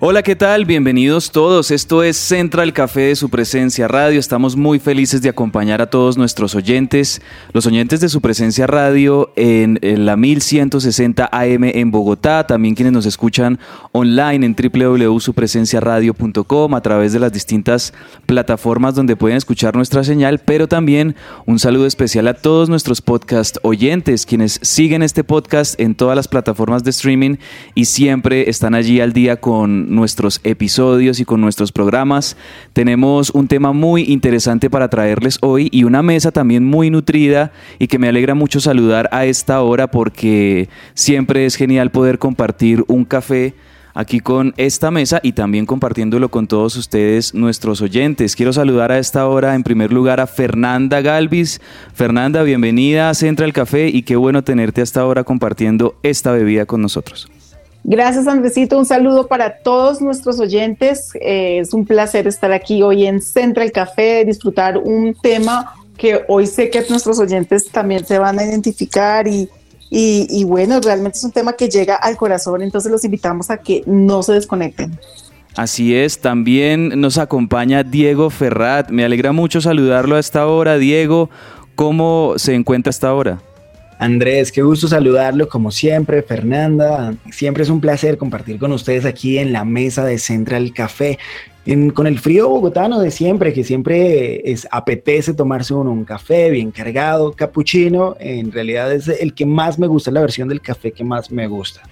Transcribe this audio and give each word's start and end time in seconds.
Hola, 0.00 0.22
¿qué 0.22 0.36
tal? 0.36 0.64
Bienvenidos 0.64 1.32
todos. 1.32 1.72
Esto 1.72 2.04
es 2.04 2.16
Central 2.16 2.72
Café 2.72 3.00
de 3.00 3.16
su 3.16 3.30
presencia 3.30 3.88
radio. 3.88 4.20
Estamos 4.20 4.54
muy 4.54 4.78
felices 4.78 5.22
de 5.22 5.28
acompañar 5.28 5.82
a 5.82 5.90
todos 5.90 6.16
nuestros 6.16 6.54
oyentes, 6.54 7.20
los 7.52 7.66
oyentes 7.66 7.98
de 7.98 8.08
su 8.08 8.20
presencia 8.20 8.68
radio 8.68 9.32
en, 9.34 9.80
la 9.82 10.16
1160 10.16 11.28
AM 11.32 11.64
en 11.64 11.90
Bogotá, 11.90 12.46
también 12.46 12.76
quienes 12.76 12.92
nos 12.92 13.06
escuchan 13.06 13.58
online 13.90 14.46
en 14.46 14.54
www.supresenciaradio.com 14.54 16.74
a 16.76 16.80
través 16.80 17.12
de 17.12 17.18
las 17.18 17.32
distintas 17.32 17.92
plataformas 18.24 18.94
donde 18.94 19.16
pueden 19.16 19.36
escuchar 19.36 19.74
nuestra 19.74 20.04
señal, 20.04 20.38
pero 20.38 20.68
también 20.68 21.16
un 21.44 21.58
saludo 21.58 21.86
especial 21.86 22.28
a 22.28 22.34
todos 22.34 22.68
nuestros 22.68 23.02
podcast 23.02 23.56
oyentes, 23.62 24.26
quienes 24.26 24.60
siguen 24.62 25.02
este 25.02 25.24
podcast 25.24 25.80
en 25.80 25.96
todas 25.96 26.14
las 26.14 26.28
plataformas 26.28 26.84
de 26.84 26.90
streaming 26.90 27.34
y 27.74 27.86
siempre 27.86 28.48
están 28.48 28.76
allí 28.76 29.00
al 29.00 29.12
día 29.12 29.40
con 29.40 29.87
nuestros 29.88 30.40
episodios 30.44 31.20
y 31.20 31.24
con 31.24 31.40
nuestros 31.40 31.72
programas. 31.72 32.36
Tenemos 32.72 33.30
un 33.30 33.48
tema 33.48 33.72
muy 33.72 34.02
interesante 34.02 34.70
para 34.70 34.88
traerles 34.88 35.38
hoy 35.40 35.68
y 35.72 35.84
una 35.84 36.02
mesa 36.02 36.30
también 36.30 36.64
muy 36.64 36.90
nutrida 36.90 37.52
y 37.78 37.88
que 37.88 37.98
me 37.98 38.08
alegra 38.08 38.34
mucho 38.34 38.60
saludar 38.60 39.08
a 39.12 39.24
esta 39.24 39.62
hora 39.62 39.90
porque 39.90 40.68
siempre 40.94 41.46
es 41.46 41.56
genial 41.56 41.90
poder 41.90 42.18
compartir 42.18 42.84
un 42.88 43.04
café 43.04 43.54
aquí 43.98 44.20
con 44.20 44.54
esta 44.56 44.92
mesa 44.92 45.18
y 45.24 45.32
también 45.32 45.66
compartiéndolo 45.66 46.28
con 46.28 46.46
todos 46.46 46.76
ustedes, 46.76 47.34
nuestros 47.34 47.80
oyentes. 47.80 48.36
Quiero 48.36 48.52
saludar 48.52 48.92
a 48.92 48.98
esta 48.98 49.26
hora 49.26 49.56
en 49.56 49.64
primer 49.64 49.92
lugar 49.92 50.20
a 50.20 50.28
Fernanda 50.28 51.00
Galvis. 51.00 51.60
Fernanda, 51.94 52.44
bienvenida 52.44 53.10
a 53.10 53.14
Central 53.14 53.52
Café 53.52 53.88
y 53.88 54.02
qué 54.02 54.14
bueno 54.14 54.44
tenerte 54.44 54.82
hasta 54.82 55.00
ahora 55.00 55.24
compartiendo 55.24 55.96
esta 56.04 56.30
bebida 56.30 56.64
con 56.64 56.80
nosotros. 56.80 57.28
Gracias, 57.84 58.26
Andresito. 58.26 58.78
Un 58.78 58.86
saludo 58.86 59.28
para 59.28 59.58
todos 59.58 60.00
nuestros 60.00 60.40
oyentes. 60.40 61.12
Eh, 61.20 61.60
es 61.60 61.72
un 61.72 61.86
placer 61.86 62.26
estar 62.26 62.52
aquí 62.52 62.82
hoy 62.82 63.06
en 63.06 63.22
Central 63.22 63.72
Café, 63.72 64.24
disfrutar 64.24 64.78
un 64.78 65.14
tema 65.14 65.74
que 65.96 66.24
hoy 66.28 66.46
sé 66.46 66.70
que 66.70 66.84
nuestros 66.88 67.18
oyentes 67.18 67.68
también 67.70 68.04
se 68.06 68.18
van 68.18 68.38
a 68.38 68.44
identificar 68.44 69.26
y, 69.26 69.48
y, 69.90 70.44
bueno, 70.44 70.80
realmente 70.80 71.18
es 71.18 71.24
un 71.24 71.32
tema 71.32 71.54
que 71.54 71.68
llega 71.68 71.96
al 71.96 72.16
corazón, 72.16 72.62
entonces 72.62 72.92
los 72.92 73.04
invitamos 73.04 73.50
a 73.50 73.58
que 73.58 73.82
no 73.86 74.22
se 74.22 74.34
desconecten. 74.34 74.98
Así 75.56 75.96
es, 75.96 76.20
también 76.20 77.00
nos 77.00 77.18
acompaña 77.18 77.82
Diego 77.82 78.30
Ferrat. 78.30 78.90
Me 78.90 79.04
alegra 79.04 79.32
mucho 79.32 79.60
saludarlo 79.60 80.14
a 80.14 80.20
esta 80.20 80.46
hora. 80.46 80.78
Diego, 80.78 81.30
¿cómo 81.74 82.34
se 82.36 82.54
encuentra 82.54 82.90
esta 82.90 83.12
hora? 83.12 83.40
Andrés, 83.98 84.52
qué 84.52 84.62
gusto 84.62 84.86
saludarlo 84.86 85.48
como 85.48 85.72
siempre, 85.72 86.22
Fernanda. 86.22 87.14
Siempre 87.32 87.64
es 87.64 87.68
un 87.68 87.80
placer 87.80 88.16
compartir 88.16 88.58
con 88.58 88.70
ustedes 88.70 89.04
aquí 89.04 89.38
en 89.38 89.52
la 89.52 89.64
mesa 89.64 90.04
de 90.04 90.18
Central 90.18 90.72
Café. 90.72 91.18
con 91.92 92.06
el 92.06 92.18
frío 92.18 92.48
bogotano 92.48 93.00
de 93.00 93.10
siempre, 93.10 93.52
que 93.52 93.64
siempre 93.64 94.50
es, 94.50 94.68
apetece 94.70 95.34
tomarse 95.34 95.74
uno 95.74 95.90
un 95.90 96.04
café 96.04 96.48
bien 96.50 96.70
cargado, 96.70 97.32
capuchino, 97.32 98.16
en 98.20 98.52
realidad 98.52 98.90
es 98.92 99.08
el 99.08 99.34
que 99.34 99.44
más 99.44 99.78
me 99.78 99.86
gusta, 99.86 100.10
la 100.10 100.20
versión 100.20 100.48
del 100.48 100.62
café 100.62 100.92
que 100.92 101.04
más 101.04 101.30
me 101.30 101.46
gusta. 101.46 101.82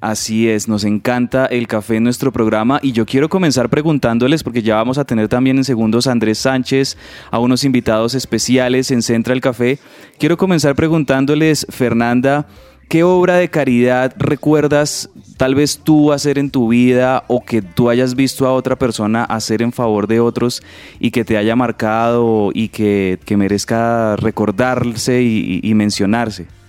Así 0.00 0.48
es, 0.48 0.66
nos 0.66 0.84
encanta 0.84 1.44
el 1.44 1.68
café 1.68 1.96
en 1.96 2.04
nuestro 2.04 2.32
programa 2.32 2.80
y 2.82 2.92
yo 2.92 3.04
quiero 3.04 3.28
comenzar 3.28 3.68
preguntándoles, 3.68 4.42
porque 4.42 4.62
ya 4.62 4.76
vamos 4.76 4.96
a 4.96 5.04
tener 5.04 5.28
también 5.28 5.58
en 5.58 5.64
segundos 5.64 6.06
a 6.06 6.12
Andrés 6.12 6.38
Sánchez, 6.38 6.96
a 7.30 7.38
unos 7.38 7.64
invitados 7.64 8.14
especiales 8.14 8.90
en 8.90 9.02
Central 9.02 9.42
Café. 9.42 9.78
Quiero 10.18 10.38
comenzar 10.38 10.74
preguntándoles, 10.74 11.66
Fernanda, 11.68 12.46
¿qué 12.88 13.04
obra 13.04 13.36
de 13.36 13.50
caridad 13.50 14.14
recuerdas 14.16 15.10
tal 15.36 15.54
vez 15.54 15.80
tú 15.84 16.14
hacer 16.14 16.38
en 16.38 16.50
tu 16.50 16.68
vida 16.68 17.24
o 17.28 17.44
que 17.44 17.60
tú 17.60 17.90
hayas 17.90 18.14
visto 18.14 18.46
a 18.46 18.54
otra 18.54 18.76
persona 18.76 19.24
hacer 19.24 19.60
en 19.60 19.70
favor 19.70 20.06
de 20.06 20.20
otros 20.20 20.62
y 20.98 21.10
que 21.10 21.26
te 21.26 21.36
haya 21.36 21.56
marcado 21.56 22.52
y 22.54 22.68
que, 22.68 23.18
merezca 23.36 24.16
recordarse 24.16 25.20
y 25.22 25.74
mencionarse? 25.74 26.59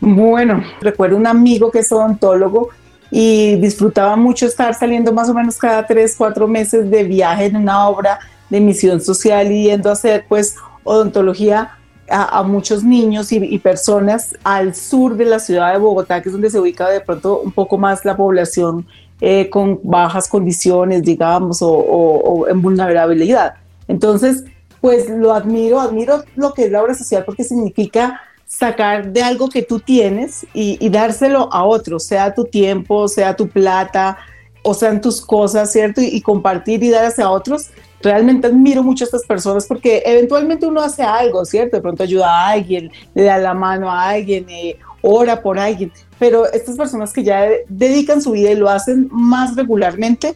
Bueno, 0.00 0.62
recuerdo 0.80 1.16
un 1.16 1.26
amigo 1.26 1.70
que 1.70 1.80
es 1.80 1.90
odontólogo 1.90 2.68
y 3.10 3.56
disfrutaba 3.56 4.16
mucho 4.16 4.46
estar 4.46 4.74
saliendo 4.74 5.12
más 5.12 5.28
o 5.28 5.34
menos 5.34 5.56
cada 5.56 5.86
tres, 5.86 6.14
cuatro 6.16 6.46
meses 6.46 6.90
de 6.90 7.04
viaje 7.04 7.46
en 7.46 7.56
una 7.56 7.88
obra 7.88 8.18
de 8.50 8.60
misión 8.60 9.00
social 9.00 9.50
y 9.50 9.64
yendo 9.64 9.88
a 9.90 9.92
hacer 9.92 10.24
pues 10.28 10.56
odontología 10.84 11.78
a, 12.10 12.42
muchos 12.42 12.82
niños 12.84 13.32
y, 13.32 13.58
personas 13.58 14.34
al 14.42 14.74
sur 14.74 15.16
de 15.16 15.26
la 15.26 15.38
ciudad 15.38 15.74
de 15.74 15.78
Bogotá, 15.78 16.22
que 16.22 16.30
es 16.30 16.32
donde 16.32 16.48
se 16.48 16.58
ubica 16.58 16.88
de 16.88 17.02
pronto 17.02 17.40
un 17.40 17.52
poco 17.52 17.76
más 17.76 18.02
la 18.04 18.16
población 18.16 18.86
eh, 19.20 19.50
con 19.50 19.80
bajas 19.82 20.26
condiciones, 20.26 21.02
digamos, 21.02 21.60
o, 21.60 21.68
o 21.70 22.48
en 22.48 22.62
vulnerabilidad. 22.62 23.54
Entonces, 23.88 24.44
pues 24.80 25.10
lo 25.10 25.34
admiro, 25.34 25.80
admiro 25.80 26.24
lo 26.36 26.54
que 26.54 26.64
es 26.64 26.72
la 26.72 26.82
obra 26.82 26.94
social 26.94 27.24
porque 27.26 27.44
significa 27.44 28.22
sacar 28.48 29.12
de 29.12 29.22
algo 29.22 29.48
que 29.48 29.62
tú 29.62 29.78
tienes 29.78 30.46
y, 30.54 30.88
dárselo 30.88 31.52
a 31.52 31.64
otro, 31.64 32.00
sea 32.00 32.34
tu 32.34 32.44
tiempo, 32.44 33.06
sea 33.06 33.36
tu 33.36 33.48
plata, 33.48 34.18
o 34.62 34.74
sean 34.74 35.00
tus 35.00 35.20
cosas, 35.20 35.70
¿cierto? 35.70 36.00
Y, 36.00 36.20
compartir 36.22 36.82
y 36.82 36.90
dar 36.90 37.04
hacia 37.04 37.30
otros. 37.30 37.68
Realmente 38.00 38.46
admiro 38.46 38.82
mucho 38.82 39.04
a 39.04 39.06
estas 39.06 39.24
personas 39.24 39.66
porque 39.66 40.02
eventualmente 40.04 40.66
uno 40.66 40.80
hace 40.80 41.02
algo, 41.02 41.44
¿cierto? 41.44 41.76
De 41.76 41.82
pronto 41.82 42.02
ayuda 42.02 42.28
a 42.28 42.48
alguien, 42.50 42.90
le 43.14 43.22
da 43.22 43.38
la 43.38 43.54
mano 43.54 43.90
a 43.90 44.08
alguien, 44.08 44.46
eh, 44.48 44.76
ora 45.02 45.40
por 45.42 45.58
alguien, 45.58 45.92
pero 46.18 46.50
estas 46.52 46.76
personas 46.76 47.12
que 47.12 47.22
ya 47.22 47.48
dedican 47.68 48.22
su 48.22 48.32
vida 48.32 48.50
y 48.50 48.56
lo 48.56 48.68
hacen 48.68 49.08
más 49.10 49.56
regularmente, 49.56 50.34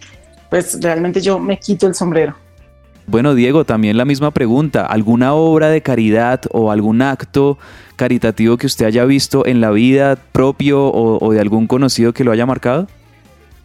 pues 0.51 0.81
realmente 0.81 1.21
yo 1.21 1.39
me 1.39 1.59
quito 1.59 1.87
el 1.87 1.95
sombrero. 1.95 2.42
Bueno, 3.07 3.35
Diego, 3.35 3.65
también 3.65 3.97
la 3.97 4.05
misma 4.05 4.31
pregunta. 4.31 4.87
¿Alguna 4.87 5.35
obra 5.35 5.69
de 5.69 5.83
caridad 5.83 6.43
o 6.51 6.71
algún 6.71 7.03
acto 7.03 7.59
caritativo 7.97 8.57
que 8.57 8.67
usted 8.67 8.87
haya 8.87 9.05
visto 9.05 9.45
en 9.47 9.61
la 9.61 9.71
vida 9.71 10.17
propio 10.33 10.85
o, 10.85 11.33
de 11.33 11.41
algún 11.41 11.67
conocido 11.67 12.13
que 12.13 12.25
lo 12.25 12.33
haya 12.33 12.47
marcado? 12.47 12.87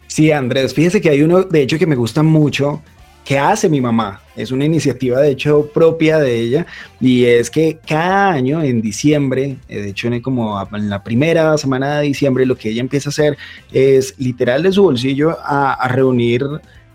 Sí, 0.06 0.32
Andrés, 0.32 0.74
fíjese 0.74 1.00
que 1.00 1.10
hay 1.10 1.22
uno, 1.22 1.42
de 1.42 1.62
hecho, 1.62 1.78
que 1.78 1.86
me 1.86 1.94
gusta 1.94 2.22
mucho, 2.22 2.82
que 3.24 3.38
hace 3.38 3.68
mi 3.68 3.80
mamá. 3.80 4.22
Es 4.34 4.50
una 4.50 4.64
iniciativa, 4.64 5.20
de 5.20 5.30
hecho, 5.30 5.70
propia 5.72 6.18
de 6.18 6.40
ella. 6.40 6.66
Y 7.00 7.24
es 7.24 7.50
que 7.50 7.78
cada 7.86 8.30
año, 8.30 8.62
en 8.62 8.80
diciembre, 8.80 9.58
eh, 9.68 9.82
de 9.82 9.90
hecho, 9.90 10.08
en 10.08 10.20
como 10.20 10.60
en 10.72 10.90
la 10.90 11.04
primera 11.04 11.56
semana 11.58 11.98
de 11.98 12.06
diciembre, 12.06 12.46
lo 12.46 12.56
que 12.56 12.70
ella 12.70 12.80
empieza 12.80 13.10
a 13.10 13.12
hacer 13.12 13.36
es 13.72 14.14
literal 14.18 14.62
de 14.62 14.72
su 14.72 14.82
bolsillo 14.82 15.36
a 15.44 15.86
reunir 15.88 16.42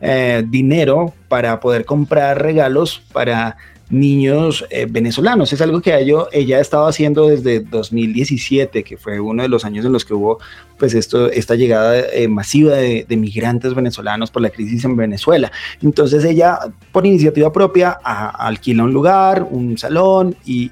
eh, 0.06 0.44
dinero 0.46 1.14
para 1.30 1.62
poder 1.62 1.86
comprar 1.86 2.42
regalos 2.42 3.02
para 3.14 3.56
niños 3.94 4.66
eh, 4.70 4.88
venezolanos. 4.90 5.54
Es 5.54 5.62
algo 5.62 5.80
que 5.82 5.96
ella, 5.98 6.58
ha 6.58 6.60
estado 6.60 6.88
haciendo 6.88 7.28
desde 7.28 7.60
2017, 7.60 8.84
que 8.84 8.98
fue 8.98 9.20
uno 9.20 9.44
de 9.44 9.50
los 9.50 9.64
años 9.66 9.86
en 9.86 9.94
los 9.94 10.04
que 10.04 10.14
hubo 10.14 10.40
pues 10.78 10.96
esto, 10.96 11.30
esta 11.30 11.56
llegada 11.56 12.00
eh, 12.12 12.28
masiva 12.28 12.76
de, 12.76 13.06
migrantes 13.14 13.76
venezolanos 13.76 14.32
por 14.32 14.42
la 14.42 14.50
crisis 14.50 14.84
en 14.84 14.98
Venezuela. 14.98 15.52
Entonces 15.82 16.26
ella, 16.26 16.58
por 16.92 17.06
iniciativa 17.06 17.54
propia, 17.54 17.92
alquila 17.92 18.84
un 18.84 18.92
lugar, 18.92 19.48
un 19.50 19.78
salón 19.78 20.36
y, 20.44 20.72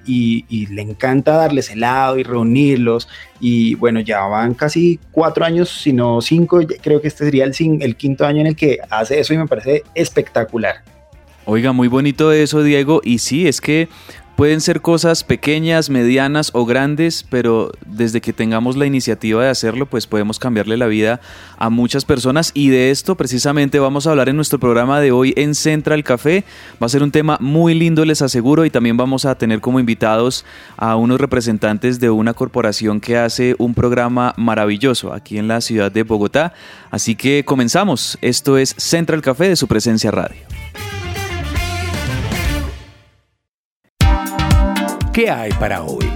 le 0.72 0.82
encanta 0.82 1.34
darles 1.34 1.70
helado 1.70 2.18
y 2.18 2.24
reunirlos. 2.24 3.08
Y 3.40 3.76
bueno, 3.76 4.00
ya 4.00 4.22
van 4.22 4.56
casi 4.56 5.00
cuatro 5.12 5.46
años, 5.46 5.70
si 5.70 5.94
no 5.94 6.22
cinco, 6.22 6.60
creo 6.82 7.02
que 7.02 7.08
este 7.08 7.26
sería 7.26 7.46
el, 7.46 7.54
el 7.82 7.96
quinto 7.96 8.26
año 8.26 8.42
en 8.42 8.48
el 8.48 8.56
que 8.56 8.80
hace 8.90 9.20
eso 9.20 9.34
y 9.34 9.38
me 9.38 9.48
parece 9.48 9.84
espectacular. 9.94 10.84
Oiga, 11.46 11.72
muy 11.72 11.88
bonito 11.88 12.32
eso, 12.32 12.64
Diego. 12.64 13.02
Y 13.04 13.18
sí, 13.18 13.48
es 13.48 13.62
que 13.62 13.90
pueden 14.36 14.62
ser 14.62 14.82
cosas 14.82 15.24
pequeñas, 15.24 15.90
medianas 15.90 16.50
o 16.54 16.66
grandes, 16.66 17.24
pero 17.30 17.72
desde 17.86 18.22
que 18.22 18.34
tengamos 18.34 18.76
la 18.76 18.86
iniciativa 18.86 19.44
de 19.44 19.50
hacerlo, 19.50 19.86
pues 19.86 20.08
podemos 20.08 20.40
cambiarle 20.40 20.78
la 20.78 20.88
vida 20.88 21.22
a 21.58 21.70
muchas 21.70 22.06
personas. 22.06 22.52
Y 22.54 22.70
de 22.70 22.92
esto 22.92 23.16
precisamente 23.16 23.80
vamos 23.80 24.08
a 24.08 24.12
hablar 24.12 24.30
en 24.30 24.36
nuestro 24.36 24.60
programa 24.60 25.00
de 25.00 25.12
hoy 25.12 25.34
en 25.36 25.54
Central 25.54 26.04
Café. 26.04 26.44
Va 26.82 26.86
a 26.86 26.90
ser 26.90 27.04
un 27.04 27.12
tema 27.12 27.38
muy 27.40 27.74
lindo, 27.74 28.06
les 28.06 28.22
aseguro, 28.22 28.66
y 28.66 28.70
también 28.70 28.98
vamos 28.98 29.26
a 29.26 29.36
tener 29.36 29.62
como 29.62 29.80
invitados 29.80 30.46
a 30.78 30.96
unos 30.96 31.20
representantes 31.20 32.00
de 32.00 32.10
una 32.10 32.34
corporación 32.34 33.00
que 33.00 33.18
hace 33.18 33.56
un 33.58 33.74
programa 33.74 34.34
maravilloso 34.38 35.14
aquí 35.14 35.38
en 35.38 35.48
la 35.48 35.62
ciudad 35.62 35.92
de 35.92 36.04
Bogotá. 36.04 36.54
Así 36.90 37.16
que 37.16 37.46
comenzamos. 37.46 38.18
Esto 38.22 38.58
es 38.58 38.74
Central 38.78 39.22
Café 39.22 39.50
de 39.50 39.56
su 39.56 39.68
presencia 39.68 40.12
radio. 40.12 40.38
¿Qué 45.14 45.30
hay 45.30 45.52
para 45.60 45.84
hoy? 45.84 46.10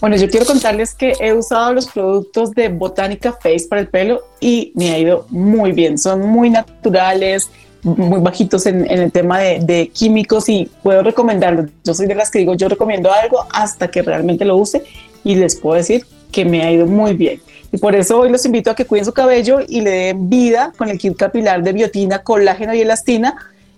Bueno, 0.00 0.16
yo 0.16 0.30
quiero 0.30 0.46
contarles 0.46 0.94
que 0.94 1.12
he 1.20 1.34
usado 1.34 1.74
los 1.74 1.88
productos 1.88 2.52
de 2.52 2.70
Botánica 2.70 3.32
Face 3.32 3.66
para 3.68 3.82
el 3.82 3.88
pelo 3.88 4.22
y 4.40 4.72
me 4.76 4.92
ha 4.92 4.98
ido 4.98 5.26
muy 5.28 5.72
bien. 5.72 5.98
Son 5.98 6.22
muy 6.22 6.48
naturales, 6.48 7.50
muy 7.82 8.20
bajitos 8.20 8.64
en, 8.64 8.90
el 8.90 9.12
tema 9.12 9.40
de, 9.40 9.90
químicos 9.92 10.48
y 10.48 10.70
puedo 10.82 11.02
recomendarlos. 11.02 11.66
Yo 11.84 11.92
soy 11.92 12.06
de 12.06 12.14
las 12.14 12.30
que 12.30 12.38
digo, 12.38 12.54
yo 12.54 12.70
recomiendo 12.70 13.12
algo 13.12 13.44
hasta 13.52 13.88
que 13.88 14.00
realmente 14.00 14.46
lo 14.46 14.56
use 14.56 14.84
y 15.22 15.34
les 15.34 15.56
puedo 15.56 15.76
decir 15.76 16.06
que 16.32 16.46
me 16.46 16.62
ha 16.62 16.72
ido 16.72 16.86
muy 16.86 17.12
bien. 17.12 17.42
Y 17.70 17.76
por 17.78 17.94
eso 17.94 18.18
hoy 18.18 18.30
los 18.30 18.44
invito 18.46 18.70
a 18.70 18.74
que 18.74 18.86
cuiden 18.86 19.04
su 19.04 19.12
cabello 19.12 19.58
y 19.66 19.82
le 19.82 19.90
den 19.90 20.30
vida 20.30 20.72
con 20.76 20.88
el 20.88 20.98
kit 20.98 21.16
capilar 21.16 21.62
de 21.62 21.72
biotina, 21.72 22.22
colágeno 22.22 22.74
y 22.74 22.80
elastina, 22.80 23.36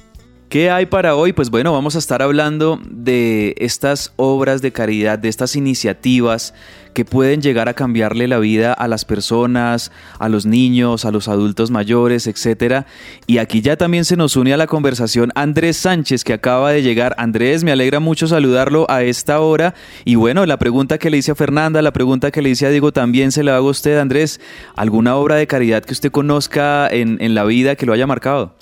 ¿Qué 0.52 0.70
hay 0.70 0.84
para 0.84 1.16
hoy? 1.16 1.32
Pues 1.32 1.49
bueno, 1.49 1.72
vamos 1.72 1.96
a 1.96 1.99
estar 1.99 2.20
hablando 2.20 2.78
de 2.90 3.54
estas 3.56 4.12
obras 4.16 4.60
de 4.60 4.70
caridad, 4.70 5.19
de 5.19 5.31
estas 5.31 5.56
iniciativas 5.56 6.52
que 6.93 7.06
pueden 7.06 7.40
llegar 7.40 7.70
a 7.70 7.72
cambiarle 7.72 8.28
la 8.28 8.38
vida 8.38 8.75
a 8.75 8.87
las 8.87 9.06
personas, 9.06 9.93
a 10.19 10.28
los 10.28 10.44
niños, 10.44 11.06
a 11.06 11.10
los 11.10 11.28
adultos 11.28 11.70
mayores, 11.70 12.26
etcétera. 12.26 12.84
Y 13.26 13.38
aquí 13.38 13.62
ya 13.62 13.78
también 13.78 14.04
se 14.04 14.19
nos 14.19 14.37
une 14.37 14.52
a 14.52 14.58
la 14.58 14.66
conversación 14.66 15.32
Andrés 15.37 15.78
Sánchez, 15.78 16.22
que 16.22 16.34
acaba 16.34 16.70
de 16.70 16.82
llegar. 16.82 17.14
Andrés, 17.16 17.64
me 17.64 17.72
alegra 17.72 17.99
mucho 17.99 18.26
saludarlo 18.26 18.84
a 18.90 19.04
esta 19.04 19.40
hora. 19.40 19.72
Y 20.04 20.16
bueno, 20.16 20.44
la 20.44 20.58
pregunta 20.58 20.99
que 20.99 21.08
le 21.08 21.16
hice 21.16 21.31
a 21.32 21.34
Fernanda, 21.34 21.81
la 21.81 21.94
pregunta 21.94 22.31
que 22.31 22.43
le 22.43 22.50
hice 22.50 22.66
a 22.66 22.69
Diego 22.69 22.93
también 22.93 23.32
se 23.32 23.43
la 23.43 23.56
hago 23.56 23.69
a 23.69 23.70
usted, 23.70 23.99
Andrés. 23.99 24.38
¿Alguna 24.76 25.16
obra 25.16 25.37
de 25.37 25.46
caridad 25.46 25.82
que 25.82 25.94
usted 25.94 26.10
conozca 26.10 26.88
en, 26.90 27.16
en 27.22 27.34
la 27.34 27.44
vida 27.44 27.75
que 27.75 27.87
lo 27.87 27.94
haya 27.94 28.06
marcado? 28.06 28.54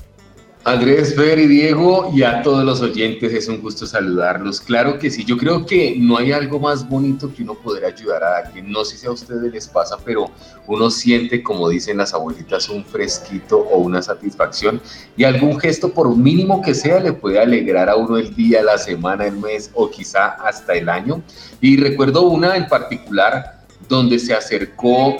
Andrés, 0.62 1.14
Fer 1.16 1.38
y 1.38 1.46
Diego 1.46 2.10
y 2.14 2.22
a 2.22 2.42
todos 2.42 2.62
los 2.62 2.82
oyentes, 2.82 3.32
es 3.32 3.48
un 3.48 3.62
gusto 3.62 3.86
saludarlos. 3.86 4.60
Claro 4.60 4.98
que 4.98 5.10
sí, 5.10 5.24
yo 5.24 5.38
creo 5.38 5.64
que 5.64 5.96
no 5.98 6.18
hay 6.18 6.32
algo 6.32 6.60
más 6.60 6.86
bonito 6.86 7.32
que 7.32 7.42
uno 7.42 7.54
poder 7.54 7.86
ayudar 7.86 8.22
a 8.22 8.36
alguien. 8.36 8.70
No 8.70 8.84
sé 8.84 8.98
si 8.98 9.06
a 9.06 9.10
ustedes 9.10 9.50
les 9.50 9.66
pasa, 9.66 9.96
pero 10.04 10.30
uno 10.66 10.90
siente, 10.90 11.42
como 11.42 11.66
dicen 11.70 11.96
las 11.96 12.12
abuelitas, 12.12 12.68
un 12.68 12.84
fresquito 12.84 13.56
o 13.56 13.78
una 13.78 14.02
satisfacción 14.02 14.82
y 15.16 15.24
algún 15.24 15.58
gesto, 15.58 15.94
por 15.94 16.14
mínimo 16.14 16.60
que 16.60 16.74
sea, 16.74 17.00
le 17.00 17.14
puede 17.14 17.40
alegrar 17.40 17.88
a 17.88 17.96
uno 17.96 18.18
el 18.18 18.34
día, 18.36 18.62
la 18.62 18.76
semana, 18.76 19.26
el 19.26 19.38
mes 19.38 19.70
o 19.72 19.90
quizá 19.90 20.26
hasta 20.26 20.74
el 20.74 20.90
año. 20.90 21.22
Y 21.62 21.78
recuerdo 21.78 22.28
una 22.28 22.54
en 22.56 22.68
particular 22.68 23.64
donde 23.88 24.18
se 24.18 24.34
acercó 24.34 25.16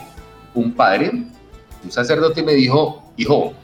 un 0.54 0.74
padre, 0.74 1.12
un 1.82 1.90
sacerdote 1.90 2.42
me 2.42 2.52
dijo, 2.52 3.10
hijo, 3.16 3.54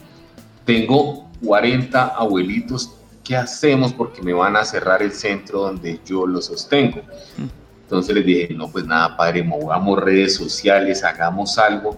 tengo 0.64 1.25
40 1.44 2.06
abuelitos, 2.08 2.92
¿qué 3.24 3.36
hacemos? 3.36 3.92
Porque 3.92 4.22
me 4.22 4.32
van 4.32 4.56
a 4.56 4.64
cerrar 4.64 5.02
el 5.02 5.12
centro 5.12 5.62
donde 5.62 6.00
yo 6.04 6.26
lo 6.26 6.40
sostengo. 6.40 7.02
Entonces 7.82 8.14
les 8.14 8.26
dije, 8.26 8.54
no, 8.54 8.68
pues 8.68 8.84
nada, 8.84 9.16
padre, 9.16 9.42
movamos 9.42 10.00
redes 10.00 10.34
sociales, 10.34 11.04
hagamos 11.04 11.56
algo. 11.58 11.96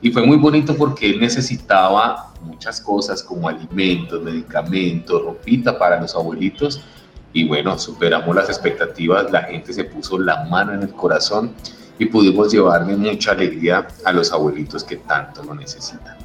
Y 0.00 0.10
fue 0.10 0.26
muy 0.26 0.36
bonito 0.36 0.76
porque 0.76 1.10
él 1.10 1.20
necesitaba 1.20 2.32
muchas 2.42 2.80
cosas 2.80 3.22
como 3.22 3.48
alimentos, 3.48 4.20
medicamentos, 4.20 5.22
ropita 5.22 5.78
para 5.78 6.00
los 6.00 6.14
abuelitos. 6.14 6.82
Y 7.32 7.46
bueno, 7.46 7.78
superamos 7.78 8.34
las 8.34 8.48
expectativas, 8.48 9.30
la 9.30 9.42
gente 9.42 9.72
se 9.72 9.84
puso 9.84 10.18
la 10.18 10.44
mano 10.46 10.74
en 10.74 10.82
el 10.82 10.90
corazón 10.90 11.52
y 11.98 12.06
pudimos 12.06 12.52
llevarle 12.52 12.96
mucha 12.96 13.30
alegría 13.30 13.86
a 14.04 14.12
los 14.12 14.32
abuelitos 14.32 14.82
que 14.82 14.96
tanto 14.96 15.44
lo 15.44 15.54
necesitan. 15.54 16.21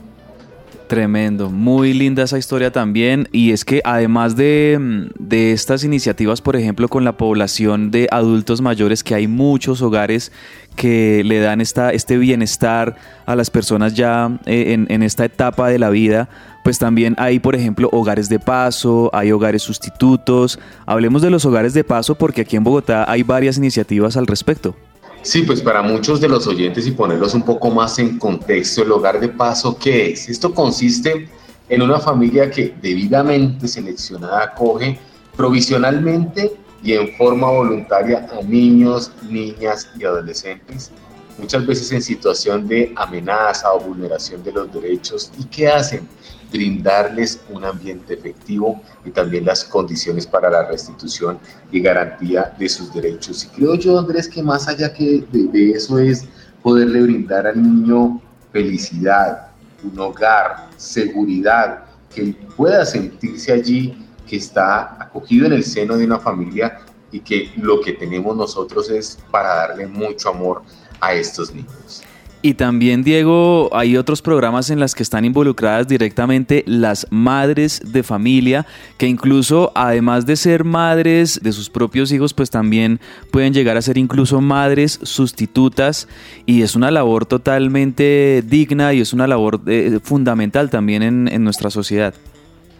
Tremendo, 0.88 1.50
muy 1.50 1.94
linda 1.94 2.24
esa 2.24 2.38
historia 2.38 2.72
también. 2.72 3.28
Y 3.34 3.52
es 3.52 3.66
que 3.66 3.82
además 3.84 4.38
de, 4.38 5.10
de, 5.20 5.52
estas 5.52 5.84
iniciativas, 5.84 6.42
por 6.42 6.56
ejemplo, 6.56 6.88
con 6.88 7.04
la 7.04 7.18
población 7.18 7.92
de 7.92 8.08
adultos 8.10 8.62
mayores, 8.62 9.04
que 9.04 9.14
hay 9.14 9.28
muchos 9.28 9.82
hogares 9.82 10.32
que 10.78 11.24
le 11.26 11.40
dan 11.40 11.60
esta, 11.60 11.92
este 11.92 12.18
bienestar 12.18 12.96
a 13.26 13.36
las 13.36 13.50
personas 13.50 13.96
ya 13.96 14.40
eh, 14.46 14.74
en, 14.74 14.86
en 14.90 15.04
esta 15.04 15.26
etapa 15.26 15.68
de 15.68 15.80
la 15.80 15.90
vida, 15.90 16.30
pues 16.64 16.80
también 16.80 17.16
hay, 17.18 17.40
por 17.40 17.56
ejemplo, 17.56 17.90
hogares 17.92 18.30
de 18.30 18.40
paso, 18.40 19.10
hay 19.14 19.34
hogares 19.34 19.64
sustitutos. 19.64 20.58
Hablemos 20.86 21.22
de 21.22 21.30
los 21.30 21.44
hogares 21.44 21.74
de 21.74 21.84
paso 21.84 22.16
porque 22.16 22.42
aquí 22.42 22.56
en 22.56 22.64
Bogotá 22.64 23.10
hay 23.12 23.24
varias 23.24 23.58
iniciativas 23.58 24.16
al 24.16 24.28
respecto. 24.28 24.76
Sí, 25.22 25.42
pues 25.42 25.62
para 25.62 25.82
muchos 25.82 26.22
de 26.22 26.30
los 26.30 26.48
oyentes 26.48 26.88
y 26.88 26.92
ponerlos 26.92 27.34
un 27.34 27.44
poco 27.44 27.70
más 27.70 28.00
en 28.00 28.18
contexto, 28.18 28.84
el 28.84 28.92
hogar 28.92 29.20
de 29.20 29.30
paso, 29.30 29.78
¿qué 29.78 30.12
es? 30.12 30.30
Esto 30.30 30.54
consiste 30.54 31.28
en 31.70 31.82
una 31.82 32.00
familia 32.00 32.50
que 32.50 32.74
debidamente 32.82 33.68
seleccionada 33.68 34.44
acoge 34.44 34.98
provisionalmente 35.36 36.54
y 36.84 36.94
en 36.94 37.14
forma 37.16 37.50
voluntaria 37.50 38.28
a 38.32 38.42
niños, 38.44 39.12
niñas 39.30 39.90
y 40.00 40.06
adolescentes, 40.06 40.92
muchas 41.38 41.66
veces 41.66 41.92
en 41.92 42.02
situación 42.02 42.68
de 42.68 42.94
amenaza 42.96 43.74
o 43.74 43.80
vulneración 43.80 44.44
de 44.44 44.52
los 44.52 44.72
derechos. 44.74 45.32
¿Y 45.38 45.44
qué 45.46 45.68
hacen? 45.68 46.08
Brindarles 46.52 47.42
un 47.50 47.66
ambiente 47.66 48.14
efectivo 48.14 48.82
y 49.06 49.12
también 49.12 49.46
las 49.46 49.64
condiciones 49.64 50.26
para 50.26 50.50
la 50.50 50.68
restitución 50.68 51.40
y 51.72 51.82
garantía 51.82 52.54
de 52.58 52.70
sus 52.70 52.94
derechos. 52.94 53.46
Y 53.46 53.48
creo 53.48 53.76
yo, 53.76 54.00
Andrés, 54.00 54.28
que 54.28 54.42
más 54.42 54.68
allá 54.68 54.94
que 54.94 55.26
de, 55.32 55.72
eso 55.72 56.00
es 56.00 56.26
poderle 56.64 57.02
brindar 57.02 57.48
al 57.48 57.62
niño 57.62 58.22
felicidad, 58.52 59.48
un 59.84 60.00
hogar, 60.00 60.70
seguridad, 60.78 61.86
que 62.14 62.36
pueda 62.56 62.86
sentirse 62.86 63.52
allí, 63.52 64.06
que 64.28 64.38
está 64.38 65.02
acogido 65.02 65.46
en 65.46 65.54
el 65.54 65.64
seno 65.64 65.98
de 65.98 66.06
una 66.06 66.20
familia 66.20 66.80
y 67.12 67.20
que 67.20 67.52
lo 67.58 67.80
que 67.82 67.94
tenemos 67.94 68.36
nosotros 68.36 68.90
es 68.90 69.18
para 69.32 69.56
darle 69.56 69.88
mucho 69.88 70.30
amor 70.30 70.64
a 71.00 71.14
estos 71.14 71.54
niños. 71.54 72.04
Y 72.42 72.54
también, 72.54 73.04
Diego, 73.04 73.70
hay 73.74 73.98
otros 73.98 74.22
programas 74.22 74.70
en 74.70 74.80
las 74.80 74.94
que 74.94 75.02
están 75.02 75.26
involucradas 75.26 75.88
directamente 75.88 76.64
las 76.68 77.08
madres 77.10 77.82
de 77.84 78.04
familia, 78.04 78.68
que 78.98 79.08
incluso, 79.08 79.72
además 79.74 80.26
de 80.28 80.36
ser 80.36 80.64
madres 80.64 81.40
de 81.42 81.52
sus 81.52 81.70
propios 81.70 82.12
hijos, 82.12 82.34
pues 82.36 82.52
también 82.52 83.00
pueden 83.32 83.54
llegar 83.54 83.76
a 83.76 83.82
ser 83.82 83.98
incluso 83.98 84.40
madres 84.40 85.00
sustitutas. 85.02 86.08
Y 86.46 86.62
es 86.62 86.76
una 86.76 86.92
labor 86.92 87.26
totalmente 87.26 88.44
digna 88.46 88.94
y 88.94 89.02
es 89.02 89.14
una 89.14 89.26
labor 89.26 89.62
eh, 89.66 90.00
fundamental 90.04 90.70
también 90.70 91.02
en, 91.02 91.28
en 91.28 91.44
nuestra 91.44 91.72
sociedad. 91.72 92.14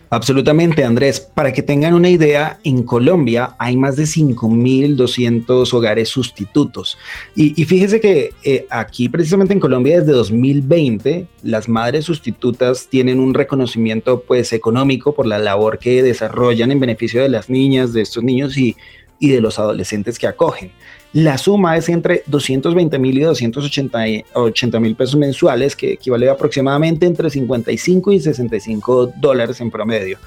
Absolutamente, 0.10 0.86
Andrés. 0.86 1.20
Para 1.20 1.52
que 1.52 1.62
tengan 1.62 1.94
una 1.94 2.10
idea, 2.10 2.60
en 2.64 2.84
Colombia 2.84 3.56
hay 3.60 3.76
más 3.76 3.98
de 3.98 4.04
5.200 4.04 5.74
hogares 5.74 6.10
sustitutos. 6.10 6.98
Y, 7.36 7.66
fíjese 7.66 8.00
que 8.00 8.32
eh, 8.44 8.66
aquí, 8.70 9.10
precisamente 9.10 9.54
en 9.54 9.60
Colombia, 9.60 10.00
desde 10.00 10.14
2020, 10.14 11.28
las 11.44 11.68
madres 11.68 12.06
sustitutas 12.06 12.88
tienen 12.88 13.20
un 13.20 13.34
reconocimiento 13.34 14.24
pues, 14.26 14.54
económico 14.54 15.14
por 15.14 15.26
la 15.26 15.40
labor 15.40 15.78
que 15.78 16.02
desarrollan 16.02 16.72
en 16.72 16.80
beneficio 16.80 17.22
de 17.22 17.30
las 17.30 17.50
niñas, 17.50 17.92
de 17.92 18.02
estos 18.02 18.24
niños 18.24 18.58
y, 18.58 18.78
y 19.20 19.30
de 19.30 19.42
los 19.42 19.60
adolescentes 19.60 20.20
que 20.20 20.28
acogen. 20.28 20.72
La 21.14 21.38
suma 21.38 21.78
es 21.78 21.90
entre 21.90 22.24
220 22.28 23.00
mil 23.00 23.18
y 23.18 23.22
280 23.22 24.80
mil 24.80 24.96
pesos 24.96 25.16
mensuales, 25.16 25.76
que 25.76 25.94
equivale 25.94 26.30
aproximadamente 26.30 27.06
entre 27.06 27.30
55 27.30 28.12
y 28.12 28.20
65 28.20 29.14
dólares 29.20 29.62
en 29.62 29.72
promedio. 29.72 30.20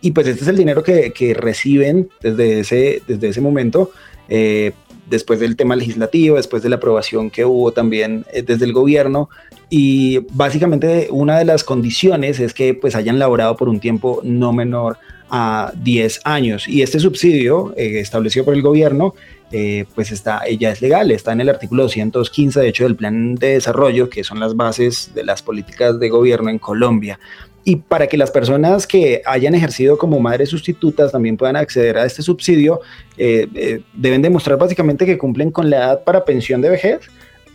Y 0.00 0.12
pues 0.12 0.26
este 0.26 0.42
es 0.42 0.48
el 0.48 0.56
dinero 0.56 0.82
que, 0.82 1.36
reciben 1.38 2.10
desde 2.20 2.60
ese, 2.60 3.02
desde 3.08 3.28
ese 3.28 3.40
momento 3.40 3.90
eh, 4.28 4.72
después 5.08 5.40
del 5.40 5.56
tema 5.56 5.74
legislativo, 5.74 6.36
después 6.36 6.62
de 6.62 6.68
la 6.68 6.76
aprobación 6.76 7.30
que 7.30 7.44
hubo 7.44 7.72
también 7.72 8.24
eh, 8.32 8.42
desde 8.42 8.66
el 8.66 8.72
gobierno. 8.72 9.30
Y 9.70 10.18
básicamente 10.32 11.08
una 11.10 11.38
de 11.38 11.44
las 11.44 11.64
condiciones 11.64 12.40
es 12.40 12.54
que 12.54 12.74
pues 12.74 12.94
hayan 12.94 13.18
laborado 13.18 13.56
por 13.56 13.68
un 13.68 13.80
tiempo 13.80 14.20
no 14.22 14.52
menor 14.52 14.98
a 15.30 15.72
10 15.82 16.20
años. 16.24 16.68
Y 16.68 16.82
este 16.82 17.00
subsidio 17.00 17.74
eh, 17.76 18.00
establecido 18.00 18.44
por 18.44 18.54
el 18.54 18.62
gobierno 18.62 19.14
eh, 19.52 19.84
pues 19.94 20.10
está, 20.10 20.42
ella 20.46 20.70
es 20.70 20.82
legal, 20.82 21.10
está 21.10 21.32
en 21.32 21.40
el 21.40 21.48
artículo 21.48 21.84
215 21.84 22.60
de 22.60 22.68
hecho 22.68 22.84
del 22.84 22.96
plan 22.96 23.34
de 23.36 23.54
desarrollo, 23.54 24.10
que 24.10 24.24
son 24.24 24.40
las 24.40 24.56
bases 24.56 25.12
de 25.14 25.24
las 25.24 25.42
políticas 25.42 26.00
de 26.00 26.08
gobierno 26.08 26.50
en 26.50 26.58
Colombia. 26.58 27.18
Y 27.62 27.76
para 27.76 28.06
que 28.06 28.16
las 28.16 28.30
personas 28.30 28.86
que 28.86 29.22
hayan 29.24 29.54
ejercido 29.54 29.98
como 29.98 30.20
madres 30.20 30.50
sustitutas 30.50 31.10
también 31.10 31.36
puedan 31.36 31.56
acceder 31.56 31.98
a 31.98 32.06
este 32.06 32.22
subsidio, 32.22 32.80
eh, 33.18 33.48
eh, 33.54 33.80
deben 33.92 34.22
demostrar 34.22 34.56
básicamente 34.56 35.04
que 35.04 35.18
cumplen 35.18 35.50
con 35.50 35.68
la 35.68 35.76
edad 35.78 36.04
para 36.04 36.24
pensión 36.24 36.60
de 36.60 36.70
vejez 36.70 37.00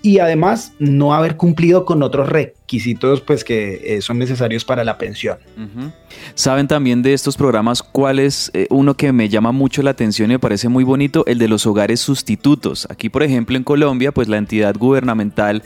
y 0.02 0.20
además 0.20 0.74
no 0.80 1.14
haber 1.14 1.38
cumplido 1.38 1.86
con 1.86 2.04
otros 2.04 2.28
requisitos 2.30 3.22
pues 3.22 3.44
que 3.44 4.00
son 4.02 4.18
necesarios 4.18 4.66
para 4.66 4.84
la 4.84 4.98
pensión. 4.98 5.38
Saben 6.36 6.68
también 6.68 7.02
de 7.02 7.14
estos 7.14 7.38
programas 7.38 7.84
cuál 7.84 8.20
es 8.20 8.52
eh, 8.54 8.68
uno 8.70 8.96
que 8.96 9.12
me 9.12 9.30
llama 9.30 9.52
mucho 9.52 9.84
la 9.84 9.92
atención 9.92 10.32
y 10.32 10.36
me 10.36 10.40
parece 10.40 10.70
muy 10.70 10.84
bonito, 10.84 11.26
el 11.28 11.38
de 11.38 11.48
los 11.48 11.66
hogares 11.66 12.00
sustitutos. 12.00 12.88
Aquí, 12.90 13.10
por 13.10 13.24
ejemplo, 13.24 13.58
en 13.58 13.64
Colombia, 13.64 14.12
pues 14.12 14.28
la 14.28 14.38
entidad 14.38 14.76
gubernamental 14.78 15.64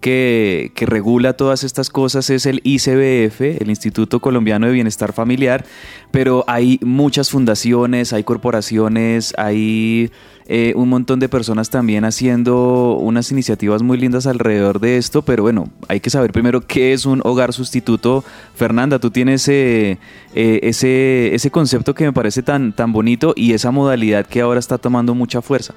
que, 0.00 0.72
regula 0.76 1.34
todas 1.34 1.64
estas 1.64 1.90
cosas 1.90 2.30
es 2.30 2.46
el 2.46 2.60
ICBF, 2.64 3.40
el 3.40 3.68
Instituto 3.68 4.20
Colombiano 4.20 4.66
de 4.66 4.72
Bienestar 4.72 5.12
Familiar, 5.12 5.64
pero 6.10 6.44
hay 6.46 6.78
muchas 6.82 7.30
fundaciones, 7.30 8.12
hay 8.12 8.24
corporaciones, 8.24 9.34
hay 9.36 10.10
eh, 10.46 10.72
un 10.76 10.88
montón 10.88 11.20
de 11.20 11.28
personas 11.28 11.68
también 11.68 12.04
haciendo 12.04 12.96
unas 12.96 13.30
iniciativas 13.30 13.82
muy 13.82 13.98
lindas 13.98 14.26
alrededor 14.26 14.80
de 14.80 14.96
esto, 14.96 15.22
pero 15.22 15.42
bueno, 15.42 15.68
hay 15.88 16.00
que 16.00 16.10
saber 16.10 16.32
primero 16.32 16.62
qué 16.62 16.92
es 16.92 17.04
un 17.04 17.20
hogar 17.24 17.52
sustituto. 17.52 18.24
Fernanda, 18.54 18.98
tú 18.98 19.10
tienes 19.10 19.46
eh, 19.48 19.98
eh, 20.34 20.60
ese, 20.62 21.34
ese 21.34 21.50
concepto 21.50 21.94
que 21.94 22.04
me 22.04 22.12
parece 22.12 22.42
tan, 22.42 22.72
tan 22.72 22.92
bonito 22.92 23.34
y 23.36 23.52
esa 23.52 23.70
modalidad 23.70 24.26
que 24.26 24.40
ahora 24.40 24.60
está 24.60 24.78
tomando 24.78 25.14
mucha 25.14 25.42
fuerza. 25.42 25.74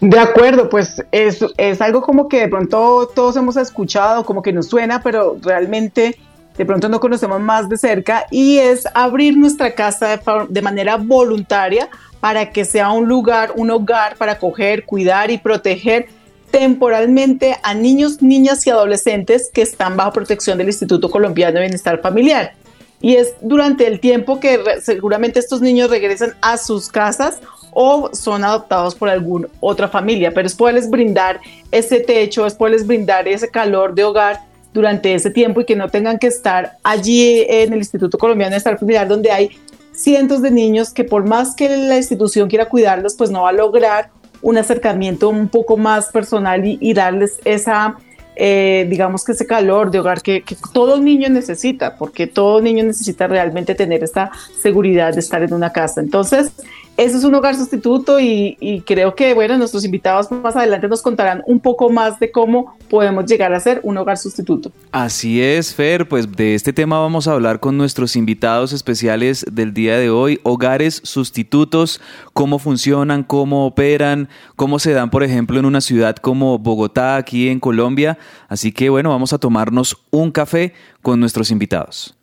De 0.00 0.18
acuerdo, 0.18 0.68
pues 0.68 1.02
es, 1.12 1.44
es 1.56 1.80
algo 1.80 2.02
como 2.02 2.28
que 2.28 2.40
de 2.40 2.48
pronto 2.48 3.10
todos 3.14 3.36
hemos 3.36 3.56
escuchado, 3.56 4.24
como 4.24 4.42
que 4.42 4.52
nos 4.52 4.68
suena, 4.68 5.02
pero 5.02 5.36
realmente 5.42 6.18
de 6.56 6.66
pronto 6.66 6.88
no 6.88 7.00
conocemos 7.00 7.40
más 7.40 7.68
de 7.68 7.76
cerca 7.76 8.26
y 8.30 8.58
es 8.58 8.86
abrir 8.94 9.36
nuestra 9.36 9.74
casa 9.74 10.08
de, 10.08 10.20
de, 10.48 10.62
manera 10.62 10.96
voluntaria 10.96 11.88
para 12.20 12.50
que 12.50 12.64
sea 12.64 12.90
un 12.90 13.08
lugar, 13.08 13.52
un 13.56 13.70
hogar 13.70 14.16
para 14.16 14.32
acoger, 14.32 14.84
cuidar 14.84 15.30
y 15.30 15.38
proteger 15.38 16.08
temporalmente 16.50 17.56
a 17.62 17.74
niños, 17.74 18.20
niñas 18.20 18.66
y 18.66 18.70
adolescentes 18.70 19.50
que 19.52 19.62
están 19.62 19.96
bajo 19.96 20.12
protección 20.12 20.58
del 20.58 20.66
Instituto 20.66 21.10
Colombiano 21.10 21.54
de 21.54 21.60
Bienestar 21.60 22.00
Familiar. 22.00 22.54
Y 23.00 23.16
es 23.16 23.34
durante 23.40 23.86
el 23.86 24.00
tiempo 24.00 24.40
que 24.40 24.60
seguramente 24.82 25.38
estos 25.38 25.62
niños 25.62 25.90
regresan 25.90 26.34
a 26.42 26.58
sus 26.58 26.88
casas 26.88 27.40
o 27.72 28.10
son 28.12 28.44
adoptados 28.44 28.94
por 28.94 29.08
alguna 29.08 29.48
otra 29.60 29.88
familia, 29.88 30.32
pero 30.32 30.46
es 30.46 30.54
poderles 30.54 30.88
brindar 30.90 31.40
ese 31.70 32.00
techo, 32.00 32.46
es 32.46 32.54
poderles 32.54 32.86
brindar 32.86 33.28
ese 33.28 33.48
calor 33.48 33.94
de 33.94 34.04
hogar 34.04 34.40
durante 34.72 35.14
ese 35.14 35.30
tiempo 35.30 35.60
y 35.60 35.64
que 35.64 35.76
no 35.76 35.88
tengan 35.88 36.18
que 36.18 36.28
estar 36.28 36.76
allí 36.82 37.44
en 37.48 37.72
el 37.72 37.78
Instituto 37.80 38.18
Colombiano 38.18 38.52
de 38.52 38.58
Estar 38.58 38.78
Familiar 38.78 39.08
donde 39.08 39.30
hay 39.30 39.50
cientos 39.92 40.42
de 40.42 40.50
niños 40.50 40.92
que 40.92 41.04
por 41.04 41.26
más 41.26 41.54
que 41.54 41.76
la 41.76 41.96
institución 41.96 42.48
quiera 42.48 42.68
cuidarlos, 42.68 43.14
pues 43.16 43.30
no 43.30 43.42
va 43.42 43.50
a 43.50 43.52
lograr 43.52 44.10
un 44.42 44.56
acercamiento 44.56 45.28
un 45.28 45.48
poco 45.48 45.76
más 45.76 46.06
personal 46.10 46.62
y, 46.64 46.94
darles 46.94 47.38
esa, 47.44 47.96
eh, 48.36 48.86
digamos 48.88 49.24
que 49.24 49.32
ese 49.32 49.46
calor 49.46 49.90
de 49.90 50.00
hogar 50.00 50.22
que, 50.22 50.42
que, 50.42 50.56
todo 50.72 50.98
niño 50.98 51.28
necesita, 51.28 51.96
porque 51.96 52.26
todo 52.26 52.62
niño 52.62 52.84
necesita 52.84 53.26
realmente 53.26 53.74
tener 53.74 54.02
esta 54.02 54.30
seguridad 54.58 55.12
de 55.12 55.20
estar 55.20 55.42
en 55.42 55.52
una 55.52 55.70
casa. 55.72 56.00
Entonces, 56.00 56.52
eso 56.96 57.16
es 57.16 57.24
un 57.24 57.34
hogar 57.34 57.56
sustituto 57.56 58.20
y, 58.20 58.82
creo 58.86 59.14
que, 59.14 59.32
bueno, 59.34 59.56
nuestros 59.56 59.84
invitados 59.84 60.30
más 60.30 60.54
adelante 60.56 60.88
nos 60.88 61.02
contarán 61.02 61.42
un 61.46 61.60
poco 61.60 61.88
más 61.90 62.20
de 62.20 62.30
cómo 62.30 62.76
podemos 62.88 63.24
llegar 63.26 63.54
a 63.54 63.60
ser 63.60 63.80
un 63.82 63.96
hogar 63.96 64.18
sustituto. 64.18 64.70
Así 64.92 65.40
es, 65.40 65.74
Fer, 65.74 66.08
pues 66.08 66.30
de 66.30 66.54
este 66.54 66.72
tema 66.72 66.98
vamos 66.98 67.26
a 67.26 67.32
hablar 67.32 67.58
con 67.58 67.78
nuestros 67.78 68.16
invitados 68.16 68.72
especiales 68.72 69.46
del 69.50 69.72
día 69.72 69.96
de 69.96 70.10
hoy, 70.10 70.40
hogares 70.42 71.00
sustitutos, 71.04 72.00
cómo 72.34 72.58
funcionan, 72.58 73.22
cómo 73.22 73.66
operan, 73.66 74.28
cómo 74.56 74.78
se 74.78 74.92
dan, 74.92 75.10
por 75.10 75.22
ejemplo, 75.22 75.58
en 75.58 75.64
una 75.64 75.80
ciudad 75.80 76.16
como 76.16 76.58
Bogotá, 76.58 77.16
aquí 77.16 77.48
en 77.48 77.60
Colombia. 77.60 78.18
Así 78.48 78.72
que, 78.72 78.90
bueno, 78.90 79.10
vamos 79.10 79.32
a 79.32 79.38
tomarnos 79.38 79.96
un 80.10 80.30
café 80.30 80.74
con 81.02 81.18
nuestros 81.18 81.50
invitados. 81.50 82.19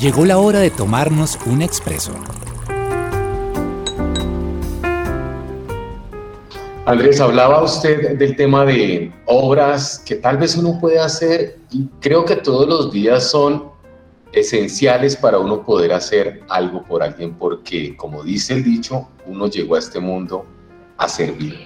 Llegó 0.00 0.24
la 0.24 0.38
hora 0.38 0.58
de 0.58 0.70
tomarnos 0.70 1.38
un 1.46 1.62
expreso. 1.62 2.12
Andrés, 6.84 7.20
hablaba 7.20 7.62
usted 7.62 8.18
del 8.18 8.36
tema 8.36 8.66
de 8.66 9.12
obras 9.26 10.02
que 10.04 10.16
tal 10.16 10.36
vez 10.36 10.56
uno 10.56 10.78
puede 10.80 10.98
hacer 10.98 11.58
y 11.70 11.86
creo 12.00 12.24
que 12.24 12.36
todos 12.36 12.68
los 12.68 12.92
días 12.92 13.30
son 13.30 13.70
esenciales 14.32 15.16
para 15.16 15.38
uno 15.38 15.64
poder 15.64 15.92
hacer 15.92 16.42
algo 16.48 16.82
por 16.82 17.02
alguien 17.02 17.34
porque, 17.34 17.96
como 17.96 18.24
dice 18.24 18.54
el 18.54 18.64
dicho, 18.64 19.08
uno 19.26 19.46
llegó 19.46 19.76
a 19.76 19.78
este 19.78 20.00
mundo 20.00 20.44
a 20.98 21.08
servir. 21.08 21.56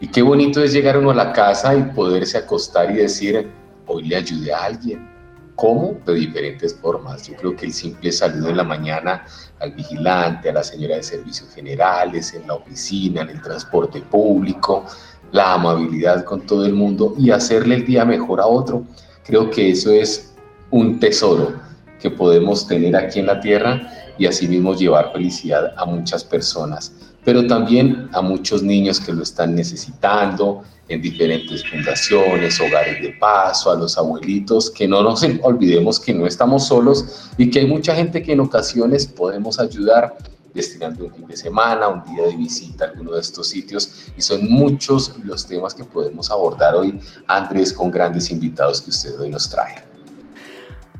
Y 0.00 0.08
qué 0.08 0.22
bonito 0.22 0.62
es 0.62 0.72
llegar 0.72 0.98
uno 0.98 1.10
a 1.10 1.14
la 1.14 1.32
casa 1.32 1.76
y 1.76 1.82
poderse 1.82 2.38
acostar 2.38 2.90
y 2.90 2.94
decir, 2.94 3.48
hoy 3.86 4.04
le 4.04 4.16
ayudé 4.16 4.52
a 4.52 4.64
alguien, 4.64 5.08
¿Cómo? 5.56 5.98
De 6.04 6.14
diferentes 6.14 6.74
formas. 6.74 7.26
Yo 7.26 7.34
creo 7.34 7.56
que 7.56 7.66
el 7.66 7.72
simple 7.72 8.12
saludo 8.12 8.50
en 8.50 8.58
la 8.58 8.64
mañana 8.64 9.24
al 9.58 9.72
vigilante, 9.72 10.50
a 10.50 10.52
la 10.52 10.62
señora 10.62 10.96
de 10.96 11.02
servicios 11.02 11.48
generales, 11.54 12.34
en 12.34 12.46
la 12.46 12.54
oficina, 12.54 13.22
en 13.22 13.30
el 13.30 13.40
transporte 13.40 14.02
público, 14.02 14.84
la 15.32 15.54
amabilidad 15.54 16.24
con 16.24 16.42
todo 16.42 16.66
el 16.66 16.74
mundo 16.74 17.14
y 17.18 17.30
hacerle 17.30 17.76
el 17.76 17.86
día 17.86 18.04
mejor 18.04 18.40
a 18.40 18.46
otro, 18.46 18.84
creo 19.24 19.50
que 19.50 19.70
eso 19.70 19.90
es 19.90 20.34
un 20.70 21.00
tesoro 21.00 21.54
que 22.00 22.10
podemos 22.10 22.66
tener 22.66 22.94
aquí 22.94 23.20
en 23.20 23.26
la 23.26 23.40
tierra 23.40 23.90
y 24.18 24.26
asimismo 24.26 24.74
llevar 24.74 25.12
felicidad 25.12 25.72
a 25.76 25.84
muchas 25.86 26.22
personas, 26.22 26.92
pero 27.26 27.44
también 27.48 28.08
a 28.12 28.22
muchos 28.22 28.62
niños 28.62 29.00
que 29.00 29.12
lo 29.12 29.24
están 29.24 29.56
necesitando, 29.56 30.62
en 30.88 31.02
diferentes 31.02 31.68
fundaciones, 31.68 32.60
hogares 32.60 33.02
de 33.02 33.14
paso, 33.18 33.72
a 33.72 33.74
los 33.74 33.98
abuelitos, 33.98 34.70
que 34.70 34.86
no 34.86 35.02
nos 35.02 35.24
olvidemos 35.42 35.98
que 35.98 36.14
no 36.14 36.24
estamos 36.24 36.68
solos 36.68 37.28
y 37.36 37.50
que 37.50 37.58
hay 37.58 37.66
mucha 37.66 37.96
gente 37.96 38.22
que 38.22 38.32
en 38.32 38.38
ocasiones 38.38 39.08
podemos 39.08 39.58
ayudar 39.58 40.16
destinando 40.54 41.06
un 41.06 41.14
fin 41.14 41.26
de 41.26 41.36
semana, 41.36 41.88
un 41.88 42.04
día 42.14 42.28
de 42.28 42.36
visita 42.36 42.84
a 42.84 42.88
alguno 42.90 43.14
de 43.14 43.20
estos 43.20 43.48
sitios 43.48 44.06
y 44.16 44.22
son 44.22 44.48
muchos 44.48 45.12
los 45.24 45.44
temas 45.44 45.74
que 45.74 45.82
podemos 45.82 46.30
abordar 46.30 46.76
hoy, 46.76 46.96
Andrés, 47.26 47.72
con 47.72 47.90
grandes 47.90 48.30
invitados 48.30 48.80
que 48.80 48.90
usted 48.90 49.18
hoy 49.18 49.30
nos 49.30 49.50
trae. 49.50 49.95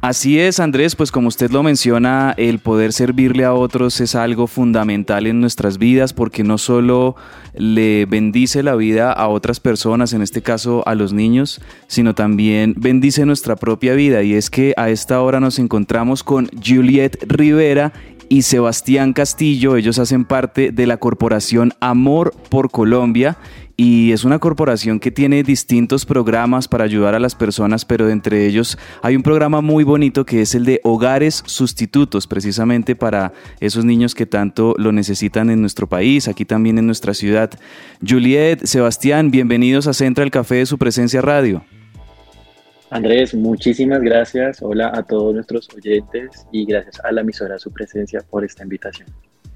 Así 0.07 0.39
es, 0.39 0.61
Andrés, 0.61 0.95
pues 0.95 1.11
como 1.11 1.27
usted 1.27 1.51
lo 1.51 1.65
menciona, 1.65 2.33
el 2.37 2.61
poder 2.61 2.93
servirle 2.93 3.45
a 3.45 3.53
otros 3.53 4.01
es 4.01 4.15
algo 4.15 4.47
fundamental 4.47 5.27
en 5.27 5.41
nuestras 5.41 5.79
vidas 5.79 6.13
porque 6.13 6.45
no 6.45 6.59
solo 6.59 7.17
le 7.55 8.07
bendice 8.07 8.63
la 8.63 8.77
vida 8.77 9.11
a 9.11 9.27
otras 9.27 9.59
personas, 9.59 10.13
en 10.13 10.23
este 10.23 10.43
caso 10.43 10.85
a 10.87 10.95
los 10.95 11.13
niños, 11.13 11.61
sino 11.89 12.15
también 12.15 12.75
bendice 12.77 13.27
nuestra 13.27 13.57
propia 13.57 13.95
vida. 13.95 14.23
Y 14.23 14.35
es 14.35 14.49
que 14.49 14.75
a 14.77 14.91
esta 14.91 15.21
hora 15.21 15.41
nos 15.41 15.59
encontramos 15.59 16.23
con 16.23 16.49
Juliet 16.65 17.25
Rivera 17.27 17.93
y 18.29 18.43
Sebastián 18.43 19.13
Castillo. 19.13 19.77
Ellos 19.77 19.99
hacen 19.99 20.25
parte 20.25 20.73
de 20.73 20.87
la 20.87 20.97
corporación 20.97 21.73
Amor 21.81 22.35
por 22.49 22.71
Colombia 22.71 23.39
y 23.77 24.13
es 24.13 24.25
una 24.25 24.39
corporación 24.39 25.01
que 25.01 25.11
tiene 25.11 25.43
distintos 25.43 26.07
programas 26.07 26.67
para 26.67 26.85
ayudar 26.85 27.15
a 27.15 27.21
las 27.21 27.35
personas, 27.35 27.85
pero 27.85 28.09
entre 28.09 28.47
ellos 28.47 28.79
hay 29.03 29.17
un 29.17 29.23
programa 29.23 29.61
muy 29.61 29.85
bonito 29.85 30.25
que 30.25 30.41
es 30.41 30.55
el 30.55 30.65
de 30.65 30.81
hogares 30.83 31.43
sustitutos, 31.45 32.27
precisamente 32.27 32.97
para 32.97 33.35
esos 33.61 33.85
niños 33.85 34.15
que 34.15 34.25
tanto 34.25 34.75
lo 34.79 34.93
necesitan 34.93 35.51
en 35.51 35.61
nuestro 35.61 35.87
país, 35.87 36.27
aquí 36.27 36.47
también 36.47 36.79
en 36.79 36.87
nuestra 36.87 37.13
ciudad. 37.13 37.51
Juliet, 38.07 38.65
Sebastián, 38.65 39.31
bienvenidos 39.31 39.87
a 39.87 39.93
Central 39.93 40.31
Café 40.31 40.57
de 40.57 40.67
su 40.67 40.79
presencia 40.79 41.21
radio. 41.21 41.63
Andrés, 42.91 43.35
muchísimas 43.35 44.01
gracias. 44.01 44.63
Hola 44.63 44.93
a 44.95 45.03
todos 45.03 45.35
nuestros 45.35 45.69
oyentes 45.75 46.47
y 46.53 46.65
gracias 46.67 47.01
a 47.05 47.11
la 47.11 47.23
emisora 47.23 47.59
su 47.59 47.73
presencia 47.73 48.21
por 48.31 48.45
esta 48.45 48.63
invitación. 48.63 49.09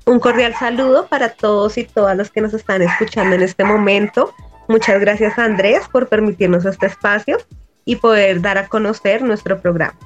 Un 0.07 0.19
cordial 0.19 0.55
saludo 0.55 1.07
para 1.07 1.29
todos 1.29 1.79
y 1.79 1.85
todas 1.85 2.17
los 2.17 2.31
que 2.31 2.41
nos 2.41 2.55
están 2.55 2.83
escuchando 2.83 3.37
en 3.37 3.43
este 3.43 3.65
momento. 3.65 4.33
Muchas 4.69 5.01
gracias 5.01 5.39
Andrés 5.39 5.83
por 5.93 6.09
permitirnos 6.09 6.65
este 6.65 6.87
espacio 6.87 7.39
y 7.85 7.97
poder 7.97 8.41
dar 8.41 8.59
a 8.59 8.67
conocer 8.67 9.23
nuestro 9.23 9.61
programa. 9.61 9.97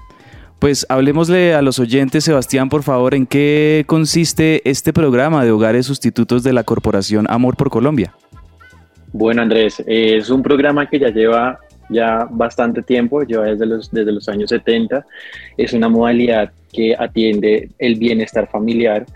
Pues 0.58 0.86
hablemosle 0.88 1.54
a 1.54 1.62
los 1.62 1.78
oyentes, 1.78 2.24
Sebastián, 2.24 2.68
por 2.68 2.82
favor, 2.82 3.14
en 3.14 3.26
qué 3.26 3.84
consiste 3.86 4.68
este 4.68 4.92
programa 4.92 5.44
de 5.44 5.50
hogares 5.50 5.86
sustitutos 5.86 6.42
de 6.42 6.52
la 6.52 6.64
Corporación 6.64 7.26
Amor 7.28 7.56
por 7.56 7.70
Colombia. 7.70 8.14
Bueno, 9.12 9.42
Andrés, 9.42 9.82
es 9.86 10.30
un 10.30 10.42
programa 10.42 10.88
que 10.88 10.98
ya 10.98 11.08
lleva 11.08 11.58
ya 11.90 12.26
bastante 12.30 12.82
tiempo, 12.82 13.22
lleva 13.22 13.46
desde 13.46 13.66
los, 13.66 13.90
desde 13.90 14.12
los 14.12 14.28
años 14.28 14.50
70. 14.50 15.06
Es 15.56 15.72
una 15.72 15.88
modalidad 15.88 16.52
que 16.72 16.94
atiende 16.98 17.70
el 17.78 17.96
bienestar 17.96 18.48
familiar 18.48 19.06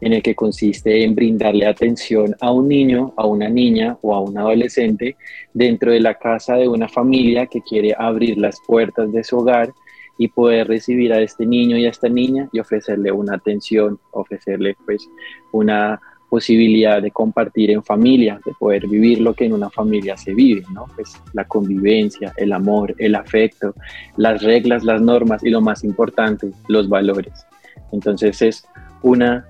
en 0.00 0.12
el 0.12 0.22
que 0.22 0.34
consiste 0.34 1.02
en 1.02 1.14
brindarle 1.14 1.66
atención 1.66 2.34
a 2.40 2.52
un 2.52 2.68
niño, 2.68 3.12
a 3.16 3.26
una 3.26 3.48
niña 3.48 3.96
o 4.02 4.14
a 4.14 4.20
un 4.20 4.38
adolescente 4.38 5.16
dentro 5.54 5.92
de 5.92 6.00
la 6.00 6.14
casa 6.14 6.54
de 6.54 6.68
una 6.68 6.88
familia 6.88 7.46
que 7.46 7.60
quiere 7.62 7.94
abrir 7.98 8.38
las 8.38 8.58
puertas 8.66 9.12
de 9.12 9.24
su 9.24 9.38
hogar 9.38 9.72
y 10.18 10.28
poder 10.28 10.68
recibir 10.68 11.12
a 11.12 11.20
este 11.20 11.46
niño 11.46 11.76
y 11.76 11.86
a 11.86 11.90
esta 11.90 12.08
niña 12.08 12.48
y 12.52 12.58
ofrecerle 12.58 13.12
una 13.12 13.36
atención, 13.36 13.98
ofrecerle 14.12 14.76
pues 14.84 15.08
una 15.52 16.00
posibilidad 16.28 17.00
de 17.00 17.10
compartir 17.10 17.70
en 17.70 17.82
familia, 17.82 18.40
de 18.44 18.52
poder 18.58 18.86
vivir 18.86 19.20
lo 19.20 19.34
que 19.34 19.46
en 19.46 19.54
una 19.54 19.70
familia 19.70 20.16
se 20.16 20.34
vive, 20.34 20.62
¿no? 20.74 20.86
Pues 20.94 21.16
la 21.32 21.44
convivencia, 21.44 22.32
el 22.36 22.52
amor, 22.52 22.94
el 22.98 23.14
afecto, 23.14 23.74
las 24.16 24.42
reglas, 24.42 24.84
las 24.84 25.00
normas 25.00 25.42
y 25.42 25.50
lo 25.50 25.60
más 25.60 25.84
importante, 25.84 26.50
los 26.68 26.88
valores. 26.88 27.46
Entonces 27.92 28.42
es 28.42 28.64
una 29.02 29.46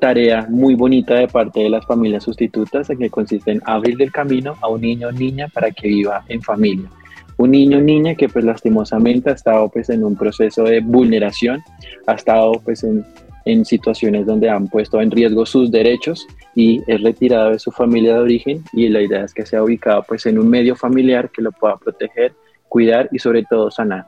tarea 0.00 0.46
muy 0.48 0.74
bonita 0.74 1.14
de 1.14 1.28
parte 1.28 1.60
de 1.60 1.70
las 1.70 1.86
familias 1.86 2.24
sustitutas 2.24 2.88
en 2.90 2.98
que 2.98 3.10
consiste 3.10 3.50
en 3.50 3.62
abrir 3.66 4.00
el 4.00 4.10
camino 4.10 4.54
a 4.60 4.68
un 4.68 4.80
niño 4.80 5.08
o 5.08 5.12
niña 5.12 5.48
para 5.48 5.70
que 5.70 5.88
viva 5.88 6.24
en 6.28 6.42
familia. 6.42 6.88
Un 7.36 7.52
niño 7.52 7.78
o 7.78 7.80
niña 7.80 8.14
que 8.14 8.28
pues 8.28 8.44
lastimosamente 8.44 9.30
ha 9.30 9.34
estado 9.34 9.68
pues 9.68 9.90
en 9.90 10.04
un 10.04 10.16
proceso 10.16 10.64
de 10.64 10.80
vulneración, 10.80 11.62
ha 12.06 12.14
estado 12.14 12.52
pues 12.64 12.84
en 12.84 13.04
en 13.44 13.64
situaciones 13.64 14.26
donde 14.26 14.48
han 14.48 14.68
puesto 14.68 15.00
en 15.00 15.10
riesgo 15.10 15.46
sus 15.46 15.70
derechos 15.70 16.26
y 16.54 16.80
es 16.86 17.02
retirado 17.02 17.50
de 17.50 17.58
su 17.58 17.70
familia 17.70 18.14
de 18.14 18.20
origen 18.20 18.64
y 18.72 18.88
la 18.88 19.00
idea 19.00 19.24
es 19.24 19.34
que 19.34 19.46
sea 19.46 19.62
ubicado 19.62 20.04
pues 20.06 20.26
en 20.26 20.38
un 20.38 20.48
medio 20.48 20.76
familiar 20.76 21.30
que 21.30 21.42
lo 21.42 21.52
pueda 21.52 21.76
proteger, 21.76 22.32
cuidar 22.68 23.08
y 23.12 23.18
sobre 23.18 23.44
todo 23.44 23.70
sanar. 23.70 24.06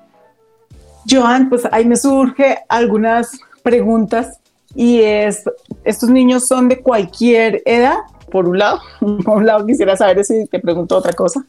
Joan, 1.08 1.48
pues 1.48 1.66
ahí 1.70 1.84
me 1.84 1.96
surge 1.96 2.58
algunas 2.68 3.38
preguntas 3.62 4.38
y 4.74 5.00
es, 5.00 5.44
¿estos 5.84 6.08
niños 6.08 6.46
son 6.46 6.68
de 6.68 6.80
cualquier 6.80 7.62
edad? 7.64 7.96
Por 8.30 8.48
un 8.48 8.58
lado, 8.58 8.80
por 9.24 9.38
un 9.38 9.46
lado 9.46 9.66
quisiera 9.66 9.96
saber 9.96 10.24
si 10.24 10.46
te 10.46 10.60
pregunto 10.60 10.96
otra 10.96 11.12
cosa. 11.12 11.44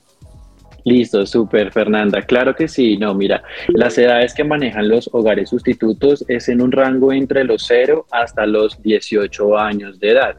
Listo, 0.86 1.26
súper, 1.26 1.72
Fernanda. 1.72 2.22
Claro 2.22 2.56
que 2.56 2.68
sí. 2.68 2.98
No, 2.98 3.14
mira, 3.14 3.44
las 3.70 3.98
edades 3.98 4.34
que 4.34 4.44
manejan 4.44 4.90
los 4.90 5.10
hogares 5.14 5.50
sustitutos 5.50 6.26
es 6.28 6.50
en 6.50 6.62
un 6.62 6.72
rango 6.72 7.14
entre 7.14 7.44
los 7.44 7.64
0 7.68 8.06
hasta 8.12 8.46
los 8.46 8.82
18 8.82 9.58
años 9.58 10.00
de 10.00 10.12
edad. 10.12 10.36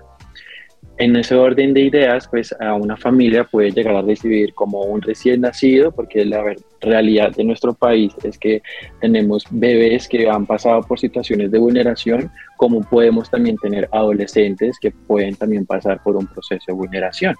En 0.96 1.16
ese 1.16 1.34
orden 1.34 1.74
de 1.74 1.80
ideas, 1.80 2.28
pues 2.28 2.54
a 2.60 2.74
una 2.74 2.96
familia 2.96 3.42
puede 3.42 3.72
llegar 3.72 3.96
a 3.96 4.02
recibir 4.02 4.54
como 4.54 4.82
un 4.82 5.02
recién 5.02 5.40
nacido, 5.40 5.90
porque 5.90 6.24
la 6.24 6.54
realidad 6.80 7.32
de 7.34 7.42
nuestro 7.42 7.74
país 7.74 8.12
es 8.22 8.38
que 8.38 8.62
tenemos 9.00 9.44
bebés 9.50 10.06
que 10.06 10.28
han 10.28 10.46
pasado 10.46 10.82
por 10.82 11.00
situaciones 11.00 11.50
de 11.50 11.58
vulneración, 11.58 12.30
como 12.58 12.80
podemos 12.82 13.28
también 13.28 13.56
tener 13.56 13.88
adolescentes 13.90 14.78
que 14.78 14.92
pueden 14.92 15.34
también 15.34 15.66
pasar 15.66 16.00
por 16.00 16.14
un 16.14 16.28
proceso 16.28 16.64
de 16.68 16.74
vulneración. 16.74 17.34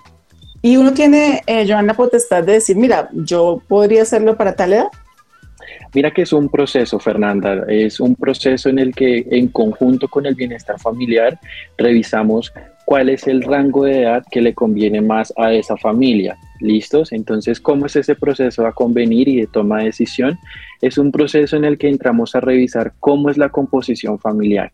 Y 0.65 0.79
uno 0.79 0.95
tiene, 0.95 1.43
eh, 1.47 1.67
Joan, 1.69 1.87
la 1.87 1.93
potestad 1.93 2.43
de 2.43 2.55
decir, 2.55 2.75
mira, 2.75 3.11
yo 3.13 3.61
podría 3.69 4.01
hacerlo 4.01 4.35
para 4.35 4.57
tal 4.57 4.73
edad. 4.73 4.87
Mira 5.93 6.11
que 6.11 6.23
es 6.23 6.33
un 6.33 6.49
proceso, 6.49 6.99
Fernanda, 6.99 7.67
es 7.69 8.01
un 8.01 8.15
proceso 8.15 8.71
en 8.71 8.79
el 8.79 8.95
que 8.95 9.27
en 9.31 9.49
conjunto 9.49 10.09
con 10.09 10.25
el 10.25 10.35
bienestar 10.35 10.81
familiar 10.81 11.39
revisamos 11.77 12.51
cuál 12.87 13.11
es 13.11 13.27
el 13.27 13.43
rango 13.43 13.85
de 13.85 14.05
edad 14.05 14.25
que 14.31 14.41
le 14.41 14.55
conviene 14.55 15.03
más 15.03 15.35
a 15.37 15.53
esa 15.53 15.77
familia. 15.77 16.39
¿Listos? 16.61 17.13
Entonces, 17.13 17.61
¿cómo 17.61 17.85
es 17.85 17.97
ese 17.97 18.15
proceso 18.15 18.67
a 18.67 18.73
convenir 18.73 19.29
y 19.29 19.41
de 19.43 19.47
toma 19.49 19.81
de 19.81 19.85
decisión? 19.85 20.39
Es 20.81 20.97
un 20.97 21.13
proceso 21.13 21.59
en 21.59 21.67
el 21.67 21.77
que 21.77 21.91
entramos 21.91 22.35
a 22.35 22.41
revisar 22.41 22.95
cómo 23.01 23.29
es 23.29 23.37
la 23.37 23.51
composición 23.51 24.19
familiar. 24.19 24.73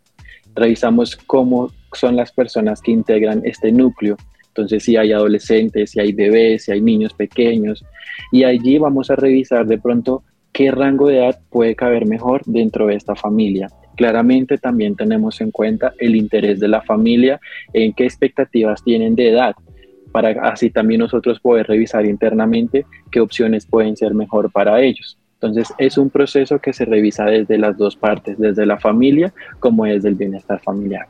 Revisamos 0.55 1.17
cómo 1.17 1.73
son 1.95 2.15
las 2.15 2.31
personas 2.31 2.81
que 2.81 2.93
integran 2.93 3.43
este 3.45 3.73
núcleo 3.73 4.17
entonces, 4.61 4.85
si 4.85 4.97
hay 4.97 5.13
adolescentes, 5.13 5.91
si 5.91 6.01
hay 6.01 6.13
bebés, 6.13 6.65
si 6.65 6.73
hay 6.73 6.81
niños 6.81 7.15
pequeños, 7.15 7.85
y 8.31 8.45
allí 8.45 8.79
vamos 8.79 9.11
a 9.11 9.17
revisar 9.17 9.67
de 9.67 9.79
pronto 9.79 10.23
qué 10.53 10.71
rango 10.71 11.09
de 11.09 11.19
edad 11.19 11.41
puede 11.51 11.75
caber 11.75 12.07
mejor 12.07 12.43
dentro 12.45 12.87
de 12.87 12.97
esta 12.97 13.15
familia. 13.15 13.69
Claramente 13.97 14.59
también 14.59 14.97
tenemos 14.97 15.41
en 15.41 15.51
cuenta 15.51 15.93
el 15.99 16.17
interés 16.17 16.61
de 16.61 16.69
la 16.69 16.83
familia, 16.83 17.41
en 17.73 17.93
qué 17.93 18.05
expectativas 18.05 18.83
tienen 18.83 19.15
de 19.15 19.31
edad, 19.31 19.55
para 20.13 20.31
así 20.51 20.71
también 20.71 21.01
nosotros 21.01 21.41
poder 21.41 21.67
revisar 21.67 22.05
internamente 22.05 22.85
qué 23.11 23.21
opciones 23.21 23.67
pueden 23.67 23.97
ser 23.97 24.15
mejor 24.15 24.51
para 24.51 24.81
ellos. 24.81 25.19
Entonces 25.35 25.73
es 25.79 25.97
un 25.97 26.11
proceso 26.11 26.59
que 26.59 26.73
se 26.73 26.85
revisa 26.85 27.25
desde 27.25 27.57
las 27.57 27.79
dos 27.79 27.97
partes, 27.97 28.39
desde 28.39 28.67
la 28.67 28.79
familia 28.79 29.33
como 29.59 29.85
desde 29.85 30.09
el 30.09 30.15
bienestar 30.15 30.61
familiar. 30.61 31.07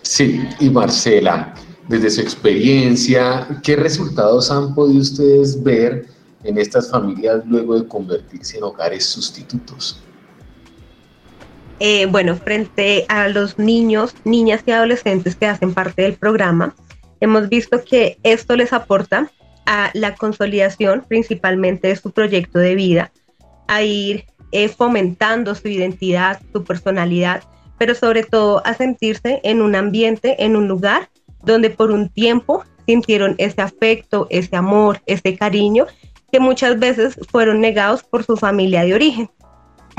Sí, 0.00 0.40
y 0.60 0.70
Marcela, 0.70 1.54
desde 1.88 2.10
su 2.10 2.20
experiencia, 2.20 3.46
¿qué 3.62 3.76
resultados 3.76 4.50
han 4.50 4.74
podido 4.74 5.00
ustedes 5.00 5.62
ver 5.62 6.06
en 6.42 6.58
estas 6.58 6.90
familias 6.90 7.42
luego 7.46 7.78
de 7.78 7.86
convertirse 7.86 8.58
en 8.58 8.64
hogares 8.64 9.04
sustitutos? 9.04 10.00
Eh, 11.80 12.06
bueno, 12.06 12.36
frente 12.36 13.04
a 13.08 13.28
los 13.28 13.58
niños, 13.58 14.14
niñas 14.24 14.62
y 14.66 14.70
adolescentes 14.70 15.36
que 15.36 15.46
hacen 15.46 15.74
parte 15.74 16.02
del 16.02 16.14
programa, 16.14 16.74
hemos 17.20 17.48
visto 17.48 17.82
que 17.84 18.18
esto 18.22 18.56
les 18.56 18.72
aporta 18.72 19.30
a 19.66 19.90
la 19.94 20.14
consolidación 20.14 21.04
principalmente 21.06 21.88
de 21.88 21.96
su 21.96 22.12
proyecto 22.12 22.58
de 22.58 22.74
vida, 22.74 23.12
a 23.66 23.82
ir 23.82 24.24
eh, 24.52 24.68
fomentando 24.68 25.54
su 25.54 25.68
identidad, 25.68 26.40
su 26.52 26.64
personalidad, 26.64 27.42
pero 27.76 27.94
sobre 27.94 28.22
todo 28.22 28.64
a 28.64 28.74
sentirse 28.74 29.40
en 29.42 29.60
un 29.60 29.74
ambiente, 29.74 30.44
en 30.44 30.54
un 30.56 30.68
lugar 30.68 31.08
donde 31.44 31.70
por 31.70 31.90
un 31.90 32.08
tiempo 32.08 32.64
sintieron 32.86 33.34
ese 33.38 33.62
afecto, 33.62 34.26
ese 34.30 34.56
amor, 34.56 35.00
ese 35.06 35.36
cariño 35.36 35.86
que 36.30 36.40
muchas 36.40 36.78
veces 36.78 37.18
fueron 37.30 37.60
negados 37.60 38.02
por 38.02 38.24
su 38.24 38.36
familia 38.36 38.84
de 38.84 38.94
origen. 38.94 39.30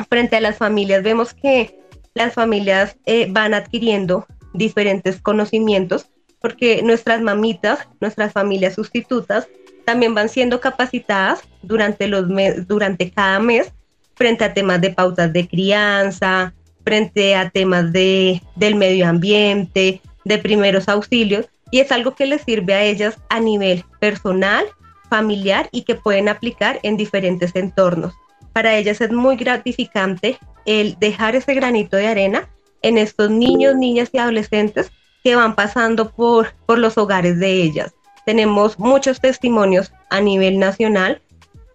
Frente 0.09 0.35
a 0.35 0.41
las 0.41 0.57
familias 0.57 1.03
vemos 1.03 1.33
que 1.33 1.79
las 2.13 2.33
familias 2.33 2.97
eh, 3.05 3.27
van 3.29 3.53
adquiriendo 3.53 4.25
diferentes 4.53 5.21
conocimientos 5.21 6.07
porque 6.41 6.83
nuestras 6.83 7.21
mamitas, 7.21 7.87
nuestras 7.99 8.31
familias 8.31 8.75
sustitutas, 8.75 9.47
también 9.85 10.13
van 10.13 10.29
siendo 10.29 10.59
capacitadas 10.59 11.41
durante, 11.61 12.07
los 12.07 12.25
durante 12.67 13.09
cada 13.09 13.39
mes 13.39 13.71
frente 14.15 14.43
a 14.43 14.53
temas 14.53 14.81
de 14.81 14.91
pautas 14.91 15.31
de 15.31 15.47
crianza, 15.47 16.53
frente 16.83 17.35
a 17.35 17.49
temas 17.49 17.91
de, 17.91 18.41
del 18.55 18.75
medio 18.75 19.07
ambiente, 19.07 20.01
de 20.25 20.37
primeros 20.37 20.89
auxilios 20.89 21.47
y 21.71 21.79
es 21.79 21.91
algo 21.91 22.15
que 22.15 22.25
les 22.25 22.41
sirve 22.41 22.73
a 22.73 22.83
ellas 22.83 23.17
a 23.29 23.39
nivel 23.39 23.85
personal, 23.99 24.65
familiar 25.09 25.69
y 25.71 25.83
que 25.83 25.95
pueden 25.95 26.27
aplicar 26.27 26.79
en 26.83 26.97
diferentes 26.97 27.55
entornos. 27.55 28.13
Para 28.53 28.75
ellas 28.75 29.01
es 29.01 29.11
muy 29.11 29.37
gratificante 29.37 30.37
el 30.65 30.97
dejar 30.99 31.35
ese 31.35 31.53
granito 31.53 31.95
de 31.97 32.07
arena 32.07 32.49
en 32.81 32.97
estos 32.97 33.29
niños, 33.29 33.75
niñas 33.75 34.09
y 34.11 34.17
adolescentes 34.17 34.91
que 35.23 35.35
van 35.35 35.55
pasando 35.55 36.11
por, 36.11 36.53
por 36.65 36.77
los 36.77 36.97
hogares 36.97 37.39
de 37.39 37.51
ellas. 37.51 37.93
Tenemos 38.25 38.79
muchos 38.79 39.19
testimonios 39.19 39.91
a 40.09 40.21
nivel 40.21 40.59
nacional 40.59 41.21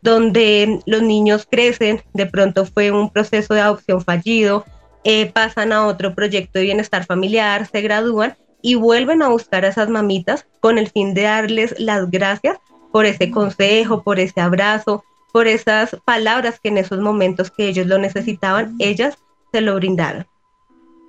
donde 0.03 0.81
los 0.87 1.03
niños 1.03 1.47
crecen, 1.51 2.03
de 2.15 2.27
pronto 2.27 2.65
fue 2.65 2.91
un 2.91 3.11
proceso 3.11 3.55
de 3.55 3.61
adopción 3.61 4.03
fallido, 4.03 4.65
eh, 5.05 5.31
pasan 5.33 5.73
a 5.73 5.87
otro 5.87 6.15
proyecto 6.15 6.59
de 6.59 6.67
bienestar 6.67 7.07
familiar, 7.07 7.67
se 7.67 7.81
gradúan 7.81 8.37
y 8.63 8.75
vuelven 8.75 9.23
a 9.23 9.29
buscar 9.29 9.65
a 9.65 9.69
esas 9.69 9.89
mamitas 9.89 10.47
con 10.61 10.79
el 10.79 10.89
fin 10.91 11.15
de 11.15 11.23
darles 11.23 11.75
las 11.79 12.11
gracias 12.11 12.59
por 12.93 13.07
ese 13.07 13.31
consejo, 13.31 14.03
por 14.03 14.19
ese 14.19 14.41
abrazo, 14.41 15.05
por 15.33 15.47
esas 15.47 15.97
palabras 16.05 16.61
que 16.61 16.69
en 16.69 16.79
esos 16.79 17.01
momentos 17.01 17.51
que 17.51 17.69
ellos 17.69 17.87
lo 17.87 17.99
necesitaban, 17.99 18.75
ellas 18.79 19.17
se 19.53 19.61
lo 19.61 19.77
brindaron. 19.77 20.27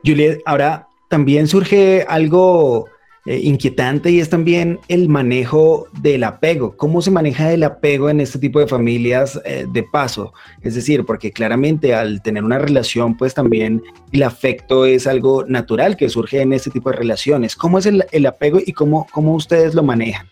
Juliet, 0.05 0.41
ahora 0.45 0.87
también 1.09 1.47
surge 1.47 2.05
algo 2.07 2.87
eh, 3.25 3.39
inquietante 3.43 4.09
y 4.09 4.19
es 4.19 4.29
también 4.29 4.79
el 4.87 5.07
manejo 5.07 5.87
del 6.01 6.23
apego. 6.23 6.75
¿Cómo 6.75 7.03
se 7.03 7.11
maneja 7.11 7.51
el 7.51 7.63
apego 7.63 8.09
en 8.09 8.19
este 8.19 8.39
tipo 8.39 8.59
de 8.59 8.67
familias 8.67 9.39
eh, 9.45 9.67
de 9.69 9.83
paso? 9.83 10.33
Es 10.61 10.73
decir, 10.73 11.05
porque 11.05 11.31
claramente 11.31 11.93
al 11.93 12.23
tener 12.23 12.43
una 12.43 12.57
relación, 12.57 13.15
pues 13.15 13.35
también 13.35 13.83
el 14.11 14.23
afecto 14.23 14.85
es 14.85 15.05
algo 15.05 15.45
natural 15.45 15.97
que 15.97 16.09
surge 16.09 16.41
en 16.41 16.53
este 16.53 16.71
tipo 16.71 16.89
de 16.89 16.97
relaciones. 16.97 17.55
¿Cómo 17.55 17.77
es 17.77 17.85
el, 17.85 18.25
apego 18.25 18.59
y 18.65 18.73
cómo, 18.73 19.05
cómo 19.11 19.35
ustedes 19.35 19.75
lo 19.75 19.83
manejan? 19.83 20.27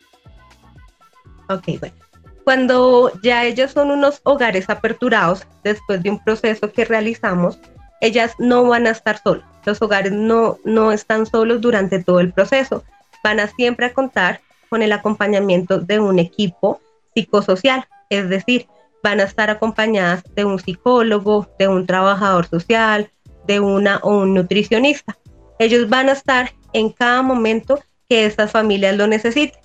Ok, 1.49 1.79
bueno. 1.79 1.95
Cuando 2.43 3.11
ya 3.21 3.45
ellas 3.45 3.73
son 3.73 3.91
unos 3.91 4.21
hogares 4.23 4.67
aperturados, 4.67 5.45
después 5.63 6.01
de 6.01 6.09
un 6.09 6.23
proceso 6.23 6.71
que 6.71 6.85
realizamos, 6.85 7.59
ellas 8.01 8.33
no 8.39 8.63
van 8.63 8.87
a 8.87 8.89
estar 8.89 9.21
solas. 9.21 9.45
Los 9.69 9.83
hogares 9.83 10.11
no, 10.11 10.57
no 10.65 10.91
están 10.91 11.27
solos 11.27 11.61
durante 11.61 12.03
todo 12.03 12.21
el 12.21 12.33
proceso. 12.33 12.83
Van 13.23 13.39
a 13.39 13.45
siempre 13.49 13.85
a 13.85 13.93
contar 13.93 14.41
con 14.67 14.81
el 14.81 14.91
acompañamiento 14.91 15.77
de 15.77 15.99
un 15.99 16.17
equipo 16.17 16.81
psicosocial, 17.13 17.85
es 18.09 18.27
decir, 18.29 18.65
van 19.03 19.19
a 19.19 19.25
estar 19.25 19.51
acompañadas 19.51 20.23
de 20.35 20.43
un 20.43 20.57
psicólogo, 20.57 21.47
de 21.59 21.67
un 21.67 21.85
trabajador 21.85 22.47
social, 22.47 23.11
de 23.45 23.59
una 23.59 23.97
o 24.01 24.17
un 24.17 24.33
nutricionista. 24.33 25.15
Ellos 25.59 25.87
van 25.87 26.09
a 26.09 26.13
estar 26.13 26.51
en 26.73 26.89
cada 26.89 27.21
momento 27.21 27.79
que 28.09 28.25
estas 28.25 28.49
familias 28.49 28.97
lo 28.97 29.05
necesiten. 29.05 29.61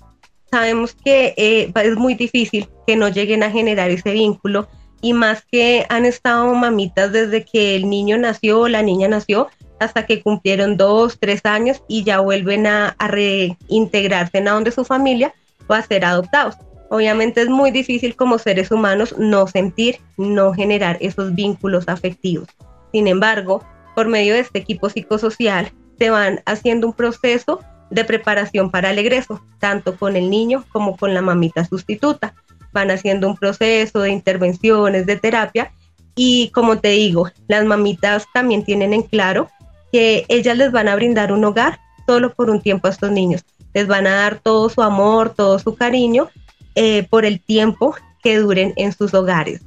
Sabemos 0.51 0.95
que 1.03 1.33
eh, 1.39 1.73
es 1.75 1.97
muy 1.97 2.15
difícil 2.15 2.69
que 2.87 2.97
no 2.97 3.09
lleguen 3.09 3.43
a 3.43 3.51
generar 3.51 3.91
ese 3.91 4.13
vínculo 4.13 4.69
y 5.01 5.15
más 5.15 5.47
que 5.51 5.87
han 5.89 6.05
estado 6.05 6.55
mamitas 6.55 7.11
desde 7.11 7.47
que 7.47 7.75
el 7.75 7.89
niño 7.89 8.19
nació 8.19 8.61
o 8.61 8.69
la 8.69 8.83
niña 8.83 9.09
nació 9.09 9.49
hasta 9.81 10.07
que 10.07 10.23
cumplieron 10.23 10.77
dos, 10.77 11.19
tres 11.19 11.41
años 11.45 11.83
y 11.89 12.05
ya 12.05 12.21
vuelven 12.21 12.67
a, 12.67 12.97
reintegrarse 12.99 14.39
en 14.39 14.49
a 14.49 14.53
donde 14.53 14.71
su 14.71 14.85
familia 14.85 15.35
o 15.67 15.75
a 15.75 15.83
ser 15.83 16.05
adoptados. 16.05 16.57
Obviamente 16.91 17.41
es 17.41 17.49
muy 17.49 17.71
difícil 17.71 18.15
como 18.15 18.39
seres 18.39 18.71
humanos 18.71 19.15
no 19.19 19.47
sentir, 19.47 20.01
no 20.17 20.53
generar 20.53 20.99
esos 21.01 21.35
vínculos 21.35 21.89
afectivos. 21.89 22.49
Sin 22.93 23.09
embargo, 23.09 23.65
por 23.95 24.09
medio 24.09 24.35
de 24.35 24.41
este 24.41 24.59
equipo 24.59 24.89
psicosocial, 24.89 25.73
se 25.99 26.11
van 26.11 26.41
haciendo 26.47 26.87
un 26.87 26.93
proceso 26.93 27.61
de 27.91 28.05
preparación 28.05 28.71
para 28.71 28.91
el 28.91 28.99
egreso, 28.99 29.43
tanto 29.59 29.97
con 29.97 30.17
el 30.17 30.31
niño 30.31 30.65
como 30.73 30.97
con 30.97 31.15
la 31.15 31.23
mamita 31.23 31.65
sustituta. 31.65 32.35
Van 32.73 32.91
haciendo 32.91 33.29
un 33.29 33.37
proceso 33.37 34.01
de 34.01 34.11
intervenciones, 34.11 35.07
de 35.07 35.17
terapia, 35.17 35.73
y 36.17 36.51
como 36.51 36.79
te 36.79 36.89
digo, 36.89 37.31
las 37.49 37.65
mamitas 37.65 38.27
también 38.33 38.65
tienen 38.65 38.93
en 38.93 39.03
claro 39.03 39.49
que 39.95 40.27
ellas 40.27 40.59
les 40.59 40.73
van 40.73 40.89
a 40.89 40.97
brindar 40.97 41.31
un 41.31 41.45
hogar 41.45 41.79
solo 42.05 42.35
por 42.35 42.51
un 42.51 42.61
tiempo 42.61 42.89
a 42.89 42.91
estos 42.91 43.13
niños. 43.13 43.45
Les 43.75 43.87
van 43.87 44.09
a 44.09 44.17
dar 44.17 44.41
todo 44.41 44.69
su 44.69 44.83
amor, 44.83 45.35
todo 45.37 45.61
su 45.61 45.77
cariño 45.77 46.31
eh, 46.75 47.07
por 47.09 47.25
el 47.25 47.41
tiempo 47.41 47.95
que 48.21 48.39
duren 48.39 48.73
en 48.75 48.93
sus 48.93 49.15
hogares. 49.15 49.61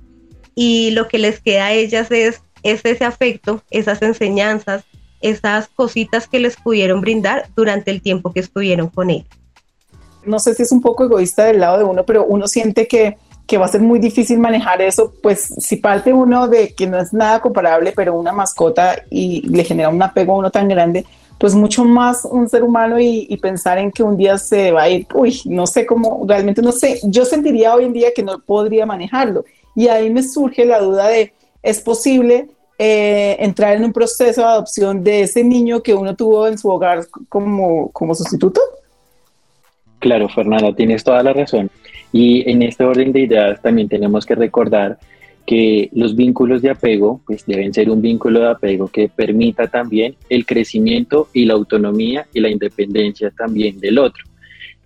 Y 0.53 0.91
lo 0.91 1.07
que 1.07 1.17
les 1.17 1.39
queda 1.39 1.67
a 1.67 1.71
ellas 1.71 2.11
es, 2.11 2.41
es 2.61 2.83
ese 2.83 3.05
afecto, 3.05 3.61
esas 3.71 4.01
enseñanzas, 4.01 4.83
esas 5.21 5.69
cositas 5.69 6.27
que 6.27 6.41
les 6.41 6.57
pudieron 6.57 6.99
brindar 6.99 7.47
durante 7.55 7.89
el 7.89 8.01
tiempo 8.01 8.33
que 8.33 8.41
estuvieron 8.41 8.89
con 8.89 9.09
él. 9.09 9.25
No 10.25 10.39
sé 10.39 10.55
si 10.55 10.63
es 10.63 10.73
un 10.73 10.81
poco 10.81 11.05
egoísta 11.05 11.45
del 11.45 11.61
lado 11.61 11.77
de 11.77 11.85
uno, 11.85 12.03
pero 12.03 12.25
uno 12.25 12.49
siente 12.49 12.85
que, 12.85 13.17
que 13.47 13.57
va 13.57 13.65
a 13.65 13.69
ser 13.69 13.81
muy 13.81 13.97
difícil 13.97 14.39
manejar 14.39 14.81
eso, 14.81 15.13
pues 15.23 15.53
si 15.57 15.77
parte 15.77 16.11
uno 16.11 16.47
de 16.49 16.73
que 16.73 16.85
no 16.85 16.99
es 16.99 17.13
nada 17.13 17.39
comparable, 17.39 17.93
pero 17.95 18.13
una 18.13 18.33
mascota 18.33 19.01
y 19.09 19.47
le 19.47 19.63
genera 19.63 19.89
un 19.89 20.03
apego 20.03 20.33
a 20.33 20.37
uno 20.37 20.51
tan 20.51 20.67
grande, 20.67 21.05
pues 21.37 21.55
mucho 21.55 21.85
más 21.85 22.25
un 22.25 22.49
ser 22.49 22.63
humano 22.63 22.99
y, 22.99 23.25
y, 23.29 23.37
pensar 23.37 23.77
en 23.77 23.91
que 23.91 24.03
un 24.03 24.17
día 24.17 24.37
se 24.37 24.71
va 24.71 24.83
a 24.83 24.89
ir, 24.89 25.07
uy, 25.13 25.39
no 25.45 25.65
sé 25.65 25.85
cómo, 25.85 26.25
realmente 26.27 26.61
no 26.61 26.71
sé, 26.71 26.99
yo 27.03 27.25
sentiría 27.25 27.73
hoy 27.75 27.85
en 27.85 27.93
día 27.93 28.09
que 28.13 28.23
no 28.23 28.39
podría 28.39 28.85
manejarlo. 28.85 29.45
Y 29.75 29.87
ahí 29.87 30.09
me 30.09 30.23
surge 30.23 30.65
la 30.65 30.79
duda 30.79 31.07
de, 31.07 31.33
¿es 31.61 31.79
posible 31.79 32.49
eh, 32.79 33.37
entrar 33.39 33.75
en 33.77 33.85
un 33.85 33.93
proceso 33.93 34.41
de 34.41 34.47
adopción 34.47 35.03
de 35.03 35.21
ese 35.21 35.43
niño 35.43 35.81
que 35.81 35.93
uno 35.93 36.15
tuvo 36.15 36.47
en 36.47 36.57
su 36.57 36.69
hogar 36.69 37.05
como, 37.29 37.91
como 37.91 38.13
sustituto? 38.15 38.59
Claro, 39.99 40.27
Fernanda, 40.29 40.75
tienes 40.75 41.03
toda 41.03 41.21
la 41.23 41.33
razón. 41.33 41.69
Y 42.11 42.49
en 42.49 42.61
este 42.61 42.83
orden 42.83 43.11
de 43.11 43.21
ideas 43.21 43.61
también 43.61 43.89
tenemos 43.89 44.25
que 44.25 44.35
recordar 44.35 44.97
que 45.45 45.89
los 45.93 46.15
vínculos 46.15 46.61
de 46.61 46.69
apego 46.69 47.21
pues 47.25 47.45
deben 47.45 47.73
ser 47.73 47.89
un 47.89 48.01
vínculo 48.01 48.41
de 48.41 48.49
apego 48.49 48.89
que 48.89 49.07
permita 49.07 49.67
también 49.67 50.15
el 50.29 50.45
crecimiento 50.45 51.29
y 51.33 51.45
la 51.45 51.53
autonomía 51.53 52.27
y 52.33 52.41
la 52.41 52.49
independencia 52.49 53.31
también 53.31 53.79
del 53.79 53.97
otro. 53.97 54.23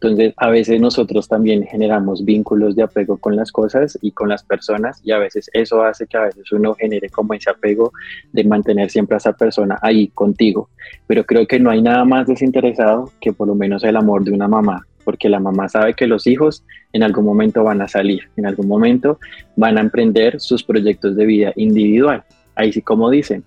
Entonces, 0.02 0.34
a 0.38 0.50
veces 0.50 0.82
nosotros 0.82 1.28
también 1.28 1.64
generamos 1.64 2.26
vínculos 2.26 2.76
de 2.76 2.82
apego 2.82 3.18
con 3.18 3.36
las 3.36 3.52
cosas 3.52 4.00
y 4.02 4.12
con 4.12 4.30
las 4.30 4.44
personas 4.44 5.00
y 5.04 5.12
a 5.12 5.20
veces 5.20 5.48
eso 5.54 5.84
hace 5.84 6.08
que 6.08 6.18
a 6.18 6.22
veces 6.22 6.52
uno 6.52 6.74
genere 6.74 7.10
como 7.10 7.36
ese 7.36 7.52
apego 7.52 7.92
de 8.32 8.44
mantener 8.44 8.90
siempre 8.90 9.16
a 9.16 9.18
esa 9.18 9.34
persona 9.34 9.78
ahí 9.80 10.08
contigo. 10.08 10.70
Pero 11.06 11.24
creo 11.24 11.46
que 11.46 11.60
no 11.60 11.70
hay 11.70 11.84
nada 11.84 12.04
más 12.04 12.26
desinteresado 12.26 13.12
que 13.20 13.32
por 13.32 13.48
lo 13.48 13.54
menos 13.54 13.84
el 13.84 13.96
amor 13.96 14.24
de 14.24 14.32
una 14.32 14.48
mamá, 14.48 14.88
porque 15.04 15.30
la 15.30 15.40
mamá 15.40 15.70
sabe 15.70 15.94
que 15.94 16.08
los 16.08 16.28
hijos 16.28 16.64
en 16.94 17.04
algún 17.04 17.26
momento 17.26 17.64
van 17.64 17.82
a 17.82 17.88
salir, 17.88 18.30
en 18.38 18.46
algún 18.46 18.68
momento 18.68 19.20
van 19.56 19.78
a 19.78 19.82
emprender 19.82 20.40
sus 20.40 20.64
proyectos 20.64 21.16
de 21.16 21.26
vida 21.26 21.54
individual. 21.56 22.24
Ahí 22.56 22.72
sí 22.72 22.82
como 22.82 23.10
dicen, 23.10 23.44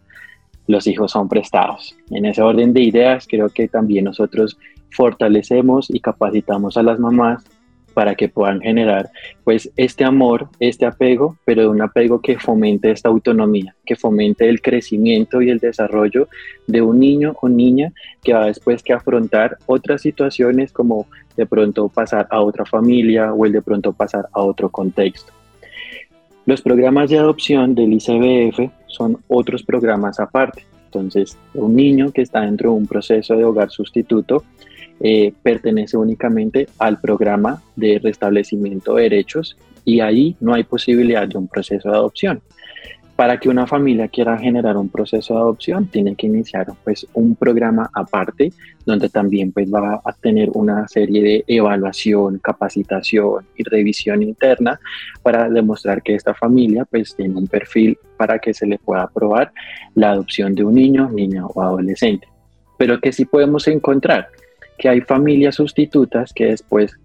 los 0.66 0.86
hijos 0.86 1.12
son 1.12 1.28
prestados. 1.28 1.96
En 2.10 2.24
ese 2.24 2.42
orden 2.42 2.72
de 2.72 2.82
ideas 2.82 3.26
creo 3.28 3.48
que 3.48 3.68
también 3.68 4.04
nosotros 4.04 4.58
fortalecemos 4.90 5.90
y 5.90 6.00
capacitamos 6.00 6.76
a 6.76 6.82
las 6.82 6.98
mamás 6.98 7.44
para 7.94 8.14
que 8.14 8.28
puedan 8.28 8.60
generar 8.60 9.10
pues 9.44 9.70
este 9.76 10.04
amor, 10.04 10.48
este 10.60 10.84
apego, 10.84 11.38
pero 11.44 11.62
de 11.62 11.68
un 11.68 11.80
apego 11.80 12.20
que 12.20 12.38
fomente 12.38 12.90
esta 12.90 13.08
autonomía, 13.08 13.74
que 13.86 13.96
fomente 13.96 14.48
el 14.48 14.60
crecimiento 14.60 15.40
y 15.40 15.50
el 15.50 15.60
desarrollo 15.60 16.28
de 16.66 16.82
un 16.82 16.98
niño 16.98 17.36
o 17.40 17.48
niña 17.48 17.92
que 18.22 18.34
va 18.34 18.46
después 18.46 18.82
que 18.82 18.92
afrontar 18.92 19.56
otras 19.66 20.02
situaciones 20.02 20.72
como 20.72 21.06
de 21.36 21.46
pronto 21.46 21.88
pasar 21.88 22.26
a 22.30 22.40
otra 22.40 22.64
familia 22.64 23.32
o 23.32 23.46
el 23.46 23.52
de 23.52 23.62
pronto 23.62 23.92
pasar 23.92 24.28
a 24.32 24.42
otro 24.42 24.68
contexto. 24.68 25.32
Los 26.46 26.60
programas 26.60 27.08
de 27.08 27.18
adopción 27.18 27.74
del 27.74 27.94
ICBF 27.94 28.70
son 28.86 29.18
otros 29.28 29.62
programas 29.62 30.20
aparte. 30.20 30.66
Entonces, 30.86 31.38
un 31.54 31.74
niño 31.74 32.12
que 32.12 32.22
está 32.22 32.42
dentro 32.42 32.70
de 32.70 32.76
un 32.76 32.86
proceso 32.86 33.34
de 33.34 33.44
hogar 33.44 33.70
sustituto 33.70 34.44
eh, 35.00 35.32
pertenece 35.42 35.96
únicamente 35.96 36.68
al 36.78 37.00
programa 37.00 37.62
de 37.76 37.98
restablecimiento 37.98 38.94
de 38.94 39.02
derechos 39.04 39.56
y 39.84 40.00
ahí 40.00 40.36
no 40.40 40.54
hay 40.54 40.64
posibilidad 40.64 41.28
de 41.28 41.38
un 41.38 41.48
proceso 41.48 41.90
de 41.90 41.96
adopción. 41.96 42.42
Para 43.16 43.38
que 43.38 43.48
una 43.48 43.64
familia 43.64 44.08
quiera 44.08 44.36
generar 44.36 44.76
un 44.76 44.88
proceso 44.88 45.34
de 45.34 45.40
adopción, 45.40 45.86
tiene 45.86 46.16
que 46.16 46.26
iniciar 46.26 46.66
pues, 46.82 47.06
un 47.14 47.36
programa 47.36 47.88
aparte, 47.92 48.52
donde 48.84 49.08
también 49.08 49.52
pues, 49.52 49.72
va 49.72 50.00
a 50.04 50.12
tener 50.14 50.50
una 50.54 50.88
serie 50.88 51.22
de 51.22 51.44
evaluación, 51.46 52.38
capacitación 52.38 53.46
y 53.56 53.62
revisión 53.62 54.20
interna 54.20 54.80
para 55.22 55.48
demostrar 55.48 56.02
que 56.02 56.16
esta 56.16 56.34
familia 56.34 56.84
pues, 56.86 57.14
tiene 57.14 57.36
un 57.36 57.46
perfil 57.46 57.96
para 58.16 58.40
que 58.40 58.52
se 58.52 58.66
le 58.66 58.78
pueda 58.78 59.04
aprobar 59.04 59.52
la 59.94 60.10
adopción 60.10 60.52
de 60.56 60.64
un 60.64 60.74
niño, 60.74 61.08
niña 61.08 61.46
o 61.46 61.62
adolescente. 61.62 62.26
Pero 62.78 63.00
que 63.00 63.12
sí 63.12 63.26
podemos 63.26 63.68
encontrar 63.68 64.26
que 64.78 64.88
hay 64.88 65.00
familias 65.00 65.56
sustitutas 65.56 66.32
que 66.32 66.46
después 66.46 66.96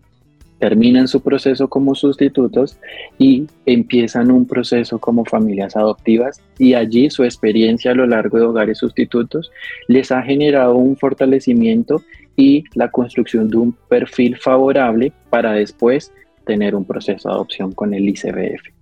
terminan 0.59 1.07
su 1.07 1.21
proceso 1.21 1.69
como 1.69 1.95
sustitutos 1.95 2.77
y 3.17 3.47
empiezan 3.65 4.29
un 4.29 4.45
proceso 4.45 4.99
como 4.99 5.25
familias 5.25 5.75
adoptivas 5.75 6.41
y 6.57 6.73
allí 6.73 7.09
su 7.09 7.23
experiencia 7.23 7.91
a 7.91 7.95
lo 7.95 8.05
largo 8.05 8.37
de 8.37 8.45
hogares 8.45 8.77
sustitutos 8.77 9.51
les 9.87 10.11
ha 10.11 10.21
generado 10.21 10.75
un 10.75 10.97
fortalecimiento 10.97 12.01
y 12.35 12.65
la 12.73 12.89
construcción 12.89 13.49
de 13.49 13.57
un 13.57 13.71
perfil 13.87 14.37
favorable 14.37 15.11
para 15.29 15.53
después 15.53 16.11
tener 16.45 16.75
un 16.75 16.85
proceso 16.85 17.29
de 17.29 17.35
adopción 17.35 17.71
con 17.73 17.93
el 17.93 18.07
ICBF. 18.07 18.79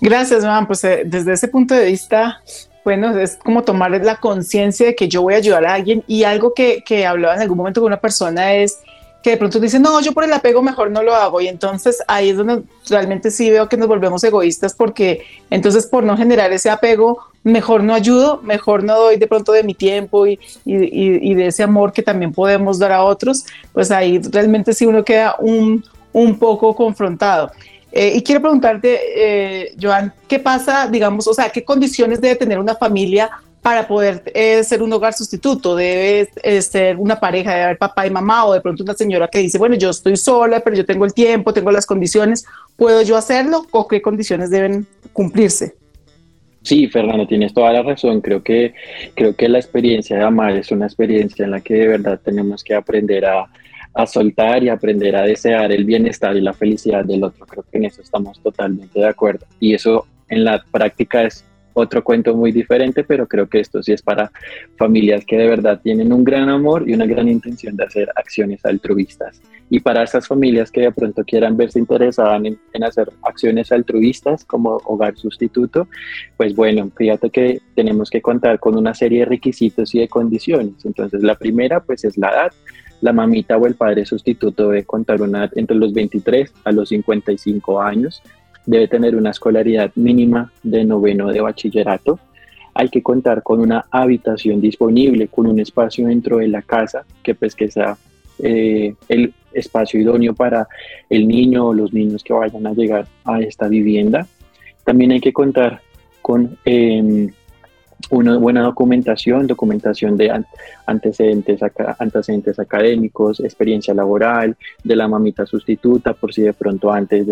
Gracias, 0.00 0.44
Juan. 0.44 0.66
Pues 0.66 0.84
eh, 0.84 1.02
desde 1.06 1.32
ese 1.32 1.48
punto 1.48 1.74
de 1.74 1.86
vista 1.86 2.42
bueno, 2.84 3.18
es 3.18 3.36
como 3.36 3.62
tomar 3.62 3.90
la 4.04 4.16
conciencia 4.16 4.86
de 4.86 4.94
que 4.94 5.08
yo 5.08 5.22
voy 5.22 5.34
a 5.34 5.38
ayudar 5.38 5.64
a 5.64 5.74
alguien 5.74 6.04
y 6.06 6.24
algo 6.24 6.52
que, 6.52 6.82
que 6.84 7.06
hablaba 7.06 7.34
en 7.34 7.40
algún 7.40 7.56
momento 7.58 7.80
con 7.80 7.88
una 7.88 8.00
persona 8.00 8.54
es 8.54 8.78
que 9.24 9.30
de 9.30 9.36
pronto 9.38 9.58
dice, 9.58 9.80
no, 9.80 10.02
yo 10.02 10.12
por 10.12 10.24
el 10.24 10.32
apego 10.34 10.60
mejor 10.60 10.90
no 10.90 11.02
lo 11.02 11.14
hago. 11.14 11.40
Y 11.40 11.48
entonces 11.48 12.02
ahí 12.08 12.28
es 12.28 12.36
donde 12.36 12.62
realmente 12.90 13.30
sí 13.30 13.50
veo 13.50 13.70
que 13.70 13.78
nos 13.78 13.88
volvemos 13.88 14.22
egoístas 14.22 14.74
porque 14.74 15.24
entonces 15.48 15.86
por 15.86 16.04
no 16.04 16.14
generar 16.14 16.52
ese 16.52 16.68
apego, 16.68 17.20
mejor 17.42 17.82
no 17.82 17.94
ayudo, 17.94 18.42
mejor 18.42 18.84
no 18.84 18.98
doy 18.98 19.16
de 19.16 19.26
pronto 19.26 19.52
de 19.52 19.62
mi 19.62 19.72
tiempo 19.72 20.26
y, 20.26 20.38
y, 20.66 21.30
y 21.30 21.34
de 21.34 21.46
ese 21.46 21.62
amor 21.62 21.94
que 21.94 22.02
también 22.02 22.32
podemos 22.32 22.78
dar 22.78 22.92
a 22.92 23.02
otros, 23.02 23.46
pues 23.72 23.90
ahí 23.90 24.20
realmente 24.30 24.74
sí 24.74 24.84
uno 24.84 25.02
queda 25.02 25.36
un, 25.38 25.82
un 26.12 26.38
poco 26.38 26.76
confrontado. 26.76 27.50
Eh, 27.96 28.14
y 28.16 28.22
quiero 28.22 28.40
preguntarte, 28.40 28.98
eh, 29.14 29.74
Joan, 29.80 30.12
¿qué 30.26 30.40
pasa, 30.40 30.88
digamos, 30.88 31.28
o 31.28 31.32
sea, 31.32 31.50
qué 31.50 31.62
condiciones 31.62 32.20
debe 32.20 32.34
tener 32.34 32.58
una 32.58 32.74
familia 32.74 33.30
para 33.62 33.86
poder 33.86 34.20
eh, 34.34 34.64
ser 34.64 34.82
un 34.82 34.92
hogar 34.92 35.12
sustituto? 35.12 35.76
¿Debe 35.76 36.28
ser 36.60 36.96
una 36.96 37.20
pareja, 37.20 37.52
debe 37.52 37.62
haber 37.62 37.78
papá 37.78 38.04
y 38.04 38.10
mamá 38.10 38.46
o 38.46 38.52
de 38.52 38.60
pronto 38.60 38.82
una 38.82 38.94
señora 38.94 39.28
que 39.28 39.38
dice, 39.38 39.58
bueno, 39.58 39.76
yo 39.76 39.90
estoy 39.90 40.16
sola, 40.16 40.58
pero 40.58 40.74
yo 40.74 40.84
tengo 40.84 41.04
el 41.04 41.14
tiempo, 41.14 41.54
tengo 41.54 41.70
las 41.70 41.86
condiciones, 41.86 42.44
¿puedo 42.74 43.00
yo 43.02 43.16
hacerlo 43.16 43.64
o 43.70 43.86
qué 43.86 44.02
condiciones 44.02 44.50
deben 44.50 44.88
cumplirse? 45.12 45.76
Sí, 46.62 46.88
Fernando, 46.88 47.28
tienes 47.28 47.54
toda 47.54 47.72
la 47.72 47.82
razón. 47.82 48.20
Creo 48.22 48.42
que, 48.42 48.74
creo 49.14 49.36
que 49.36 49.48
la 49.48 49.58
experiencia 49.58 50.16
de 50.16 50.24
amar 50.24 50.56
es 50.56 50.72
una 50.72 50.86
experiencia 50.86 51.44
en 51.44 51.52
la 51.52 51.60
que 51.60 51.74
de 51.74 51.86
verdad 51.86 52.18
tenemos 52.24 52.64
que 52.64 52.74
aprender 52.74 53.24
a, 53.26 53.46
a 53.94 54.06
soltar 54.06 54.62
y 54.62 54.68
aprender 54.68 55.14
a 55.16 55.22
desear 55.22 55.70
el 55.72 55.84
bienestar 55.84 56.36
y 56.36 56.40
la 56.40 56.52
felicidad 56.52 57.04
del 57.04 57.24
otro. 57.24 57.46
Creo 57.46 57.64
que 57.70 57.78
en 57.78 57.84
eso 57.84 58.02
estamos 58.02 58.40
totalmente 58.42 58.98
de 58.98 59.06
acuerdo. 59.06 59.46
Y 59.60 59.74
eso 59.74 60.06
en 60.28 60.44
la 60.44 60.64
práctica 60.72 61.22
es 61.22 61.44
otro 61.74 62.02
cuento 62.02 62.34
muy 62.34 62.52
diferente, 62.52 63.04
pero 63.04 63.26
creo 63.26 63.48
que 63.48 63.60
esto 63.60 63.82
sí 63.82 63.92
es 63.92 64.00
para 64.00 64.30
familias 64.76 65.24
que 65.26 65.36
de 65.36 65.48
verdad 65.48 65.80
tienen 65.82 66.12
un 66.12 66.24
gran 66.24 66.48
amor 66.48 66.88
y 66.88 66.94
una 66.94 67.04
gran 67.04 67.28
intención 67.28 67.76
de 67.76 67.84
hacer 67.84 68.08
acciones 68.14 68.64
altruistas. 68.64 69.42
Y 69.70 69.80
para 69.80 70.04
esas 70.04 70.28
familias 70.28 70.70
que 70.70 70.82
de 70.82 70.92
pronto 70.92 71.24
quieran 71.24 71.56
verse 71.56 71.78
interesadas 71.78 72.40
en, 72.44 72.84
hacer 72.84 73.10
acciones 73.22 73.72
altruistas 73.72 74.44
como 74.44 74.76
hogar 74.84 75.16
sustituto, 75.16 75.88
pues 76.36 76.54
bueno, 76.54 76.90
fíjate 76.96 77.30
que 77.30 77.60
tenemos 77.74 78.08
que 78.08 78.22
contar 78.22 78.60
con 78.60 78.76
una 78.76 78.94
serie 78.94 79.20
de 79.20 79.26
requisitos 79.26 79.94
y 79.94 80.00
de 80.00 80.08
condiciones. 80.08 80.84
Entonces, 80.84 81.22
la 81.22 81.34
primera 81.34 81.80
pues 81.80 82.04
es 82.04 82.16
la 82.16 82.30
edad. 82.30 82.52
La 83.00 83.12
mamita 83.12 83.56
o 83.56 83.66
el 83.66 83.74
padre 83.74 84.06
sustituto 84.06 84.68
debe 84.68 84.84
contar 84.84 85.20
una 85.20 85.50
entre 85.54 85.76
los 85.76 85.92
23 85.92 86.52
a 86.64 86.72
los 86.72 86.88
55 86.88 87.80
años 87.80 88.22
debe 88.66 88.88
tener 88.88 89.16
una 89.16 89.30
escolaridad 89.30 89.90
mínima 89.94 90.52
de 90.62 90.84
noveno 90.84 91.28
de 91.28 91.40
bachillerato. 91.40 92.18
Hay 92.74 92.88
que 92.88 93.02
contar 93.02 93.42
con 93.42 93.60
una 93.60 93.84
habitación 93.90 94.60
disponible, 94.60 95.28
con 95.28 95.46
un 95.46 95.60
espacio 95.60 96.06
dentro 96.08 96.38
de 96.38 96.48
la 96.48 96.62
casa 96.62 97.04
que 97.22 97.34
pues 97.34 97.54
que 97.54 97.70
sea 97.70 97.96
eh, 98.38 98.94
el 99.08 99.32
espacio 99.52 100.00
idóneo 100.00 100.34
para 100.34 100.66
el 101.08 101.28
niño 101.28 101.68
o 101.68 101.74
los 101.74 101.92
niños 101.92 102.24
que 102.24 102.32
vayan 102.32 102.66
a 102.66 102.72
llegar 102.72 103.06
a 103.24 103.40
esta 103.40 103.68
vivienda. 103.68 104.26
También 104.84 105.12
hay 105.12 105.20
que 105.20 105.32
contar 105.32 105.80
con 106.20 106.58
em, 106.64 107.30
una 108.10 108.36
buena 108.38 108.62
documentación, 108.62 109.46
documentación 109.46 110.16
de 110.16 110.44
antecedentes, 110.86 111.62
académicos, 112.58 113.40
experiencia 113.40 113.94
laboral, 113.94 114.56
de 114.82 114.96
la 114.96 115.08
mamita 115.08 115.46
sustituta, 115.46 116.12
por 116.12 116.32
si 116.32 116.42
de 116.42 116.52
pronto 116.52 116.92
antes 116.92 117.26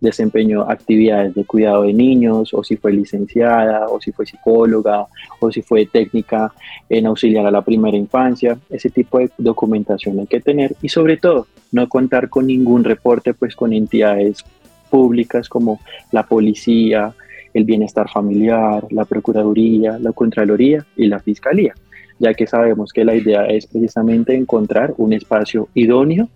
desempeñó 0.00 0.62
actividades 0.62 1.34
de 1.34 1.44
cuidado 1.44 1.82
de 1.82 1.92
niños, 1.92 2.52
o 2.54 2.62
si 2.62 2.76
fue 2.76 2.92
licenciada, 2.92 3.88
o 3.88 4.00
si 4.00 4.12
fue 4.12 4.26
psicóloga, 4.26 5.06
o 5.40 5.50
si 5.50 5.62
fue 5.62 5.86
técnica 5.86 6.52
en 6.88 7.06
auxiliar 7.06 7.46
a 7.46 7.50
la 7.50 7.62
primera 7.62 7.96
infancia. 7.96 8.58
Ese 8.70 8.90
tipo 8.90 9.18
de 9.18 9.30
documentación 9.38 10.18
hay 10.20 10.26
que 10.26 10.40
tener 10.40 10.74
y 10.82 10.88
sobre 10.88 11.16
todo 11.16 11.46
no 11.70 11.88
contar 11.88 12.28
con 12.28 12.46
ningún 12.46 12.84
reporte 12.84 13.34
pues 13.34 13.56
con 13.56 13.72
entidades 13.72 14.44
públicas 14.90 15.48
como 15.48 15.80
la 16.10 16.24
policía, 16.24 17.14
el 17.54 17.64
bienestar 17.64 18.08
familiar, 18.08 18.86
la 18.90 19.04
Procuraduría, 19.04 19.98
la 19.98 20.12
Contraloría 20.12 20.84
y 20.96 21.06
la 21.06 21.18
Fiscalía, 21.18 21.74
ya 22.18 22.34
que 22.34 22.46
sabemos 22.46 22.92
que 22.92 23.04
la 23.04 23.14
idea 23.14 23.46
es 23.46 23.66
precisamente 23.66 24.34
encontrar 24.34 24.94
un 24.96 25.12
espacio 25.12 25.68
idóneo 25.74 26.28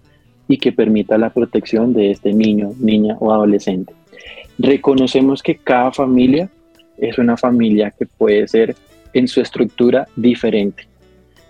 y 0.48 0.58
que 0.58 0.72
permita 0.72 1.18
la 1.18 1.30
protección 1.30 1.92
de 1.92 2.10
este 2.10 2.32
niño, 2.32 2.72
niña 2.78 3.16
o 3.20 3.32
adolescente. 3.32 3.92
Reconocemos 4.58 5.42
que 5.42 5.56
cada 5.56 5.92
familia 5.92 6.48
es 6.96 7.18
una 7.18 7.36
familia 7.36 7.92
que 7.96 8.06
puede 8.06 8.46
ser 8.48 8.74
en 9.12 9.28
su 9.28 9.40
estructura 9.40 10.06
diferente 10.16 10.84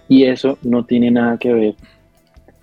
y 0.09 0.25
eso 0.25 0.59
no 0.63 0.85
tiene 0.85 1.11
nada 1.11 1.37
que 1.39 1.53
ver 1.53 1.75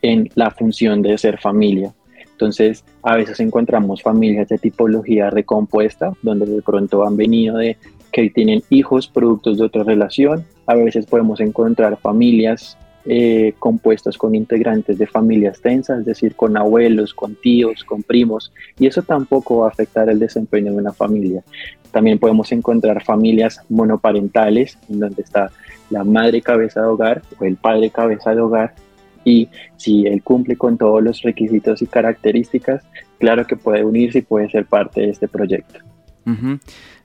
en 0.02 0.30
la 0.36 0.52
función 0.52 1.02
de 1.02 1.18
ser 1.18 1.39
familia. 1.39 1.94
Entonces, 2.43 2.84
a 3.03 3.15
veces 3.15 3.39
encontramos 3.39 4.01
familias 4.01 4.49
de 4.49 4.58
tipología 4.58 5.29
recompuesta, 5.29 6.12
donde 6.23 6.45
de 6.45 6.62
pronto 6.62 7.08
han 7.08 7.15
venido 7.15 7.56
de 7.56 7.77
que 8.12 8.29
tienen 8.32 8.62
hijos 8.69 9.08
productos 9.08 9.60
de 9.60 9.63
otra 9.63 9.84
relación. 9.84 10.43
A 10.65 10.75
veces 10.75 11.06
podemos 11.06 11.39
encontrar 11.39 11.97
familias 12.01 12.77
eh, 13.06 13.53
compuestas 13.60 14.17
con 14.17 14.36
integrantes 14.36 14.97
de 14.97 15.08
familias 15.08 15.62
tensas, 15.62 15.99
es 15.99 16.06
decir, 16.06 16.36
con 16.36 16.58
abuelos, 16.58 17.13
con 17.13 17.36
tíos, 17.36 17.86
con 17.86 18.03
primos, 18.03 18.51
y 18.77 18.88
eso 18.88 19.01
tampoco 19.03 19.60
va 19.60 19.67
a 19.67 19.69
afectar 19.69 20.10
el 20.10 20.19
desempeño 20.19 20.73
de 20.73 20.79
una 20.79 20.91
familia. 20.91 21.45
También 21.91 22.19
podemos 22.19 22.51
encontrar 22.51 23.06
familias 23.06 23.62
monoparentales, 23.69 24.77
en 24.89 24.99
donde 24.99 25.21
está 25.21 25.49
la 25.89 26.03
madre 26.03 26.41
cabeza 26.41 26.82
de 26.82 26.88
hogar 26.88 27.21
o 27.39 27.45
el 27.45 27.56
padre 27.56 27.89
cabeza 27.89 28.36
de 28.36 28.41
hogar, 28.41 28.75
y 29.24 29.50
si 29.78 30.06
él 30.06 30.22
cumple 30.24 30.56
con 30.56 30.78
todos 30.78 31.02
los 31.02 31.22
requisitos 31.22 31.82
y 31.82 31.88
características, 31.88 32.84
claro 33.20 33.46
que 33.46 33.56
puede 33.56 33.84
unirse 33.84 34.20
y 34.20 34.24
puede 34.24 34.50
ser 34.50 34.66
parte 34.66 35.02
de 35.02 35.10
este 35.10 35.28
proyecto. 35.28 35.80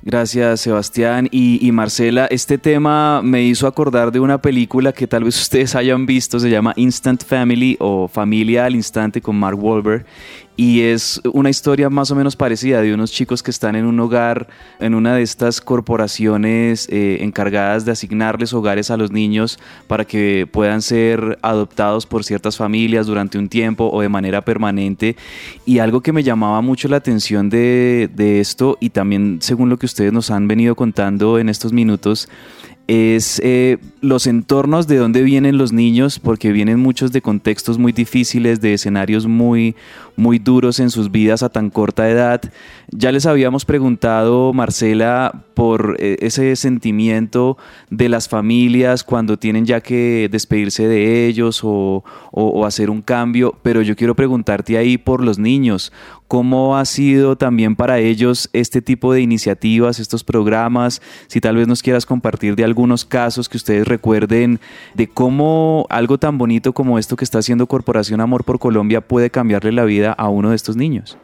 Gracias, 0.02 0.60
Sebastián. 0.60 1.28
Y, 1.32 1.70
Marcela, 1.72 2.26
este 2.30 2.56
tema 2.56 3.20
me 3.22 3.42
hizo 3.42 3.66
acordar 3.66 4.12
de 4.12 4.20
una 4.20 4.40
película 4.40 4.92
que 4.92 5.06
tal 5.06 5.24
vez 5.24 5.36
ustedes 5.42 5.74
hayan 5.74 6.06
visto, 6.06 6.38
se 6.38 6.50
llama 6.50 6.72
Instant 6.76 7.24
Family 7.24 7.76
o 7.80 8.06
Familia 8.06 8.64
al 8.64 8.76
Instante 8.76 9.20
con 9.20 9.36
Mark 9.36 9.62
Wahlberg. 9.62 10.06
Y 10.58 10.80
es 10.80 11.20
una 11.34 11.50
historia 11.50 11.88
más 11.88 12.10
o 12.10 12.16
menos 12.16 12.34
parecida 12.34 12.82
de 12.82 12.92
unos 12.92 13.12
chicos 13.12 13.44
que 13.44 13.52
están 13.52 13.76
en 13.76 13.86
un 13.86 14.00
hogar, 14.00 14.48
en 14.80 14.96
una 14.96 15.14
de 15.14 15.22
estas 15.22 15.60
corporaciones 15.60 16.88
eh, 16.90 17.18
encargadas 17.20 17.84
de 17.84 17.92
asignarles 17.92 18.52
hogares 18.52 18.90
a 18.90 18.96
los 18.96 19.12
niños 19.12 19.60
para 19.86 20.04
que 20.04 20.48
puedan 20.50 20.82
ser 20.82 21.38
adoptados 21.42 22.06
por 22.06 22.24
ciertas 22.24 22.56
familias 22.56 23.06
durante 23.06 23.38
un 23.38 23.48
tiempo 23.48 23.88
o 23.92 24.00
de 24.00 24.08
manera 24.08 24.44
permanente. 24.44 25.14
Y 25.64 25.78
algo 25.78 26.00
que 26.00 26.12
me 26.12 26.24
llamaba 26.24 26.60
mucho 26.60 26.88
la 26.88 26.96
atención 26.96 27.50
de, 27.50 28.10
de 28.12 28.40
esto, 28.40 28.78
y 28.80 28.90
también 28.90 29.38
según 29.40 29.68
lo 29.68 29.78
que 29.78 29.86
ustedes 29.88 30.12
nos 30.12 30.30
han 30.30 30.48
venido 30.48 30.74
contando 30.74 31.38
en 31.38 31.48
estos 31.48 31.72
minutos, 31.72 32.28
es 32.86 33.38
eh, 33.44 33.76
los 34.00 34.26
entornos 34.26 34.86
de 34.86 34.96
dónde 34.96 35.22
vienen 35.22 35.58
los 35.58 35.72
niños, 35.72 36.18
porque 36.18 36.52
vienen 36.52 36.78
muchos 36.78 37.12
de 37.12 37.20
contextos 37.20 37.76
muy 37.76 37.92
difíciles, 37.92 38.60
de 38.60 38.74
escenarios 38.74 39.26
muy, 39.26 39.76
muy 40.18 40.40
duros 40.40 40.80
en 40.80 40.90
sus 40.90 41.10
vidas 41.10 41.42
a 41.42 41.48
tan 41.48 41.70
corta 41.70 42.10
edad. 42.10 42.42
Ya 42.90 43.12
les 43.12 43.24
habíamos 43.24 43.64
preguntado, 43.64 44.52
Marcela, 44.52 45.44
por 45.54 45.96
eh, 46.00 46.16
ese 46.20 46.56
sentimiento 46.56 47.56
de 47.88 48.08
las 48.08 48.28
familias 48.28 49.04
cuando 49.04 49.38
tienen 49.38 49.64
ya 49.64 49.80
que 49.80 50.28
despedirse 50.30 50.88
de 50.88 51.26
ellos 51.26 51.60
o, 51.62 52.04
o 52.32 52.66
hacer 52.66 52.90
un 52.90 53.00
cambio, 53.00 53.56
pero 53.62 53.80
yo 53.80 53.94
quiero 53.94 54.16
preguntarte 54.16 54.76
ahí 54.76 54.98
por 54.98 55.22
los 55.22 55.38
niños. 55.38 55.92
¿Cómo 56.28 56.76
ha 56.76 56.84
sido 56.84 57.36
también 57.36 57.74
para 57.74 58.00
ellos 58.00 58.50
este 58.52 58.82
tipo 58.82 59.14
de 59.14 59.22
iniciativas, 59.22 59.98
estos 59.98 60.24
programas? 60.24 61.00
Si 61.26 61.40
tal 61.40 61.56
vez 61.56 61.66
nos 61.66 61.82
quieras 61.82 62.04
compartir 62.04 62.54
de 62.54 62.64
algunos 62.64 63.06
casos 63.06 63.48
que 63.48 63.56
ustedes 63.56 63.88
recuerden 63.88 64.60
de 64.94 65.08
cómo 65.08 65.86
algo 65.88 66.18
tan 66.18 66.36
bonito 66.36 66.74
como 66.74 66.98
esto 66.98 67.16
que 67.16 67.24
está 67.24 67.38
haciendo 67.38 67.66
Corporación 67.66 68.20
Amor 68.20 68.44
por 68.44 68.58
Colombia 68.58 69.00
puede 69.00 69.30
cambiarle 69.30 69.72
la 69.72 69.84
vida 69.84 70.07
a 70.12 70.28
uno 70.28 70.50
de 70.50 70.56
estos 70.56 70.76
niños. 70.76 71.16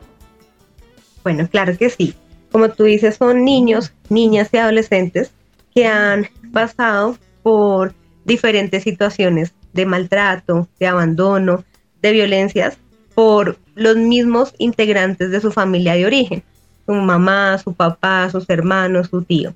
Bueno, 1.22 1.48
claro 1.48 1.76
que 1.76 1.90
sí. 1.90 2.14
Como 2.52 2.68
tú 2.70 2.84
dices, 2.84 3.16
son 3.16 3.44
niños, 3.44 3.92
niñas 4.08 4.48
y 4.52 4.58
adolescentes 4.58 5.32
que 5.74 5.86
han 5.86 6.28
pasado 6.52 7.16
por 7.42 7.94
diferentes 8.24 8.82
situaciones 8.82 9.52
de 9.72 9.86
maltrato, 9.86 10.68
de 10.78 10.86
abandono, 10.86 11.64
de 12.00 12.12
violencias 12.12 12.78
por 13.14 13.58
los 13.74 13.96
mismos 13.96 14.54
integrantes 14.58 15.30
de 15.30 15.40
su 15.40 15.50
familia 15.50 15.94
de 15.94 16.06
origen, 16.06 16.42
su 16.86 16.92
mamá, 16.92 17.58
su 17.58 17.72
papá, 17.72 18.28
sus 18.30 18.48
hermanos, 18.48 19.08
su 19.08 19.22
tío. 19.22 19.54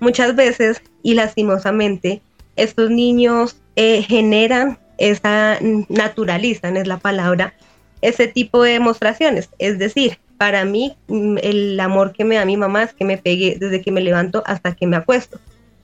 Muchas 0.00 0.34
veces 0.34 0.82
y 1.02 1.14
lastimosamente 1.14 2.22
estos 2.56 2.90
niños 2.90 3.56
eh, 3.76 4.02
generan 4.02 4.78
esa, 4.98 5.58
naturalizan 5.88 6.76
es 6.76 6.86
la 6.86 6.98
palabra, 6.98 7.54
ese 8.02 8.26
tipo 8.26 8.62
de 8.62 8.72
demostraciones. 8.72 9.48
Es 9.58 9.78
decir, 9.78 10.18
para 10.36 10.64
mí 10.64 10.96
mm, 11.08 11.38
el 11.42 11.80
amor 11.80 12.12
que 12.12 12.24
me 12.24 12.34
da 12.34 12.44
mi 12.44 12.56
mamá 12.56 12.82
es 12.82 12.92
que 12.92 13.04
me 13.04 13.16
pegue 13.16 13.56
desde 13.58 13.80
que 13.80 13.92
me 13.92 14.00
levanto 14.00 14.42
hasta 14.44 14.74
que 14.74 14.86
me 14.86 14.96
acuesto. 14.96 15.38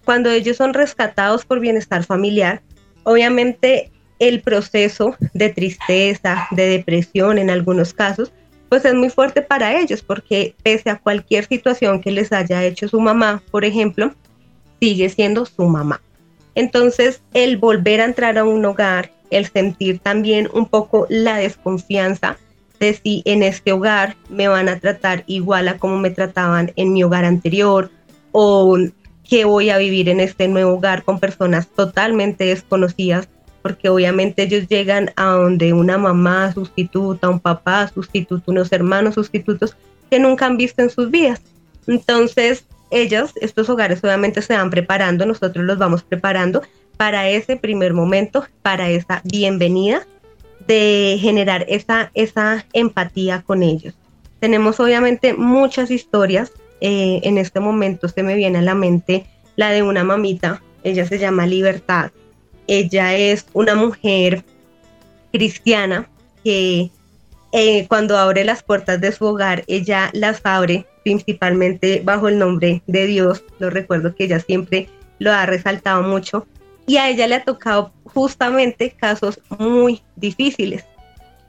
Cuando 0.04 0.30
ellos 0.30 0.56
son 0.56 0.74
rescatados 0.74 1.44
por 1.44 1.60
bienestar 1.60 2.04
familiar, 2.04 2.60
obviamente 3.04 3.92
el 4.18 4.42
proceso 4.42 5.16
de 5.32 5.50
tristeza, 5.50 6.48
de 6.50 6.66
depresión 6.66 7.38
en 7.38 7.50
algunos 7.50 7.94
casos, 7.94 8.32
pues 8.68 8.84
es 8.84 8.94
muy 8.94 9.10
fuerte 9.10 9.42
para 9.42 9.78
ellos 9.78 10.02
porque 10.02 10.54
pese 10.62 10.90
a 10.90 10.98
cualquier 10.98 11.46
situación 11.46 12.00
que 12.00 12.10
les 12.10 12.32
haya 12.32 12.64
hecho 12.64 12.88
su 12.88 13.00
mamá, 13.00 13.42
por 13.50 13.64
ejemplo, 13.64 14.12
sigue 14.80 15.08
siendo 15.08 15.46
su 15.46 15.64
mamá. 15.66 16.00
Entonces, 16.54 17.22
el 17.34 17.56
volver 17.56 18.00
a 18.00 18.04
entrar 18.04 18.36
a 18.38 18.44
un 18.44 18.64
hogar, 18.64 19.12
el 19.30 19.46
sentir 19.46 19.98
también 19.98 20.48
un 20.52 20.66
poco 20.66 21.06
la 21.08 21.36
desconfianza 21.36 22.36
de 22.80 22.94
si 22.94 23.22
en 23.24 23.42
este 23.42 23.72
hogar 23.72 24.16
me 24.28 24.48
van 24.48 24.68
a 24.68 24.78
tratar 24.78 25.24
igual 25.26 25.68
a 25.68 25.78
como 25.78 25.98
me 25.98 26.10
trataban 26.10 26.72
en 26.76 26.92
mi 26.92 27.02
hogar 27.02 27.24
anterior 27.24 27.90
o 28.32 28.78
que 29.28 29.44
voy 29.44 29.70
a 29.70 29.78
vivir 29.78 30.08
en 30.08 30.20
este 30.20 30.48
nuevo 30.48 30.74
hogar 30.74 31.02
con 31.02 31.18
personas 31.18 31.68
totalmente 31.68 32.44
desconocidas 32.44 33.28
porque 33.62 33.88
obviamente 33.88 34.44
ellos 34.44 34.68
llegan 34.68 35.10
a 35.16 35.26
donde 35.26 35.72
una 35.72 35.98
mamá 35.98 36.52
sustituta, 36.52 37.28
un 37.28 37.40
papá 37.40 37.90
sustituto, 37.92 38.50
unos 38.50 38.72
hermanos 38.72 39.14
sustitutos 39.14 39.76
que 40.10 40.18
nunca 40.18 40.46
han 40.46 40.56
visto 40.56 40.80
en 40.80 40.90
sus 40.90 41.10
vidas. 41.10 41.42
Entonces, 41.86 42.64
ellos, 42.90 43.32
estos 43.40 43.68
hogares 43.68 44.02
obviamente 44.02 44.40
se 44.42 44.56
van 44.56 44.70
preparando, 44.70 45.26
nosotros 45.26 45.64
los 45.64 45.76
vamos 45.76 46.02
preparando 46.02 46.62
para 46.98 47.30
ese 47.30 47.56
primer 47.56 47.94
momento, 47.94 48.44
para 48.60 48.90
esa 48.90 49.22
bienvenida 49.24 50.06
de 50.66 51.16
generar 51.18 51.64
esa, 51.68 52.10
esa 52.12 52.66
empatía 52.74 53.42
con 53.46 53.62
ellos. 53.62 53.94
Tenemos 54.40 54.78
obviamente 54.80 55.32
muchas 55.32 55.90
historias. 55.90 56.52
Eh, 56.80 57.20
en 57.22 57.38
este 57.38 57.60
momento 57.60 58.08
se 58.08 58.22
me 58.22 58.34
viene 58.34 58.58
a 58.58 58.62
la 58.62 58.74
mente 58.74 59.24
la 59.56 59.70
de 59.70 59.82
una 59.82 60.04
mamita. 60.04 60.60
Ella 60.84 61.06
se 61.06 61.18
llama 61.18 61.46
Libertad. 61.46 62.10
Ella 62.66 63.16
es 63.16 63.46
una 63.54 63.74
mujer 63.74 64.44
cristiana 65.32 66.08
que 66.44 66.90
eh, 67.52 67.86
cuando 67.88 68.18
abre 68.18 68.44
las 68.44 68.62
puertas 68.62 69.00
de 69.00 69.12
su 69.12 69.24
hogar, 69.24 69.64
ella 69.68 70.10
las 70.12 70.40
abre 70.44 70.84
principalmente 71.04 72.02
bajo 72.04 72.28
el 72.28 72.38
nombre 72.38 72.82
de 72.86 73.06
Dios. 73.06 73.44
Lo 73.60 73.70
recuerdo 73.70 74.14
que 74.14 74.24
ella 74.24 74.40
siempre 74.40 74.88
lo 75.18 75.32
ha 75.32 75.46
resaltado 75.46 76.02
mucho. 76.02 76.46
Y 76.88 76.96
a 76.96 77.10
ella 77.10 77.26
le 77.26 77.34
ha 77.34 77.44
tocado 77.44 77.92
justamente 78.04 78.90
casos 78.90 79.38
muy 79.58 80.02
difíciles. 80.16 80.84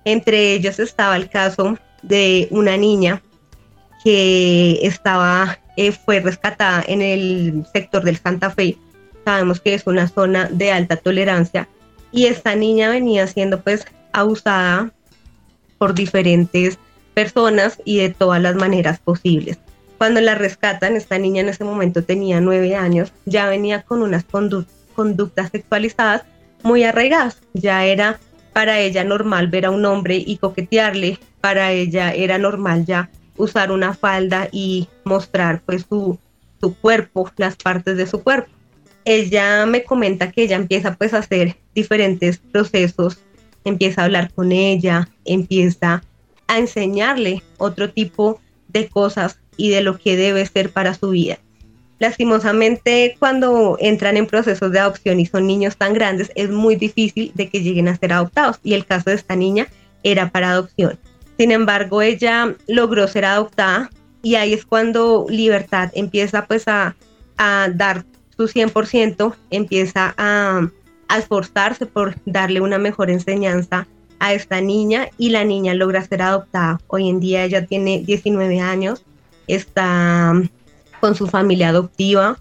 Entre 0.03 0.53
ellos 0.53 0.79
estaba 0.79 1.15
el 1.15 1.29
caso 1.29 1.77
de 2.01 2.49
una 2.51 2.75
niña 2.75 3.21
que 4.03 4.85
estaba, 4.85 5.59
eh, 5.77 5.93
fue 5.93 6.19
rescatada 6.19 6.83
en 6.85 7.01
el 7.01 7.65
sector 7.71 8.03
del 8.03 8.17
Santa 8.17 8.51
Fe. 8.51 8.77
Sabemos 9.23 9.61
que 9.61 9.73
es 9.73 9.87
una 9.87 10.09
zona 10.09 10.49
de 10.51 10.73
alta 10.73 10.97
tolerancia 10.97 11.69
y 12.11 12.25
esta 12.25 12.55
niña 12.55 12.89
venía 12.89 13.25
siendo 13.25 13.61
pues 13.61 13.85
abusada 14.11 14.91
por 15.77 15.93
diferentes 15.93 16.77
personas 17.13 17.79
y 17.85 17.99
de 17.99 18.09
todas 18.09 18.41
las 18.41 18.55
maneras 18.55 18.99
posibles. 18.99 19.57
Cuando 19.97 20.19
la 20.19 20.35
rescatan, 20.35 20.97
esta 20.97 21.17
niña 21.17 21.41
en 21.41 21.49
ese 21.49 21.63
momento 21.63 22.03
tenía 22.03 22.41
nueve 22.41 22.75
años, 22.75 23.13
ya 23.25 23.47
venía 23.47 23.83
con 23.83 24.01
unas 24.01 24.25
conductas 24.25 24.78
sexualizadas 25.51 26.23
muy 26.63 26.83
arraigadas. 26.83 27.41
Ya 27.53 27.85
era 27.85 28.19
para 28.53 28.79
ella 28.79 29.03
normal 29.03 29.47
ver 29.47 29.65
a 29.65 29.71
un 29.71 29.85
hombre 29.85 30.17
y 30.17 30.37
coquetearle, 30.37 31.19
para 31.41 31.71
ella 31.71 32.13
era 32.13 32.37
normal 32.37 32.85
ya 32.85 33.09
usar 33.37 33.71
una 33.71 33.93
falda 33.93 34.49
y 34.51 34.87
mostrar 35.05 35.61
pues 35.65 35.85
su, 35.87 36.17
su 36.59 36.75
cuerpo, 36.75 37.31
las 37.37 37.55
partes 37.55 37.95
de 37.97 38.05
su 38.05 38.21
cuerpo. 38.21 38.49
Ella 39.05 39.65
me 39.65 39.83
comenta 39.83 40.31
que 40.31 40.43
ella 40.43 40.57
empieza 40.57 40.95
pues 40.95 41.13
a 41.13 41.19
hacer 41.19 41.55
diferentes 41.73 42.37
procesos 42.37 43.19
empieza 43.63 44.01
a 44.01 44.05
hablar 44.05 44.33
con 44.33 44.51
ella, 44.51 45.09
empieza 45.25 46.03
a 46.47 46.59
enseñarle 46.59 47.43
otro 47.57 47.91
tipo 47.91 48.41
de 48.67 48.87
cosas 48.87 49.39
y 49.57 49.69
de 49.69 49.81
lo 49.81 49.97
que 49.97 50.15
debe 50.15 50.45
ser 50.45 50.71
para 50.71 50.93
su 50.93 51.09
vida. 51.09 51.39
Lastimosamente, 51.99 53.15
cuando 53.19 53.77
entran 53.79 54.15
en 54.15 54.25
procesos 54.25 54.71
de 54.71 54.79
adopción 54.79 55.19
y 55.19 55.25
son 55.25 55.45
niños 55.45 55.75
tan 55.75 55.93
grandes, 55.93 56.31
es 56.35 56.49
muy 56.49 56.75
difícil 56.75 57.31
de 57.35 57.49
que 57.49 57.61
lleguen 57.61 57.89
a 57.89 57.97
ser 57.97 58.13
adoptados. 58.13 58.59
Y 58.63 58.73
el 58.73 58.85
caso 58.85 59.09
de 59.09 59.17
esta 59.17 59.35
niña 59.35 59.67
era 60.03 60.29
para 60.29 60.51
adopción. 60.51 60.97
Sin 61.37 61.51
embargo, 61.51 62.01
ella 62.01 62.55
logró 62.67 63.07
ser 63.07 63.25
adoptada 63.25 63.89
y 64.21 64.35
ahí 64.35 64.53
es 64.53 64.65
cuando 64.65 65.25
Libertad 65.29 65.91
empieza 65.93 66.45
pues 66.45 66.67
a, 66.67 66.95
a 67.37 67.69
dar 67.73 68.05
su 68.35 68.47
100%, 68.47 69.33
empieza 69.49 70.13
a, 70.17 70.69
a 71.07 71.17
esforzarse 71.17 71.85
por 71.85 72.15
darle 72.25 72.61
una 72.61 72.77
mejor 72.77 73.09
enseñanza 73.09 73.87
a 74.19 74.33
esta 74.33 74.61
niña 74.61 75.09
y 75.17 75.29
la 75.29 75.43
niña 75.43 75.73
logra 75.73 76.03
ser 76.03 76.21
adoptada. 76.21 76.79
Hoy 76.87 77.09
en 77.09 77.19
día 77.19 77.43
ella 77.43 77.65
tiene 77.65 78.03
19 78.05 78.59
años, 78.59 79.05
está 79.47 80.33
con 80.99 81.15
su 81.15 81.27
familia 81.27 81.69
adoptiva, 81.69 82.37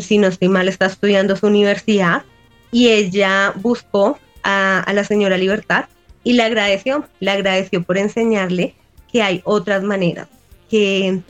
si 0.00 0.18
no 0.18 0.26
estoy 0.26 0.48
mal 0.48 0.68
está 0.68 0.86
estudiando 0.86 1.36
su 1.36 1.46
universidad 1.46 2.22
y 2.70 2.88
ella 2.88 3.52
buscó 3.56 4.18
a, 4.42 4.84
la 4.92 5.04
señora 5.04 5.38
Libertad 5.38 5.86
y 6.24 6.34
le 6.34 6.42
agradeció, 6.42 7.06
le 7.20 7.30
agradeció 7.30 7.82
por 7.82 7.98
enseñarle 7.98 8.74
que 9.10 9.22
hay 9.22 9.40
otras 9.44 9.82
maneras, 9.82 10.28
que 10.70 11.20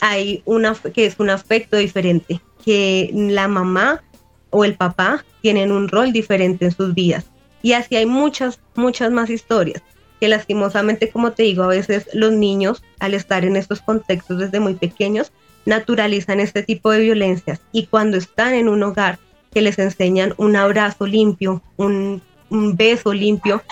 hay 0.00 0.42
una 0.44 0.74
que 0.74 1.06
es 1.06 1.18
un 1.18 1.30
aspecto 1.30 1.76
diferente, 1.76 2.40
que 2.64 3.10
la 3.14 3.48
mamá 3.48 4.02
o 4.50 4.64
el 4.64 4.74
papá 4.74 5.24
tienen 5.40 5.72
un 5.72 5.88
rol 5.88 6.12
diferente 6.12 6.66
en 6.66 6.72
sus 6.72 6.94
vidas. 6.94 7.24
Y 7.62 7.72
así 7.72 7.96
hay 7.96 8.06
muchas, 8.06 8.60
muchas 8.74 9.10
más 9.10 9.30
historias 9.30 9.82
que 10.20 10.28
lastimosamente, 10.28 11.10
como 11.10 11.32
te 11.32 11.42
digo, 11.42 11.64
a 11.64 11.66
veces 11.66 12.08
los 12.12 12.32
niños, 12.32 12.84
al 13.00 13.14
estar 13.14 13.44
en 13.44 13.56
estos 13.56 13.80
contextos 13.80 14.38
desde 14.38 14.60
muy 14.60 14.74
pequeños, 14.74 15.32
naturalizan 15.64 16.40
este 16.40 16.62
tipo 16.62 16.90
de 16.90 17.00
violencias. 17.00 17.60
Y 17.72 17.86
cuando 17.86 18.16
están 18.16 18.54
en 18.54 18.68
un 18.68 18.82
hogar 18.82 19.18
que 19.52 19.62
les 19.62 19.78
enseñan 19.78 20.34
un 20.36 20.56
abrazo 20.56 21.06
limpio, 21.06 21.62
un, 21.76 22.22
beso 22.50 23.12
limpio, 23.12 23.62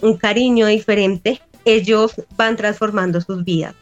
un 0.00 0.16
cariño 0.16 0.66
diferente, 0.66 1.40
ellos 1.64 2.14
van 2.36 2.56
transformando 2.56 3.20
sus 3.20 3.44
vidas. 3.44 3.74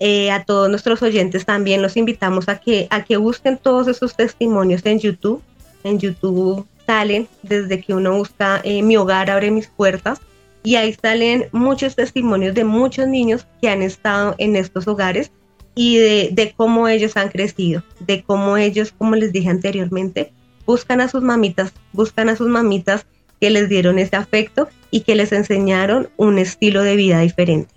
Eh, 0.00 0.30
a 0.30 0.44
todos 0.44 0.70
nuestros 0.70 1.02
oyentes 1.02 1.44
también 1.44 1.82
los 1.82 1.96
invitamos 1.96 2.48
a 2.48 2.58
que, 2.58 2.86
a 2.90 3.04
que 3.04 3.16
busquen 3.16 3.58
todos 3.58 3.88
esos 3.88 4.14
testimonios 4.14 4.86
en 4.86 5.00
YouTube 5.00 5.42
en 5.84 5.98
YouTube 5.98 6.66
salen 6.86 7.28
desde 7.42 7.80
que 7.80 7.94
uno 7.94 8.16
busca 8.16 8.60
eh, 8.64 8.82
Mi 8.82 8.96
hogar 8.96 9.30
abre 9.30 9.50
mis 9.50 9.68
puertas 9.68 10.20
y 10.62 10.76
ahí 10.76 10.94
salen 11.00 11.48
muchos 11.52 11.94
testimonios 11.94 12.54
de 12.54 12.64
muchos 12.64 13.06
niños 13.06 13.46
que 13.60 13.68
han 13.68 13.82
estado 13.82 14.34
en 14.38 14.56
estos 14.56 14.88
hogares 14.88 15.30
y 15.80 15.96
de, 15.96 16.54
cómo 16.56 16.88
ellos 16.88 17.16
han 17.16 17.28
crecido, 17.28 17.84
de 18.00 18.24
cómo 18.24 18.56
ellos, 18.56 18.92
como 18.98 19.14
les 19.14 19.32
dije 19.32 19.48
anteriormente, 19.48 20.32
buscan 20.66 21.00
a 21.00 21.06
sus 21.06 21.22
mamitas, 21.22 21.72
buscan 21.92 22.28
a 22.28 22.34
sus 22.34 22.48
mamitas 22.48 23.06
que 23.40 23.48
les 23.50 23.68
dieron 23.68 24.00
ese 24.00 24.16
afecto 24.16 24.68
y 24.90 25.02
que 25.02 25.14
les 25.14 25.30
enseñaron 25.30 26.08
un 26.16 26.38
estilo 26.38 26.82
de 26.82 26.96
vida 26.96 27.20
diferente. 27.20 27.72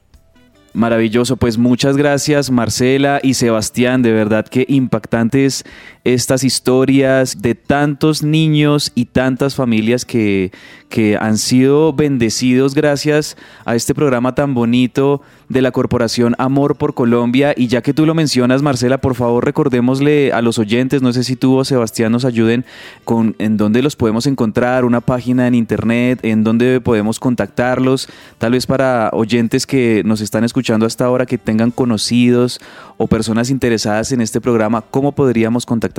Maravilloso, 0.73 1.37
pues 1.37 1.59
muchas 1.59 1.95
gracias 1.95 2.49
Marcela 2.49 3.19
y 3.21 3.35
Sebastián, 3.35 4.01
de 4.01 4.13
verdad 4.13 4.47
que 4.47 4.65
impactantes 4.67 5.63
estas 6.03 6.43
historias 6.43 7.41
de 7.41 7.53
tantos 7.53 8.23
niños 8.23 8.91
y 8.95 9.05
tantas 9.05 9.53
familias 9.53 10.03
que, 10.03 10.51
que 10.89 11.15
han 11.15 11.37
sido 11.37 11.93
bendecidos 11.93 12.73
gracias 12.73 13.37
a 13.65 13.75
este 13.75 13.93
programa 13.93 14.33
tan 14.33 14.55
bonito 14.55 15.21
de 15.47 15.61
la 15.61 15.71
Corporación 15.71 16.35
Amor 16.39 16.75
por 16.75 16.95
Colombia. 16.95 17.53
Y 17.55 17.67
ya 17.67 17.81
que 17.81 17.93
tú 17.93 18.05
lo 18.05 18.15
mencionas, 18.15 18.63
Marcela, 18.63 18.99
por 18.99 19.13
favor 19.13 19.45
recordémosle 19.45 20.33
a 20.33 20.41
los 20.41 20.57
oyentes, 20.57 21.03
no 21.03 21.13
sé 21.13 21.23
si 21.23 21.35
tú 21.35 21.57
o 21.57 21.65
Sebastián 21.65 22.11
nos 22.11 22.25
ayuden 22.25 22.65
con 23.03 23.35
en 23.37 23.57
dónde 23.57 23.83
los 23.83 23.95
podemos 23.95 24.25
encontrar, 24.25 24.85
una 24.85 25.01
página 25.01 25.45
en 25.47 25.53
internet, 25.53 26.19
en 26.23 26.43
dónde 26.43 26.81
podemos 26.81 27.19
contactarlos, 27.19 28.09
tal 28.39 28.53
vez 28.53 28.65
para 28.65 29.09
oyentes 29.13 29.67
que 29.67 30.01
nos 30.03 30.21
están 30.21 30.43
escuchando 30.43 30.85
hasta 30.85 31.05
ahora, 31.05 31.25
que 31.25 31.37
tengan 31.37 31.69
conocidos 31.69 32.59
o 32.97 33.07
personas 33.07 33.49
interesadas 33.49 34.11
en 34.11 34.21
este 34.21 34.41
programa, 34.41 34.81
¿cómo 34.81 35.11
podríamos 35.11 35.65
contactarlos? 35.65 35.90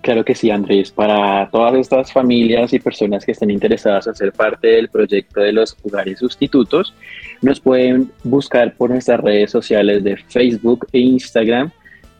Claro 0.00 0.24
que 0.24 0.34
sí, 0.34 0.50
Andrés. 0.50 0.90
Para 0.90 1.50
todas 1.50 1.74
estas 1.74 2.12
familias 2.12 2.72
y 2.72 2.78
personas 2.78 3.24
que 3.24 3.32
estén 3.32 3.50
interesadas 3.50 4.06
en 4.06 4.14
ser 4.14 4.32
parte 4.32 4.68
del 4.68 4.88
proyecto 4.88 5.40
de 5.40 5.52
los 5.52 5.76
hogares 5.82 6.20
sustitutos, 6.20 6.94
nos 7.42 7.60
pueden 7.60 8.10
buscar 8.24 8.74
por 8.74 8.90
nuestras 8.90 9.20
redes 9.20 9.50
sociales 9.50 10.04
de 10.04 10.16
Facebook 10.16 10.86
e 10.92 11.00
Instagram 11.00 11.70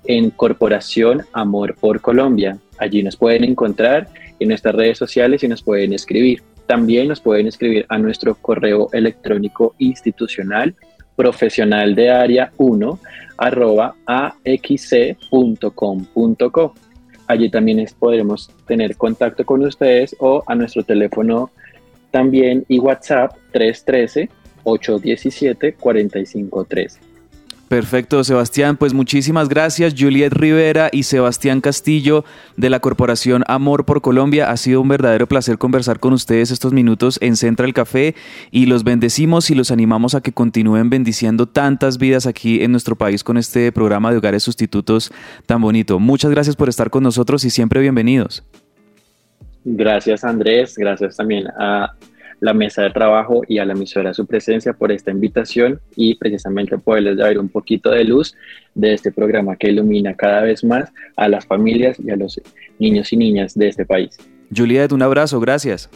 en 0.05 0.31
Corporación 0.31 1.22
Amor 1.33 1.77
por 1.77 2.01
Colombia. 2.01 2.59
Allí 2.79 3.03
nos 3.03 3.16
pueden 3.16 3.44
encontrar 3.44 4.09
en 4.38 4.48
nuestras 4.48 4.74
redes 4.74 4.98
sociales 4.98 5.42
y 5.44 5.48
nos 5.48 5.62
pueden 5.62 5.92
escribir. 5.92 6.42
También 6.66 7.09
nos 7.09 7.20
pueden 7.20 7.46
escribir 7.46 7.87
a 7.88 7.98
nuestro 7.98 8.35
correo 8.35 8.88
electrónico 8.92 9.74
institucional 9.79 10.74
profesional 11.18 11.96
de 11.96 12.11
área 12.11 12.52
1 12.57 12.98
arroba 13.37 13.96
axc.com.co. 14.07 15.14
Allí 17.26 17.50
también 17.50 17.85
podremos 17.98 18.50
tener 18.68 18.96
contacto 18.96 19.44
con 19.44 19.64
ustedes 19.64 20.14
o 20.20 20.44
a 20.46 20.54
nuestro 20.54 20.85
teléfono 20.85 21.50
también 22.12 22.64
y 22.68 22.78
WhatsApp 22.78 23.33
313 23.50 24.31
817 24.62 25.74
4513. 25.74 27.07
Perfecto, 27.68 28.24
Sebastián. 28.24 28.78
Pues 28.78 28.94
muchísimas 28.94 29.50
gracias, 29.50 29.94
Juliet 29.96 30.33
Rivera 30.33 30.88
y 30.90 31.02
Sebastián 31.02 31.61
Castillo 31.61 32.24
de 32.57 32.70
la 32.70 32.81
Corporación 32.81 33.44
Amor 33.46 33.85
por 33.85 34.00
Colombia. 34.00 34.50
Ha 34.50 34.57
sido 34.57 34.81
un 34.81 34.88
verdadero 34.88 35.26
placer 35.26 35.59
conversar 35.59 36.00
con 36.00 36.14
ustedes 36.14 36.50
estos 36.50 36.72
minutos 36.72 37.18
en 37.20 37.37
Central 37.37 37.74
Café 37.74 38.14
y 38.50 38.66
los 38.66 38.85
bendecimos 38.85 39.50
y 39.50 39.54
los 39.54 39.70
animamos 39.70 40.14
a 40.14 40.22
que 40.22 40.33
continúen 40.33 40.88
bendiciendo 40.88 41.44
tantas 41.44 41.98
vidas 41.98 42.26
aquí 42.26 42.62
en 42.62 42.72
nuestro 42.72 42.96
país 42.96 43.22
con 43.22 43.37
este 43.37 43.70
programa 43.70 44.11
de 44.11 44.16
hogares 44.16 44.42
sustitutos 44.42 45.12
tan 45.44 45.61
bonito. 45.61 45.98
Muchas 45.98 46.31
gracias 46.31 46.57
por 46.57 46.70
estar 46.70 46.88
con 46.88 47.02
nosotros 47.02 47.44
y 47.44 47.50
siempre 47.50 47.81
bienvenidos. 47.81 48.44
Gracias, 49.64 50.24
Andrés. 50.24 50.74
Gracias 50.78 51.16
también 51.16 51.46
a 51.59 51.92
la 52.40 52.55
mesa 52.55 52.83
de 52.83 52.90
trabajo 52.90 53.42
y 53.48 53.59
a 53.59 53.64
la 53.64 53.72
emisora 53.72 54.14
su 54.14 54.27
presencia 54.27 54.72
por 54.72 54.92
esta 54.92 55.11
invitación 55.11 55.81
y 55.96 56.14
precisamente 56.14 56.79
poderles 56.79 57.16
dar 57.16 57.38
un 57.38 57.48
poquito 57.48 57.90
de 57.90 58.05
luz 58.05 58.35
de 58.74 58.94
este 58.94 59.11
programa 59.11 59.57
que 59.57 59.68
ilumina 59.68 60.14
cada 60.14 60.42
vez 60.42 60.62
más 60.62 60.90
a 61.16 61.29
las 61.29 61.46
familias 61.46 61.98
y 61.98 62.11
a 62.11 62.16
los 62.16 62.40
niños 62.79 63.12
y 63.12 63.16
niñas 63.16 63.55
de 63.55 63.68
este 63.68 63.84
país. 63.84 64.16
Juliet, 64.55 64.93
un 64.93 65.03
abrazo, 65.03 65.41
gracias. 65.41 65.91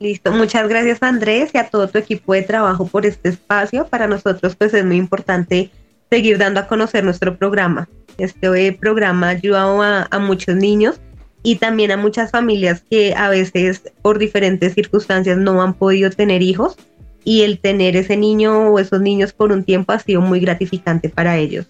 Listo, 0.00 0.32
muchas 0.32 0.68
gracias 0.68 1.02
Andrés 1.02 1.50
y 1.54 1.58
a 1.58 1.68
todo 1.68 1.88
tu 1.88 1.98
equipo 1.98 2.34
de 2.34 2.42
trabajo 2.42 2.86
por 2.86 3.06
este 3.06 3.28
espacio. 3.28 3.86
Para 3.86 4.06
nosotros 4.06 4.56
pues 4.56 4.74
es 4.74 4.84
muy 4.84 4.96
importante 4.96 5.70
seguir 6.10 6.38
dando 6.38 6.60
a 6.60 6.66
conocer 6.66 7.04
nuestro 7.04 7.36
programa. 7.36 7.88
Este 8.18 8.72
programa 8.72 9.28
ha 9.28 9.30
ayudado 9.30 9.82
a, 9.82 10.06
a 10.10 10.18
muchos 10.18 10.56
niños 10.56 11.00
y 11.44 11.56
también 11.56 11.92
a 11.92 11.96
muchas 11.96 12.32
familias 12.32 12.82
que 12.90 13.14
a 13.14 13.28
veces 13.28 13.82
por 14.02 14.18
diferentes 14.18 14.74
circunstancias 14.74 15.38
no 15.38 15.62
han 15.62 15.74
podido 15.74 16.10
tener 16.10 16.42
hijos 16.42 16.76
y 17.22 17.42
el 17.42 17.58
tener 17.60 17.94
ese 17.96 18.16
niño 18.16 18.70
o 18.70 18.78
esos 18.78 19.00
niños 19.00 19.32
por 19.32 19.52
un 19.52 19.62
tiempo 19.62 19.92
ha 19.92 19.98
sido 19.98 20.22
muy 20.22 20.40
gratificante 20.40 21.10
para 21.10 21.36
ellos. 21.36 21.66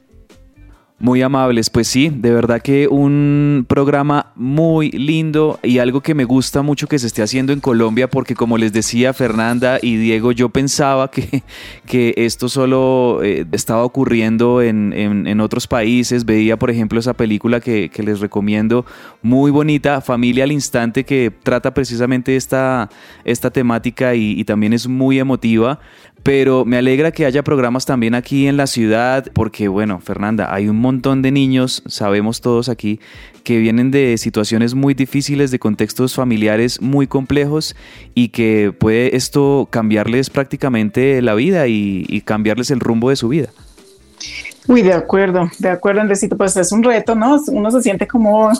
Muy 1.01 1.23
amables, 1.23 1.71
pues 1.71 1.89
sí, 1.89 2.09
de 2.09 2.31
verdad 2.31 2.63
que 2.63 2.87
un 2.87 3.67
programa 3.69 4.33
muy 4.37 4.93
lindo 4.93 5.59
y 5.65 5.79
algo 5.79 6.01
que 6.03 6.15
me 6.15 6.23
gusta 6.23 6.63
mucho 6.63 6.87
que 6.87 7.01
se 7.01 7.09
esté 7.09 7.21
haciendo 7.21 7.53
en 7.53 7.59
Colombia 7.59 8.09
porque 8.09 8.37
como 8.37 8.59
les 8.59 8.73
decía 8.73 9.13
Fernanda 9.13 9.81
y 9.83 9.97
Diego, 9.97 10.31
yo 10.31 10.51
pensaba 10.51 11.11
que, 11.11 11.43
que 11.87 12.15
esto 12.17 12.49
solo 12.49 13.25
eh, 13.25 13.45
estaba 13.51 13.83
ocurriendo 13.83 14.63
en, 14.63 14.93
en, 14.93 15.41
otros 15.41 15.67
países, 15.67 16.25
veía 16.25 16.57
por 16.61 16.71
ejemplo 16.71 17.01
esa 17.01 17.15
película 17.15 17.59
que, 17.59 17.89
que, 17.89 18.05
les 18.05 18.21
recomiendo, 18.21 18.87
muy 19.21 19.51
bonita, 19.51 20.01
Familia 20.01 20.45
al 20.45 20.53
Instante, 20.53 21.03
que 21.03 21.33
trata 21.43 21.75
precisamente 21.75 22.37
esta, 22.37 22.89
esta 23.25 23.51
temática 23.51 24.15
y, 24.15 24.39
y 24.39 24.45
también 24.45 24.73
es 24.73 24.87
muy 24.87 25.19
emotiva, 25.19 25.81
pero 26.25 26.65
me 26.65 26.79
alegra 26.79 27.13
que 27.13 27.27
haya 27.27 27.45
programas 27.45 27.85
también 27.85 28.15
aquí 28.15 28.47
en 28.49 28.57
la 28.57 28.67
ciudad, 28.67 29.27
porque 29.35 29.69
bueno, 29.69 30.01
Fernanda, 30.01 30.53
hay 30.53 30.69
un 30.69 30.79
montón 30.79 31.21
de 31.21 31.31
niños, 31.31 31.83
sabemos 31.87 32.41
todos 32.41 32.71
aquí, 32.71 32.99
que 33.45 33.59
vienen 33.59 33.91
de 33.91 34.17
situaciones 34.17 34.75
muy 34.75 34.95
difíciles, 34.95 35.51
de 35.51 35.59
contextos 35.59 36.15
familiares 36.15 36.81
muy 36.81 37.07
complejos 37.07 37.77
y 38.15 38.29
que 38.29 38.73
puede 38.77 39.15
esto 39.17 39.69
cambiarles 39.71 40.31
prácticamente 40.31 41.21
la 41.21 41.35
vida 41.35 41.69
y, 41.69 42.23
cambiarles 42.25 42.71
el 42.71 42.81
rumbo 42.81 43.11
de 43.11 43.17
su 43.17 43.29
vida. 43.29 43.51
Uy, 44.67 44.81
de 44.81 44.95
acuerdo, 44.95 45.51
de 45.59 45.69
acuerdo, 45.69 46.01
Andresito, 46.01 46.39
pues 46.39 46.57
es 46.57 46.73
un 46.73 46.83
reto, 46.83 47.15
¿no? 47.15 47.39
Uno 47.49 47.71
se 47.71 47.83
siente 47.83 48.07
como 48.07 48.51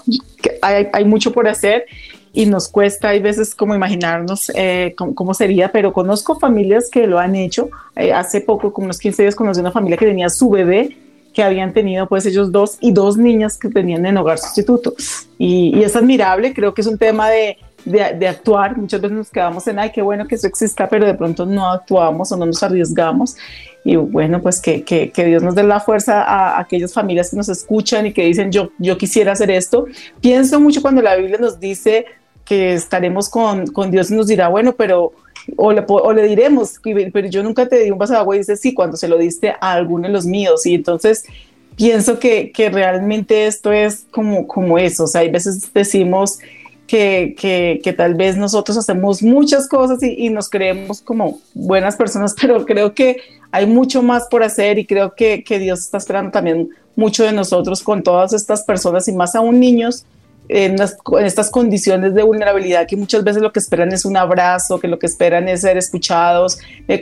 que 0.43 0.59
hay, 0.61 0.89
hay 0.93 1.07
mucho 1.07 1.33
por 1.33 1.49
hacer 1.49 1.87
y 2.35 2.47
nos 2.47 2.69
cuesta 2.69 3.11
hay 3.11 3.21
veces 3.21 3.55
como 3.55 3.77
imaginarnos 3.77 4.51
eh, 4.57 4.95
cómo, 4.97 5.35
sería, 5.35 5.71
pero 5.71 5.93
conozco 5.93 6.39
familias 6.39 6.91
que 6.91 7.07
lo 7.07 7.21
han 7.21 7.37
hecho. 7.37 7.71
Eh, 7.95 8.13
hace 8.13 8.41
poco, 8.41 8.73
como 8.73 8.87
unos 8.87 8.99
15 8.99 9.23
días, 9.23 9.35
conocí 9.37 9.61
una 9.61 9.71
familia 9.71 9.97
que 9.97 10.07
tenía 10.07 10.29
su 10.29 10.51
bebé 10.51 10.99
que 11.33 11.43
habían 11.43 11.73
tenido 11.73 12.09
pues 12.09 12.27
ellos 12.27 12.51
dos 12.53 12.79
y 12.81 12.93
dos 12.93 13.17
niñas 13.17 13.59
que 13.59 13.69
tenían 13.69 14.05
en 14.07 14.17
hogar 14.17 14.39
sustituto. 14.39 14.95
Y, 15.39 15.83
es 15.83 15.95
admirable, 15.97 16.55
creo 16.55 16.75
que 16.75 16.81
es 16.81 16.87
un 16.87 16.99
tema 16.99 17.29
de, 17.31 17.59
de, 17.85 18.29
actuar. 18.29 18.77
Muchas 18.77 19.01
veces 19.01 19.17
nos 19.17 19.31
quedamos 19.31 19.67
en, 19.67 19.79
ay, 19.79 19.91
qué 19.93 20.03
bueno 20.03 20.27
que 20.27 20.37
eso 20.37 20.47
exista, 20.47 20.89
pero 20.89 21.07
de 21.07 21.15
pronto 21.15 21.47
no 21.47 21.71
actuamos 21.71 22.33
o 22.33 22.37
no 22.37 22.47
nos 22.47 22.63
arriesgamos. 22.63 23.37
Y 23.85 23.97
bueno, 23.97 24.41
pues 24.41 24.61
que, 24.61 24.83
que, 24.83 25.11
que 25.11 25.25
Dios 25.25 25.43
nos 25.43 25.55
dé 25.55 25.63
la 25.63 25.81
fuerza 25.81 26.23
a, 26.23 26.57
a, 26.57 26.61
aquellas 26.61 26.93
familias 26.93 27.31
que 27.31 27.37
nos 27.37 27.49
escuchan 27.49 28.07
y 28.07 28.13
que 28.13 28.25
dicen, 28.25 28.51
yo, 28.51 28.71
yo 28.79 28.97
quisiera 28.97 29.33
hacer 29.33 29.51
esto. 29.51 29.87
Pienso 30.21 30.59
mucho 30.59 30.83
cuando 30.83 31.03
la 31.03 31.17
Biblia 31.17 31.39
nos 31.39 31.61
dice, 31.61 32.07
que 32.45 32.75
estaremos 32.75 33.29
con, 33.29 33.67
con 33.69 33.91
Dios 33.91 34.11
y 34.11 34.15
nos 34.15 34.27
dirá, 34.27 34.49
bueno, 34.49 34.75
pero, 34.75 35.13
o 35.57 35.73
le, 35.73 35.85
o 35.87 36.13
le 36.13 36.27
diremos, 36.27 36.75
pero 36.83 37.29
yo 37.29 37.43
nunca 37.43 37.67
te 37.69 37.81
di 37.81 37.91
un 37.91 37.99
vaso 37.99 38.13
de 38.13 38.19
agua 38.19 38.37
y 38.37 38.41
dice, 38.41 38.57
sí, 38.57 38.75
cuando 38.75 38.97
se 38.97 39.09
lo 39.09 39.19
diste 39.19 39.51
a 39.61 39.73
alguno 39.73 40.07
de 40.07 40.13
los 40.13 40.27
míos. 40.27 40.67
Y 40.67 40.75
entonces 40.75 41.25
pienso 41.77 42.19
que, 42.19 42.53
que 42.53 42.71
realmente 42.71 43.47
esto 43.47 43.73
es 43.73 44.07
como, 44.11 44.47
como 44.47 44.79
eso, 44.79 45.05
o 45.05 45.07
sea, 45.07 45.23
hay 45.23 45.31
veces 45.31 45.73
decimos 45.73 46.39
que, 46.87 47.35
que, 47.39 47.81
que, 47.83 47.93
tal 47.95 48.15
vez 48.15 48.37
nosotros 48.37 48.77
hacemos 48.77 49.23
muchas 49.23 49.69
cosas 49.69 50.03
y, 50.03 50.27
y, 50.27 50.29
nos 50.29 50.51
creemos 50.51 51.01
como 51.01 51.41
buenas 51.55 51.97
personas, 51.97 52.35
pero 52.41 52.67
creo 52.67 52.95
que 52.95 53.17
hay 53.51 53.67
mucho 53.67 54.03
más 54.03 54.27
por 54.31 54.43
hacer 54.43 54.79
y 54.79 54.87
creo 54.87 55.15
que, 55.15 55.43
que 55.43 55.59
Dios 55.59 55.81
está 55.81 55.99
esperando 55.99 56.31
también 56.31 56.69
mucho 56.95 57.25
de 57.25 57.33
nosotros 57.33 57.83
con 57.83 58.03
todas 58.03 58.33
estas 58.33 58.63
personas 58.65 59.09
y 59.09 59.13
más 59.13 59.35
aún 59.35 59.59
niños 59.59 60.05
en, 60.49 60.77
estas 61.21 61.51
condiciones 61.51 62.15
de 62.15 62.23
vulnerabilidad 62.23 62.87
que 62.87 62.97
muchas 62.97 63.25
veces 63.25 63.43
lo 63.43 63.53
que 63.53 63.61
esperan 63.61 63.93
es 63.93 64.05
un 64.05 64.17
abrazo, 64.17 64.79
que 64.79 64.89
lo 64.89 64.99
que 64.99 65.07
esperan 65.07 65.49
es 65.49 65.63
ser 65.63 65.77
escuchados. 65.77 66.59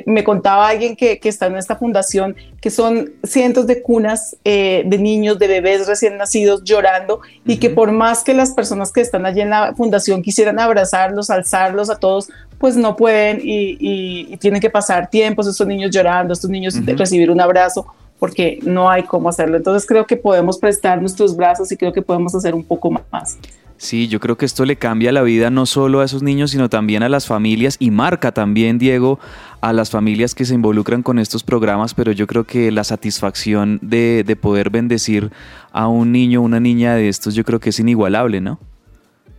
me 0.06 0.22
contaba 0.22 0.68
alguien 0.68 0.94
que, 0.94 1.18
que, 1.18 1.28
está 1.28 1.46
en 1.46 1.56
esta 1.56 1.76
fundación 1.76 2.36
que 2.60 2.70
son 2.70 3.10
cientos 3.24 3.66
de 3.66 3.82
cunas 3.82 4.36
eh, 4.44 4.84
de 4.86 4.98
niños, 4.98 5.38
de 5.38 5.48
bebés 5.48 5.86
recién 5.86 6.16
nacidos 6.16 6.62
llorando 6.62 7.20
y 7.44 7.56
que 7.56 7.70
por 7.70 7.90
más 7.90 8.22
que 8.22 8.34
las 8.34 8.50
personas 8.50 8.92
que 8.92 9.00
están 9.00 9.26
allí 9.26 9.40
en 9.40 9.50
la 9.50 9.74
fundación 9.74 10.22
quisieran 10.22 10.60
abrazarlos, 10.60 11.30
alzarlos 11.30 11.90
a 11.90 11.96
todos, 11.96 12.28
pues 12.58 12.76
no 12.76 12.94
pueden 12.94 13.40
y, 13.42 13.76
y, 13.80 14.36
tienen 14.36 14.60
que 14.60 14.70
pasar 14.70 15.10
tiempos 15.10 15.48
estos 15.48 15.66
niños 15.66 15.90
llorando, 15.90 16.32
estos 16.32 16.48
niños 16.48 16.76
recibir 16.96 17.30
un 17.30 17.40
abrazo 17.40 17.86
porque 18.22 18.60
no 18.62 18.88
hay 18.88 19.02
cómo 19.02 19.28
hacerlo. 19.28 19.56
Entonces 19.56 19.84
creo 19.84 20.06
que 20.06 20.16
podemos 20.16 20.56
prestar 20.56 21.00
nuestros 21.00 21.34
brazos 21.34 21.72
y 21.72 21.76
creo 21.76 21.92
que 21.92 22.02
podemos 22.02 22.32
hacer 22.36 22.54
un 22.54 22.62
poco 22.62 22.88
más. 22.88 23.36
Sí, 23.78 24.06
yo 24.06 24.20
creo 24.20 24.36
que 24.36 24.46
esto 24.46 24.64
le 24.64 24.76
cambia 24.76 25.10
la 25.10 25.22
vida 25.22 25.50
no 25.50 25.66
solo 25.66 26.00
a 26.00 26.04
esos 26.04 26.22
niños, 26.22 26.52
sino 26.52 26.68
también 26.68 27.02
a 27.02 27.08
las 27.08 27.26
familias 27.26 27.74
y 27.80 27.90
marca 27.90 28.30
también, 28.30 28.78
Diego, 28.78 29.18
a 29.60 29.72
las 29.72 29.90
familias 29.90 30.36
que 30.36 30.44
se 30.44 30.54
involucran 30.54 31.02
con 31.02 31.18
estos 31.18 31.42
programas, 31.42 31.94
pero 31.94 32.12
yo 32.12 32.28
creo 32.28 32.44
que 32.44 32.70
la 32.70 32.84
satisfacción 32.84 33.80
de, 33.82 34.22
de 34.24 34.36
poder 34.36 34.70
bendecir 34.70 35.32
a 35.72 35.88
un 35.88 36.12
niño 36.12 36.42
o 36.42 36.44
una 36.44 36.60
niña 36.60 36.94
de 36.94 37.08
estos, 37.08 37.34
yo 37.34 37.42
creo 37.42 37.58
que 37.58 37.70
es 37.70 37.80
inigualable, 37.80 38.40
¿no? 38.40 38.60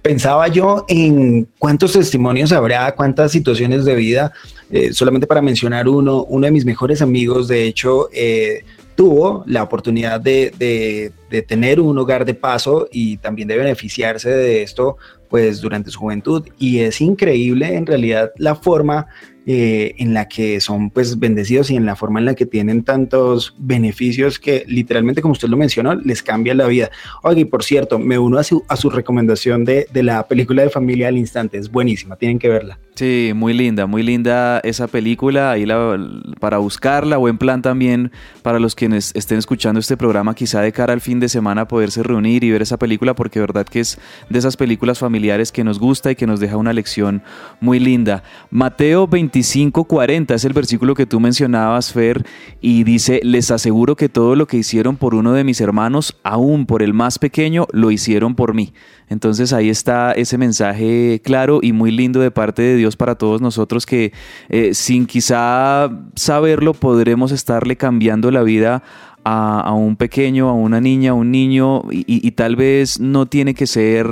Pensaba 0.04 0.50
yo 0.50 0.86
en 0.90 1.48
cuántos 1.58 1.94
testimonios 1.94 2.52
habrá, 2.52 2.94
cuántas 2.94 3.32
situaciones 3.32 3.86
de 3.86 3.96
vida, 3.96 4.34
eh, 4.70 4.92
solamente 4.94 5.26
para 5.26 5.42
mencionar 5.42 5.88
uno, 5.88 6.26
uno 6.26 6.46
de 6.46 6.52
mis 6.52 6.66
mejores 6.66 7.02
amigos, 7.02 7.48
de 7.48 7.64
hecho, 7.64 8.10
eh, 8.12 8.66
tuvo 8.96 9.46
la 9.48 9.64
oportunidad 9.64 10.20
de, 10.20 10.54
de, 11.30 11.42
tener 11.44 11.80
un 11.80 11.98
hogar 11.98 12.26
de 12.26 12.34
paso 12.34 12.88
y 12.92 13.18
también 13.18 13.48
de 13.48 13.58
beneficiarse 13.58 14.30
de 14.30 14.62
esto 14.62 14.98
pues 15.30 15.62
durante 15.62 15.90
su 15.90 16.00
juventud. 16.00 16.48
Y 16.60 16.80
es 16.80 17.02
increíble 17.02 17.74
en 17.74 17.86
realidad 17.86 18.32
la 18.38 18.56
forma 18.56 19.08
eh, 19.46 19.96
en 19.98 20.14
la 20.14 20.28
que 20.28 20.60
son 20.60 20.90
pues 20.90 21.20
bendecidos 21.20 21.70
y 21.70 21.76
en 21.76 21.86
la 21.86 21.96
forma 21.96 22.20
en 22.20 22.26
la 22.26 22.36
que 22.36 22.46
tienen 22.46 22.84
tantos 22.84 23.56
beneficios 23.58 24.40
que 24.40 24.64
literalmente 24.68 25.22
como 25.22 25.34
usted 25.34 25.50
lo 25.50 25.58
mencionó 25.58 25.96
les 25.96 26.24
cambia 26.24 26.54
la 26.54 26.68
vida. 26.68 26.90
Oye, 27.24 27.42
y 27.42 27.46
por 27.46 27.64
cierto, 27.64 28.00
me 28.00 28.18
uno 28.18 28.38
a 28.38 28.44
su, 28.44 28.64
a 28.68 28.76
su 28.76 28.90
recomendación 28.90 29.66
de, 29.66 29.88
de 29.92 30.04
la 30.04 30.28
película 30.28 30.64
de 30.64 30.70
familia 30.70 31.08
al 31.08 31.18
instante, 31.18 31.58
es 31.58 31.70
buenísima, 31.70 32.16
tienen 32.16 32.40
que 32.40 32.50
verla. 32.50 32.80
Sí, 32.96 33.32
muy 33.34 33.54
linda, 33.54 33.88
muy 33.88 34.04
linda 34.04 34.60
esa 34.60 34.88
película, 34.88 35.50
ahí 35.50 35.66
la, 35.66 36.00
para 36.40 36.60
buscarla, 36.60 37.18
buen 37.18 37.40
plan 37.40 37.64
también 37.64 38.12
para 38.44 38.60
los 38.60 38.76
quienes 38.76 39.12
estén 39.16 39.40
escuchando 39.40 39.80
este 39.80 39.98
programa, 39.98 40.36
quizá 40.36 40.62
de 40.62 40.72
cara 40.72 40.94
al 40.94 41.02
fin 41.02 41.20
de 41.20 41.28
semana 41.28 41.68
poderse 41.68 42.04
reunir 42.04 42.44
y 42.44 42.52
ver 42.52 42.62
esa 42.62 42.78
película, 42.78 43.16
porque 43.16 43.40
verdad 43.40 43.66
que 43.66 43.80
es 43.80 44.00
de 44.30 44.38
esas 44.38 44.58
películas 44.58 45.00
familiares 45.00 45.52
que 45.52 45.64
nos 45.64 45.80
gusta 45.80 46.12
y 46.12 46.16
que 46.16 46.28
nos 46.28 46.40
deja 46.40 46.56
una 46.56 46.72
lección 46.72 47.24
muy 47.60 47.80
linda. 47.80 48.22
Mateo 48.52 49.08
25:40 49.34 50.36
es 50.36 50.46
el 50.46 50.54
versículo 50.54 50.94
que 50.94 51.06
tú 51.06 51.20
mencionabas, 51.20 51.92
Fer, 51.92 52.26
y 52.62 52.84
dice, 52.84 53.20
les 53.24 53.52
aseguro 53.52 53.96
que 53.96 54.08
todo 54.08 54.36
lo 54.36 54.46
que 54.48 54.58
hicieron 54.58 54.96
por 54.96 55.16
uno 55.16 55.34
de 55.34 55.44
mis 55.44 55.60
hermanos, 55.60 56.18
aún 56.24 56.66
por 56.66 56.84
el 56.84 56.94
más 56.94 57.18
pequeño, 57.20 57.68
lo 57.72 57.92
hicieron 57.92 58.36
por 58.36 58.54
mí. 58.54 58.74
Entonces 59.10 59.52
ahí 59.52 59.70
está 59.70 60.12
ese 60.12 60.38
mensaje 60.38 61.20
claro 61.24 61.60
y 61.62 61.74
muy 61.74 61.92
lindo 61.92 62.20
de 62.20 62.32
parte 62.32 62.62
de 62.62 62.76
Dios 62.76 62.96
para 62.96 63.16
todos 63.16 63.42
nosotros 63.42 63.86
que 63.86 64.14
eh, 64.50 64.74
sin 64.74 65.06
quizá 65.06 65.90
saberlo 66.16 66.74
podremos 66.74 67.32
estarle 67.32 67.76
cambiando 67.76 68.32
la 68.32 68.44
vida 68.44 68.84
a, 69.24 69.74
un 69.74 69.96
pequeño, 69.96 70.50
a 70.50 70.54
una 70.54 70.82
niña, 70.82 71.12
a 71.12 71.14
un 71.14 71.32
niño 71.32 71.84
y, 71.92 72.32
tal 72.32 72.56
vez 72.56 73.00
no 73.00 73.26
tiene 73.26 73.54
que 73.54 73.68
ser 73.68 74.08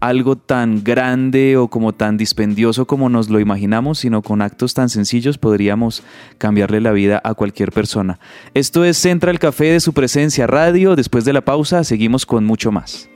algo 0.00 0.36
tan 0.36 0.84
grande 0.84 1.56
o 1.56 1.68
como 1.68 1.92
tan 1.92 2.16
dispendioso 2.16 2.86
como 2.86 3.08
nos 3.08 3.28
lo 3.28 3.40
imaginamos, 3.40 3.98
sino 3.98 4.22
con 4.22 4.42
actos 4.42 4.74
tan 4.74 4.88
sencillos 4.88 5.38
podríamos 5.38 6.02
cambiarle 6.38 6.80
la 6.80 6.92
vida 6.92 7.20
a 7.24 7.34
cualquier 7.34 7.72
persona. 7.72 8.18
Esto 8.54 8.84
es 8.84 8.96
Central 8.96 9.38
Café 9.38 9.72
de 9.72 9.80
su 9.80 9.92
presencia 9.92 10.46
radio. 10.46 10.96
Después 10.96 11.24
de 11.24 11.32
la 11.32 11.40
pausa 11.40 11.84
seguimos 11.84 12.26
con 12.26 12.44
mucho 12.44 12.72
más. 12.72 13.08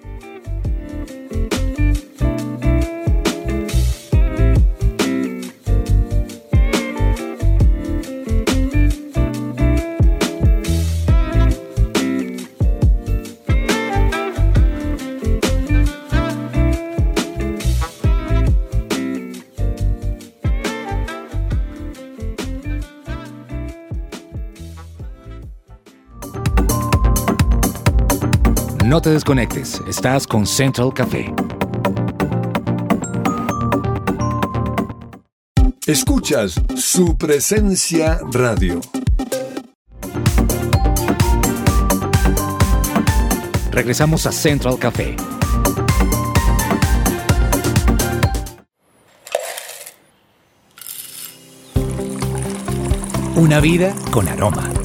No 28.91 29.01
te 29.01 29.11
desconectes, 29.11 29.81
estás 29.87 30.27
con 30.27 30.45
Central 30.49 30.93
Café. 30.93 31.33
Escuchas 35.87 36.61
su 36.75 37.17
presencia 37.17 38.19
radio. 38.33 38.81
Regresamos 43.71 44.27
a 44.27 44.33
Central 44.33 44.77
Café. 44.81 45.15
Una 53.37 53.61
vida 53.61 53.95
con 54.11 54.27
aroma. 54.27 54.80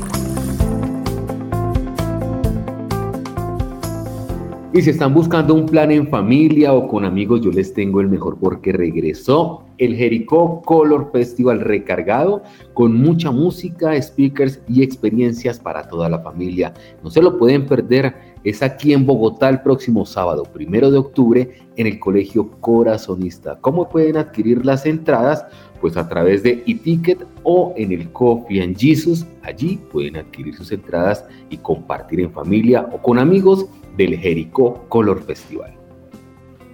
Y 4.75 4.81
si 4.81 4.89
están 4.89 5.13
buscando 5.13 5.53
un 5.53 5.65
plan 5.65 5.89
en 5.89 6.09
familia 6.09 6.73
o 6.73 6.89
con 6.89 7.05
amigos, 7.05 7.39
yo 7.39 7.49
les 7.49 7.73
tengo 7.73 8.01
el 8.01 8.09
mejor 8.09 8.37
porque 8.37 8.73
regresó 8.73 9.63
el 9.77 9.95
Jericó 9.95 10.61
Color 10.63 11.11
Festival 11.13 11.61
recargado 11.61 12.43
con 12.73 12.93
mucha 12.93 13.31
música, 13.31 13.95
speakers 14.01 14.59
y 14.67 14.83
experiencias 14.83 15.59
para 15.59 15.87
toda 15.87 16.09
la 16.09 16.19
familia. 16.19 16.73
No 17.01 17.09
se 17.09 17.21
lo 17.21 17.37
pueden 17.37 17.65
perder. 17.65 18.34
Es 18.45 18.61
aquí 18.61 18.93
en 18.93 19.07
Bogotá 19.07 19.49
el 19.49 19.61
próximo 19.61 20.05
sábado, 20.05 20.43
primero 20.43 20.91
de 20.91 20.99
octubre, 20.99 21.57
en 21.75 21.87
el 21.87 21.97
Colegio 21.97 22.51
Corazonista. 22.61 23.57
¿Cómo 23.59 23.89
pueden 23.89 24.17
adquirir 24.17 24.63
las 24.63 24.85
entradas? 24.85 25.43
Pues 25.81 25.97
a 25.97 26.07
través 26.07 26.43
de 26.43 26.63
e-ticket 26.67 27.25
o 27.41 27.73
en 27.75 27.91
el 27.91 28.11
Coffee 28.11 28.61
and 28.61 28.77
Jesus. 28.77 29.25
Allí 29.41 29.79
pueden 29.91 30.17
adquirir 30.17 30.55
sus 30.55 30.71
entradas 30.71 31.25
y 31.49 31.57
compartir 31.57 32.19
en 32.19 32.31
familia 32.31 32.87
o 32.93 33.01
con 33.01 33.17
amigos 33.17 33.65
del 33.97 34.15
Jericó 34.15 34.85
Color 34.89 35.23
Festival. 35.23 35.73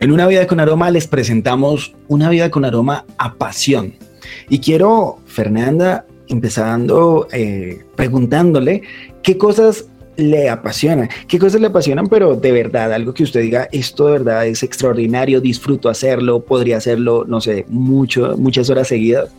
En 0.01 0.11
Una 0.11 0.27
Vida 0.27 0.47
con 0.47 0.59
Aroma 0.59 0.91
les 0.91 1.07
presentamos 1.07 1.95
Una 2.09 2.29
Vida 2.29 2.51
con 2.51 2.65
Aroma 2.65 3.05
a 3.17 3.35
Pasión. 3.35 3.93
Y 4.49 4.59
quiero, 4.59 5.19
Fernanda, 5.25 6.05
empezando 6.27 7.27
eh, 7.31 7.85
preguntándole 7.95 8.81
qué 9.23 9.37
cosas 9.37 9.87
le 10.21 10.49
apasionan, 10.49 11.09
qué 11.27 11.39
cosas 11.39 11.59
le 11.59 11.67
apasionan, 11.67 12.07
pero 12.07 12.35
de 12.35 12.51
verdad, 12.51 12.93
algo 12.93 13.13
que 13.13 13.23
usted 13.23 13.41
diga, 13.41 13.67
esto 13.71 14.07
de 14.07 14.13
verdad 14.13 14.45
es 14.45 14.63
extraordinario, 14.63 15.41
disfruto 15.41 15.89
hacerlo, 15.89 16.41
podría 16.41 16.77
hacerlo, 16.77 17.25
no 17.27 17.41
sé, 17.41 17.65
mucho, 17.67 18.35
muchas 18.37 18.69
horas 18.69 18.87
seguidas. 18.87 19.29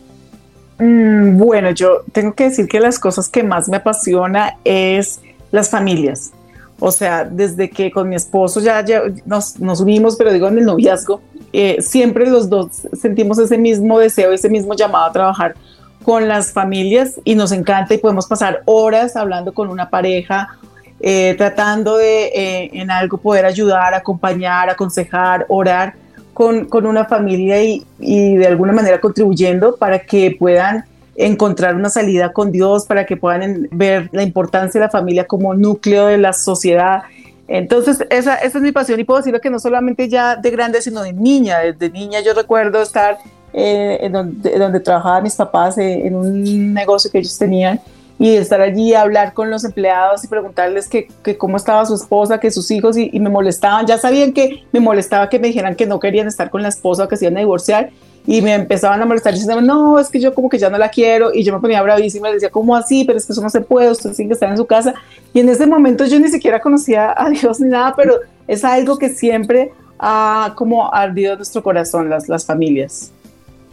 Mm, 0.79 1.37
bueno, 1.37 1.71
yo 1.71 2.03
tengo 2.11 2.33
que 2.33 2.45
decir 2.45 2.67
que 2.67 2.79
las 2.79 2.99
cosas 2.99 3.29
que 3.29 3.43
más 3.43 3.69
me 3.69 3.77
apasiona 3.77 4.57
es 4.63 5.21
las 5.51 5.69
familias. 5.69 6.31
O 6.79 6.91
sea, 6.91 7.23
desde 7.23 7.69
que 7.69 7.91
con 7.91 8.09
mi 8.09 8.15
esposo 8.15 8.59
ya, 8.59 8.83
nos, 9.25 9.59
nos, 9.59 9.79
unimos, 9.79 10.15
pero 10.17 10.33
digo 10.33 10.47
en 10.47 10.57
el 10.57 10.65
noviazgo, 10.65 11.21
eh, 11.53 11.77
siempre 11.79 12.29
los 12.29 12.49
dos 12.49 12.87
sentimos 12.99 13.37
ese 13.37 13.57
mismo 13.57 13.99
deseo, 13.99 14.33
ese 14.33 14.49
mismo 14.49 14.75
llamado 14.75 15.05
a 15.05 15.11
trabajar 15.13 15.55
con 16.03 16.27
las 16.27 16.51
familias 16.51 17.21
y 17.23 17.35
nos 17.35 17.51
encanta 17.51 17.93
y 17.93 17.99
podemos 17.99 18.27
pasar 18.27 18.61
horas 18.65 19.15
hablando 19.15 19.53
con 19.53 19.69
una 19.69 19.89
pareja, 19.89 20.57
eh, 21.05 21.35
tratando 21.37 21.97
de 21.97 22.27
eh, 22.27 22.69
en 22.71 22.89
algo 22.89 23.17
poder 23.17 23.45
ayudar, 23.45 23.93
acompañar, 23.93 24.69
aconsejar, 24.69 25.45
orar 25.49 25.95
con, 26.33 26.63
con 26.63 26.87
una 26.87 27.03
familia 27.03 27.61
y, 27.61 27.85
y 27.99 28.37
de 28.37 28.47
alguna 28.47 28.71
manera 28.71 29.01
contribuyendo 29.01 29.75
para 29.75 29.99
que 29.99 30.33
puedan 30.39 30.85
encontrar 31.17 31.75
una 31.75 31.89
salida 31.89 32.31
con 32.31 32.53
Dios, 32.53 32.85
para 32.85 33.05
que 33.05 33.17
puedan 33.17 33.67
ver 33.71 34.09
la 34.13 34.23
importancia 34.23 34.79
de 34.79 34.85
la 34.87 34.89
familia 34.89 35.27
como 35.27 35.53
núcleo 35.53 36.07
de 36.07 36.17
la 36.17 36.31
sociedad. 36.31 37.03
Entonces, 37.49 37.99
esa, 38.09 38.35
esa 38.35 38.57
es 38.57 38.63
mi 38.63 38.71
pasión 38.71 38.97
y 38.97 39.03
puedo 39.03 39.19
decirlo 39.19 39.41
que 39.41 39.49
no 39.49 39.59
solamente 39.59 40.07
ya 40.07 40.37
de 40.37 40.51
grande, 40.51 40.81
sino 40.81 41.03
de 41.03 41.11
niña. 41.11 41.59
Desde 41.59 41.89
niña 41.89 42.21
yo 42.21 42.33
recuerdo 42.33 42.81
estar 42.81 43.17
eh, 43.51 43.97
en 43.99 44.13
donde, 44.13 44.57
donde, 44.57 44.79
trabajaban 44.79 45.23
mis 45.23 45.35
papás 45.35 45.77
eh, 45.77 46.07
en 46.07 46.15
un 46.15 46.73
negocio 46.73 47.11
que 47.11 47.19
ellos 47.19 47.37
tenían 47.37 47.81
y 48.19 48.35
estar 48.35 48.61
allí 48.61 48.93
a 48.93 49.01
hablar 49.01 49.33
con 49.33 49.49
los 49.49 49.65
empleados 49.65 50.23
y 50.23 50.27
preguntarles 50.27 50.87
que, 50.87 51.07
que 51.23 51.37
cómo 51.37 51.57
estaba 51.57 51.85
su 51.85 51.95
esposa, 51.95 52.39
que 52.39 52.51
sus 52.51 52.69
hijos 52.71 52.97
y, 52.97 53.09
y, 53.11 53.19
me 53.19 53.29
molestaban. 53.29 53.85
Ya 53.87 53.97
sabían 53.97 54.33
que 54.33 54.63
me 54.71 54.79
molestaba 54.79 55.29
que 55.29 55.39
me 55.39 55.47
dijeran 55.47 55.75
que 55.75 55.85
no 55.85 55.99
querían 55.99 56.27
estar 56.27 56.49
con 56.49 56.61
la 56.61 56.69
esposa 56.69 57.07
que 57.07 57.17
se 57.17 57.25
iban 57.25 57.37
a 57.37 57.39
divorciar 57.41 57.89
y 58.25 58.41
me 58.41 58.53
empezaban 58.53 59.01
a 59.01 59.05
molestar 59.05 59.33
diciendo, 59.33 59.61
no, 59.61 59.99
es 59.99 60.09
que 60.09 60.19
yo 60.19 60.33
como 60.33 60.49
que 60.49 60.57
ya 60.57 60.69
no 60.69 60.77
la 60.77 60.89
quiero 60.89 61.33
y 61.33 61.43
yo 61.43 61.53
me 61.53 61.59
ponía 61.59 61.81
bravísima 61.81 62.29
decía, 62.29 62.49
¿cómo 62.49 62.75
así? 62.75 63.03
Pero 63.03 63.17
es 63.17 63.25
que 63.25 63.33
eso 63.33 63.41
no 63.41 63.49
se 63.49 63.61
puede, 63.61 63.91
usted 63.91 64.13
tiene 64.13 64.29
que 64.29 64.33
estar 64.33 64.49
en 64.49 64.57
su 64.57 64.65
casa. 64.65 64.93
Y 65.33 65.41
en 65.41 65.49
ese 65.49 65.67
momento 65.67 66.05
yo 66.05 66.19
ni 66.19 66.29
siquiera 66.29 66.59
conocía 66.61 67.13
a 67.17 67.29
Dios 67.29 67.59
ni 67.59 67.69
nada, 67.69 67.93
pero 67.95 68.19
es 68.47 68.63
algo 68.63 68.97
que 68.97 69.09
siempre 69.09 69.73
ha 69.99 70.53
como 70.55 70.93
ardido 70.93 71.35
nuestro 71.35 71.61
corazón, 71.63 72.09
las, 72.09 72.29
las 72.29 72.45
familias. 72.45 73.11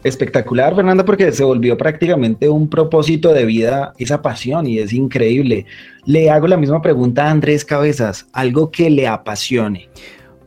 Espectacular, 0.02 0.74
Fernanda, 0.74 1.04
porque 1.04 1.30
se 1.30 1.44
volvió 1.44 1.76
prácticamente 1.76 2.48
un 2.48 2.68
propósito 2.68 3.34
de 3.34 3.44
vida, 3.44 3.92
esa 3.98 4.22
pasión, 4.22 4.66
y 4.66 4.78
es 4.78 4.94
increíble. 4.94 5.66
Le 6.06 6.30
hago 6.30 6.46
la 6.46 6.56
misma 6.56 6.80
pregunta 6.80 7.26
a 7.26 7.30
Andrés 7.30 7.66
Cabezas, 7.66 8.26
algo 8.32 8.70
que 8.70 8.88
le 8.88 9.06
apasione. 9.06 9.90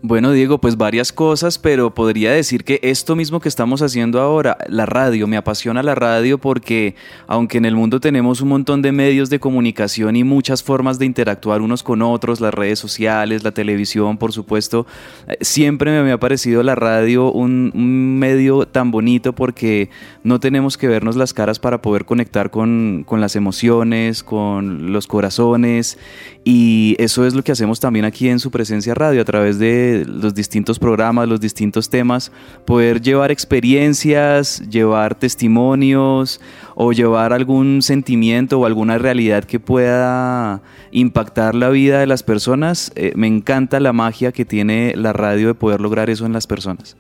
Bueno, 0.06 0.34
Diego, 0.34 0.58
pues 0.58 0.76
varias 0.76 1.14
cosas, 1.14 1.58
pero 1.58 1.94
podría 1.94 2.34
decir 2.34 2.66
que 2.66 2.78
esto 2.84 3.16
mismo 3.16 3.40
que 3.40 3.48
estamos 3.48 3.82
haciendo 3.82 4.20
ahora, 4.20 4.58
la 4.68 4.86
radio, 4.86 5.28
me 5.28 5.38
apasiona 5.38 5.82
la 5.82 5.96
radio 5.96 6.40
porque 6.40 6.96
aunque 7.26 7.58
en 7.58 7.64
el 7.64 7.78
mundo 7.78 8.02
tenemos 8.02 8.42
un 8.42 8.50
montón 8.50 8.82
de 8.82 8.92
medios 8.92 9.30
de 9.30 9.40
comunicación 9.40 10.18
y 10.18 10.26
muchas 10.26 10.62
formas 10.62 11.00
de 11.00 11.06
interactuar 11.06 11.62
unos 11.62 11.84
con 11.84 12.02
otros, 12.02 12.42
las 12.42 12.54
redes 12.54 12.80
sociales, 12.80 13.46
la 13.46 13.54
televisión, 13.54 14.18
por 14.18 14.34
supuesto, 14.34 14.86
eh, 15.26 15.38
siempre 15.40 16.04
me 16.04 16.12
ha 16.12 16.20
parecido 16.20 16.64
la 16.64 16.76
radio 16.76 17.32
un, 17.32 17.72
un 17.74 18.20
medio 18.20 18.66
tan 18.66 18.92
bonito 18.92 19.32
porque 19.32 19.90
no 20.26 20.42
tenemos 20.42 20.78
que 20.78 20.90
vernos 20.90 21.16
las 21.16 21.34
caras 21.34 21.60
para 21.60 21.82
poder 21.82 22.04
conectar 22.04 22.52
con, 22.52 23.06
con 23.08 23.22
las 23.22 23.38
emociones, 23.38 24.22
con 24.22 24.92
los 24.92 25.08
corazones 25.08 25.98
y 26.44 26.98
eso 27.00 27.26
es 27.26 27.36
lo 27.36 27.44
que 27.46 27.54
hacemos 27.54 27.80
también 27.80 28.04
aquí 28.04 28.28
en 28.28 28.40
su 28.40 28.52
presencia 28.52 28.94
radio 28.94 29.22
a 29.22 29.26
través 29.26 29.60
de 29.60 29.93
los 30.06 30.34
distintos 30.34 30.80
programas, 30.80 31.28
los 31.28 31.40
distintos 31.40 31.90
temas, 31.90 32.32
poder 32.66 33.02
llevar 33.02 33.32
experiencias, 33.32 34.68
llevar 34.70 35.16
testimonios 35.16 36.42
o 36.76 36.92
llevar 36.92 37.34
algún 37.34 37.82
sentimiento 37.82 38.60
o 38.60 38.66
alguna 38.66 38.98
realidad 38.98 39.44
que 39.44 39.60
pueda 39.60 40.62
impactar 40.92 41.56
la 41.56 41.70
vida 41.70 42.00
de 42.00 42.08
las 42.08 42.24
personas. 42.24 42.92
Eh, 42.96 43.14
me 43.16 43.28
encanta 43.28 43.80
la 43.80 43.94
magia 43.94 44.32
que 44.32 44.46
tiene 44.46 44.94
la 44.96 45.14
radio 45.14 45.48
de 45.48 45.54
poder 45.54 45.82
lograr 45.82 46.10
eso 46.10 46.26
en 46.26 46.34
las 46.34 46.48
personas. 46.48 46.98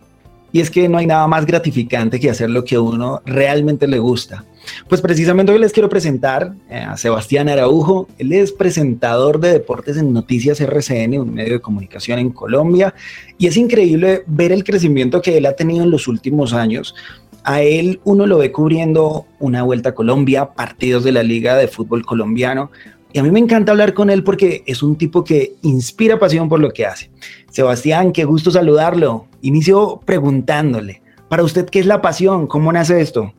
Y 0.51 0.61
es 0.61 0.69
que 0.69 0.87
no 0.87 0.99
hay 0.99 1.07
nada 1.07 1.27
más 1.27 1.45
gratificante 1.47 2.19
que 2.19 2.29
hacer 2.29 2.49
lo 2.49 2.63
que 2.63 2.75
a 2.75 2.81
uno 2.81 3.21
realmente 3.25 3.87
le 3.87 3.97
gusta. 3.97 4.45
Pues 4.88 5.01
precisamente 5.01 5.51
hoy 5.51 5.59
les 5.59 5.72
quiero 5.72 5.89
presentar 5.89 6.53
eh, 6.70 6.78
a 6.78 6.97
Sebastián 6.97 7.49
Araujo. 7.49 8.07
Él 8.18 8.34
es 8.34 8.51
presentador 8.51 9.39
de 9.39 9.51
deportes 9.53 9.97
en 9.97 10.14
Noticias 10.14 10.59
RCN, 10.61 11.20
un 11.20 11.34
medio 11.34 11.53
de 11.53 11.61
comunicación 11.61 12.20
en 12.20 12.30
Colombia. 12.30 12.93
Y 13.38 13.47
es 13.47 13.57
increíble 13.57 14.24
ver 14.28 14.51
el 14.51 14.64
crecimiento 14.64 15.22
que 15.22 15.38
él 15.38 15.45
ha 15.45 15.55
tenido 15.55 15.84
en 15.84 15.91
los 15.91 16.07
últimos 16.07 16.53
años. 16.53 16.95
A 17.43 17.61
él 17.61 17.99
uno 18.05 18.26
lo 18.26 18.38
ve 18.38 18.51
cubriendo 18.51 19.26
una 19.39 19.64
vuelta 19.64 19.89
a 19.89 19.95
Colombia, 19.95 20.53
partidos 20.53 21.03
de 21.03 21.11
la 21.11 21.24
Liga 21.24 21.55
de 21.55 21.68
Fútbol 21.68 22.05
Colombiano, 22.05 22.72
y 23.14 23.20
a 23.20 23.24
mí 23.24 23.30
me 23.30 23.39
encanta 23.39 23.72
hablar 23.72 23.93
con 23.93 24.09
él 24.09 24.24
porque 24.24 24.64
es 24.66 24.82
un 24.82 24.95
tipo 24.95 25.24
que 25.24 25.53
inspira 25.61 26.18
pasión 26.18 26.49
por 26.49 26.59
lo 26.59 26.72
que 26.72 26.88
hace. 26.88 27.11
Sebastián, 27.51 28.11
qué 28.11 28.26
gusto 28.26 28.49
saludarlo. 28.49 29.28
Inicio 29.41 30.01
preguntándole, 30.03 31.03
para 31.30 31.43
usted, 31.43 31.68
¿qué 31.68 31.80
es 31.80 31.86
la 31.86 32.01
pasión? 32.01 32.47
¿Cómo 32.47 32.74
nace 32.74 33.01
esto? 33.01 33.32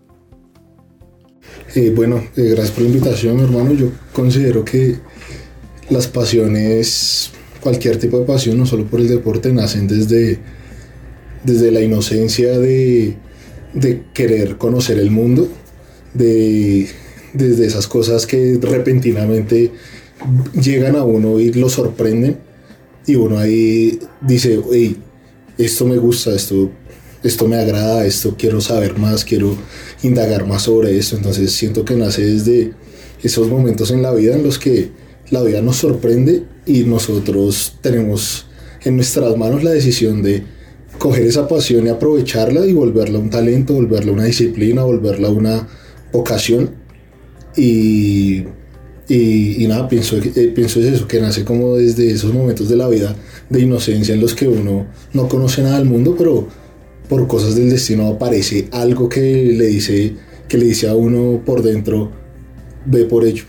Eh, 1.74 1.92
bueno, 1.94 2.22
eh, 2.36 2.50
gracias 2.50 2.70
por 2.70 2.82
la 2.82 2.88
invitación, 2.88 3.40
hermano. 3.40 3.74
Yo 3.74 3.90
considero 4.12 4.64
que 4.64 4.96
las 5.90 6.06
pasiones, 6.06 7.30
cualquier 7.60 7.98
tipo 7.98 8.18
de 8.18 8.26
pasión, 8.26 8.58
no 8.58 8.66
solo 8.66 8.86
por 8.86 9.00
el 9.00 9.08
deporte, 9.08 9.52
nacen 9.52 9.88
desde, 9.88 10.38
desde 11.42 11.72
la 11.72 11.80
inocencia 11.80 12.58
de, 12.58 13.16
de 13.72 14.04
querer 14.14 14.56
conocer 14.56 14.98
el 14.98 15.10
mundo, 15.10 15.48
de 16.14 16.88
desde 17.34 17.66
esas 17.66 17.86
cosas 17.88 18.26
que 18.26 18.58
repentinamente 18.62 19.72
llegan 20.54 20.96
a 20.96 21.04
uno 21.04 21.40
y 21.40 21.52
lo 21.52 21.68
sorprenden 21.68 22.38
y 23.06 23.16
uno 23.16 23.38
ahí 23.38 23.98
dice, 24.22 24.60
hey, 24.72 24.96
esto 25.58 25.84
me 25.84 25.98
gusta, 25.98 26.34
esto, 26.34 26.70
esto 27.22 27.46
me 27.46 27.56
agrada, 27.56 28.06
esto 28.06 28.36
quiero 28.38 28.60
saber 28.60 28.96
más, 28.98 29.24
quiero 29.24 29.56
indagar 30.04 30.46
más 30.46 30.62
sobre 30.62 30.96
esto, 30.96 31.16
entonces 31.16 31.52
siento 31.52 31.84
que 31.84 31.96
nace 31.96 32.22
desde 32.22 32.72
esos 33.22 33.48
momentos 33.48 33.90
en 33.90 34.02
la 34.02 34.12
vida 34.12 34.34
en 34.34 34.42
los 34.42 34.58
que 34.58 34.90
la 35.30 35.42
vida 35.42 35.62
nos 35.62 35.76
sorprende 35.76 36.44
y 36.66 36.84
nosotros 36.84 37.76
tenemos 37.80 38.46
en 38.84 38.96
nuestras 38.96 39.36
manos 39.36 39.64
la 39.64 39.70
decisión 39.70 40.22
de 40.22 40.42
coger 40.98 41.26
esa 41.26 41.48
pasión 41.48 41.86
y 41.86 41.88
aprovecharla 41.88 42.66
y 42.66 42.74
volverla 42.74 43.18
un 43.18 43.30
talento, 43.30 43.74
volverla 43.74 44.12
una 44.12 44.24
disciplina, 44.24 44.84
volverla 44.84 45.30
una 45.30 45.66
vocación. 46.12 46.70
Y, 47.56 48.44
y, 49.08 49.66
nada, 49.68 49.88
pienso, 49.88 50.16
eh, 50.16 50.52
pienso 50.54 50.80
es 50.80 50.86
eso, 50.86 51.08
que 51.08 51.20
nace 51.20 51.44
como 51.44 51.76
desde 51.76 52.10
esos 52.10 52.32
momentos 52.32 52.68
de 52.68 52.76
la 52.76 52.88
vida 52.88 53.16
de 53.48 53.60
inocencia 53.60 54.14
en 54.14 54.20
los 54.20 54.34
que 54.34 54.48
uno 54.48 54.86
no 55.12 55.28
conoce 55.28 55.62
nada 55.62 55.78
del 55.78 55.86
mundo, 55.86 56.14
pero 56.16 56.46
por 57.08 57.26
cosas 57.26 57.54
del 57.54 57.70
destino 57.70 58.08
aparece 58.08 58.68
algo 58.72 59.08
que 59.08 59.20
le 59.20 59.66
dice, 59.66 60.16
que 60.48 60.58
le 60.58 60.66
dice 60.66 60.88
a 60.88 60.94
uno 60.94 61.42
por 61.44 61.62
dentro, 61.62 62.10
ve 62.86 63.04
por 63.04 63.24
ello. 63.24 63.44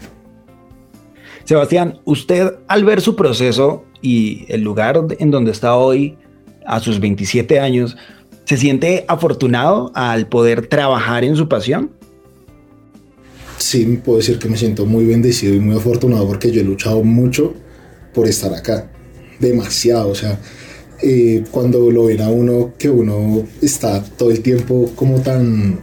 Sebastián, 1.46 2.00
usted 2.06 2.54
al 2.68 2.84
ver 2.86 3.02
su 3.02 3.16
proceso 3.16 3.86
y 4.02 4.46
el 4.50 4.62
lugar 4.62 5.06
en 5.20 5.32
donde 5.32 5.52
está 5.52 5.76
hoy, 5.76 6.18
a 6.66 6.80
sus 6.80 7.00
27 7.00 7.60
años, 7.60 7.96
¿se 8.46 8.58
siente 8.58 9.06
afortunado 9.08 9.92
al 9.94 10.28
poder 10.28 10.68
trabajar 10.68 11.24
en 11.24 11.36
su 11.36 11.48
pasión? 11.48 11.92
Sí, 13.58 14.00
puedo 14.04 14.18
decir 14.18 14.38
que 14.40 14.50
me 14.50 14.58
siento 14.58 14.86
muy 14.86 15.06
bendecido 15.06 15.54
y 15.54 15.60
muy 15.60 15.78
afortunado 15.78 16.28
porque 16.28 16.52
yo 16.52 16.62
he 16.62 16.64
luchado 16.64 17.04
mucho 17.04 17.54
por 18.14 18.28
estar 18.28 18.54
acá. 18.54 18.92
Demasiado, 19.40 20.10
o 20.10 20.16
sea, 20.16 20.40
eh, 21.02 21.44
cuando 21.52 21.92
lo 21.92 22.06
ven 22.06 22.22
a 22.22 22.30
uno, 22.30 22.74
que 22.78 22.90
uno 22.90 23.44
está 23.62 24.04
todo 24.04 24.32
el 24.32 24.42
tiempo 24.42 24.92
como 24.96 25.22
tan, 25.22 25.80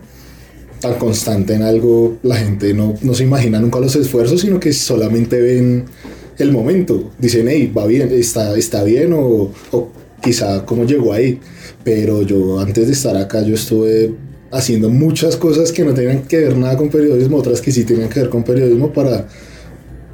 tan 0.81 0.95
constante 0.95 1.55
en 1.55 1.63
algo, 1.63 2.19
la 2.23 2.37
gente 2.37 2.75
no, 2.75 2.95
no 3.03 3.15
se 3.15 3.25
imagina 3.25 3.61
nunca 3.61 3.81
los 3.81 3.95
esfuerzos, 3.97 4.41
sino 4.41 4.59
que 4.59 4.73
solamente 4.73 5.41
ven 5.41 5.85
el 6.39 6.53
momento. 6.53 7.11
Dicen, 7.19 7.49
hey, 7.49 7.73
va 7.77 7.87
bien, 7.87 8.11
está, 8.13 8.57
está 8.57 8.83
bien 8.85 9.13
o, 9.13 9.51
o 9.71 9.89
quizá 10.23 10.65
cómo 10.65 10.85
llegó 10.85 11.13
ahí. 11.13 11.41
Pero 11.85 12.23
yo 12.23 12.61
antes 12.61 12.87
de 12.87 12.93
estar 12.93 13.17
acá, 13.17 13.43
yo 13.43 13.55
estuve 13.55 14.15
haciendo 14.53 14.91
muchas 14.91 15.37
cosas 15.37 15.73
que 15.73 15.85
no 15.85 15.95
tenían 15.95 16.23
que 16.23 16.39
ver 16.39 16.57
nada 16.57 16.77
con 16.77 16.91
periodismo, 16.91 17.39
otras 17.39 17.61
que 17.61 17.73
sí 17.73 17.85
tenían 17.85 18.09
que 18.09 18.21
ver 18.21 18.29
con 18.29 18.45
periodismo 18.45 18.93
para, 18.93 19.27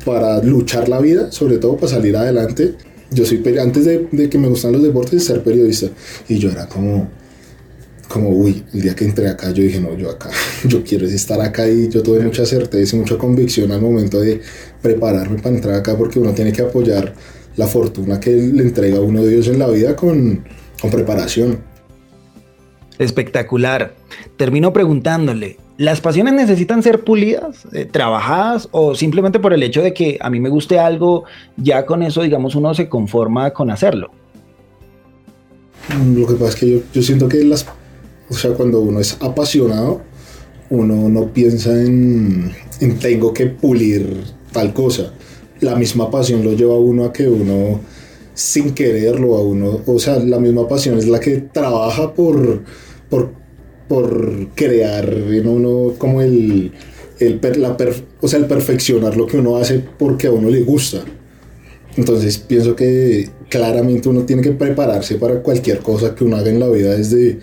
para 0.04 0.42
luchar 0.42 0.88
la 0.88 1.00
vida, 1.00 1.30
sobre 1.32 1.58
todo 1.58 1.76
para 1.76 1.88
salir 1.88 2.16
adelante. 2.16 2.74
Yo 3.10 3.24
soy, 3.24 3.42
antes 3.58 3.84
de, 3.84 4.28
que 4.28 4.38
me 4.38 4.48
gustan 4.48 4.72
los 4.72 4.82
deportes, 4.82 5.24
ser 5.24 5.42
periodista. 5.42 5.88
Y 6.28 6.38
yo 6.38 6.50
era 6.50 6.66
como, 6.66 7.08
como, 8.08 8.28
uy, 8.30 8.64
el 8.74 8.82
día 8.82 8.94
que 8.94 9.04
entré 9.04 9.28
acá, 9.28 9.50
yo 9.50 9.62
dije, 9.62 9.80
no, 9.80 9.96
yo 9.96 10.10
acá, 10.10 10.30
yo 10.64 10.82
quiero 10.84 11.06
estar 11.06 11.40
acá 11.40 11.68
y 11.68 11.88
yo 11.88 12.02
tuve 12.02 12.20
mucha 12.20 12.44
certeza 12.44 12.96
y 12.96 12.98
mucha 12.98 13.16
convicción 13.16 13.72
al 13.72 13.80
momento 13.80 14.20
de 14.20 14.40
prepararme 14.82 15.38
para 15.40 15.54
entrar 15.54 15.74
acá 15.76 15.96
porque 15.96 16.18
uno 16.18 16.32
tiene 16.32 16.52
que 16.52 16.62
apoyar 16.62 17.14
la 17.56 17.66
fortuna 17.66 18.20
que 18.20 18.30
le 18.30 18.62
entrega 18.62 18.98
a 18.98 19.00
uno 19.00 19.22
de 19.22 19.30
Dios 19.30 19.48
en 19.48 19.58
la 19.58 19.68
vida 19.68 19.96
con, 19.96 20.44
con 20.80 20.90
preparación. 20.90 21.58
Espectacular. 22.98 23.94
Termino 24.36 24.72
preguntándole, 24.72 25.56
¿las 25.78 26.02
pasiones 26.02 26.34
necesitan 26.34 26.82
ser 26.82 27.04
pulidas, 27.04 27.66
eh, 27.72 27.86
trabajadas 27.86 28.68
o 28.72 28.94
simplemente 28.94 29.38
por 29.38 29.54
el 29.54 29.62
hecho 29.62 29.80
de 29.80 29.94
que 29.94 30.18
a 30.20 30.28
mí 30.28 30.40
me 30.40 30.50
guste 30.50 30.78
algo, 30.78 31.24
ya 31.56 31.86
con 31.86 32.02
eso, 32.02 32.20
digamos, 32.20 32.54
uno 32.54 32.74
se 32.74 32.88
conforma 32.88 33.52
con 33.52 33.70
hacerlo? 33.70 34.10
Lo 36.14 36.26
que 36.26 36.34
pasa 36.34 36.50
es 36.50 36.56
que 36.56 36.70
yo, 36.70 36.78
yo 36.92 37.02
siento 37.02 37.28
que 37.28 37.42
las, 37.44 37.64
o 38.28 38.34
sea, 38.34 38.52
cuando 38.52 38.80
uno 38.80 39.00
es 39.00 39.16
apasionado, 39.22 40.02
uno 40.68 41.08
no 41.08 41.32
piensa 41.32 41.70
en, 41.70 42.52
en 42.80 42.98
tengo 42.98 43.32
que 43.32 43.46
pulir 43.46 44.22
tal 44.52 44.74
cosa. 44.74 45.14
La 45.60 45.74
misma 45.76 46.10
pasión 46.10 46.44
lo 46.44 46.52
lleva 46.52 46.74
a 46.74 46.78
uno 46.78 47.04
a 47.04 47.12
que 47.12 47.26
uno 47.26 47.80
sin 48.38 48.72
quererlo 48.72 49.34
a 49.36 49.42
uno, 49.42 49.80
o 49.84 49.98
sea, 49.98 50.20
la 50.20 50.38
misma 50.38 50.68
pasión 50.68 50.96
es 50.96 51.08
la 51.08 51.18
que 51.18 51.38
trabaja 51.38 52.14
por, 52.14 52.62
por, 53.10 53.32
por 53.88 54.48
crear 54.54 55.08
en 55.08 55.48
uno 55.48 55.94
como 55.98 56.20
el, 56.20 56.72
el, 57.18 57.40
la 57.56 57.76
o 58.20 58.28
sea, 58.28 58.38
el 58.38 58.46
perfeccionar 58.46 59.16
lo 59.16 59.26
que 59.26 59.38
uno 59.38 59.56
hace 59.56 59.82
porque 59.98 60.26
a 60.26 60.32
uno 60.32 60.50
le 60.50 60.60
gusta. 60.62 61.04
Entonces 61.96 62.38
pienso 62.38 62.76
que 62.76 63.28
claramente 63.48 64.08
uno 64.08 64.24
tiene 64.24 64.42
que 64.42 64.52
prepararse 64.52 65.16
para 65.16 65.42
cualquier 65.42 65.80
cosa 65.80 66.14
que 66.14 66.24
uno 66.24 66.36
haga 66.36 66.50
en 66.50 66.60
la 66.60 66.68
vida 66.68 66.96
desde, 66.96 67.38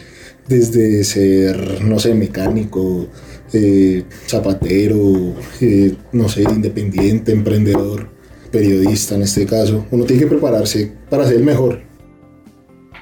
desde 0.47 1.03
ser, 1.03 1.83
no 1.83 1.99
sé, 1.99 2.13
mecánico, 2.13 3.07
eh, 3.51 4.03
zapatero, 4.27 5.35
eh, 5.59 5.93
no 6.13 6.29
sé, 6.29 6.43
independiente, 6.43 7.31
emprendedor, 7.31 8.07
periodista 8.51 9.15
en 9.15 9.23
este 9.23 9.45
caso. 9.45 9.85
Uno 9.91 10.05
tiene 10.05 10.23
que 10.23 10.29
prepararse 10.29 10.91
para 11.09 11.27
ser 11.27 11.37
el 11.37 11.43
mejor. 11.43 11.84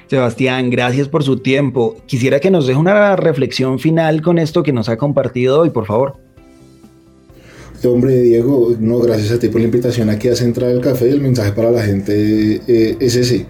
Sebastián, 0.08 0.70
gracias 0.70 1.08
por 1.08 1.24
su 1.24 1.38
tiempo. 1.38 1.96
Quisiera 2.06 2.40
que 2.40 2.50
nos 2.50 2.66
deje 2.66 2.78
una 2.78 3.16
reflexión 3.16 3.78
final 3.78 4.22
con 4.22 4.38
esto 4.38 4.62
que 4.62 4.72
nos 4.72 4.88
ha 4.88 4.96
compartido 4.96 5.60
hoy, 5.60 5.70
por 5.70 5.86
favor. 5.86 6.16
Hombre, 7.84 8.22
Diego, 8.22 8.74
no, 8.78 8.98
gracias 8.98 9.32
a 9.32 9.38
ti 9.38 9.48
por 9.48 9.60
la 9.60 9.66
invitación 9.66 10.08
aquí 10.08 10.28
a 10.28 10.36
Central 10.36 10.72
del 10.72 10.80
Café. 10.80 11.10
El 11.10 11.20
mensaje 11.20 11.52
para 11.52 11.70
la 11.70 11.82
gente 11.82 12.60
eh, 12.66 12.96
es 12.98 13.16
ese. 13.16 13.46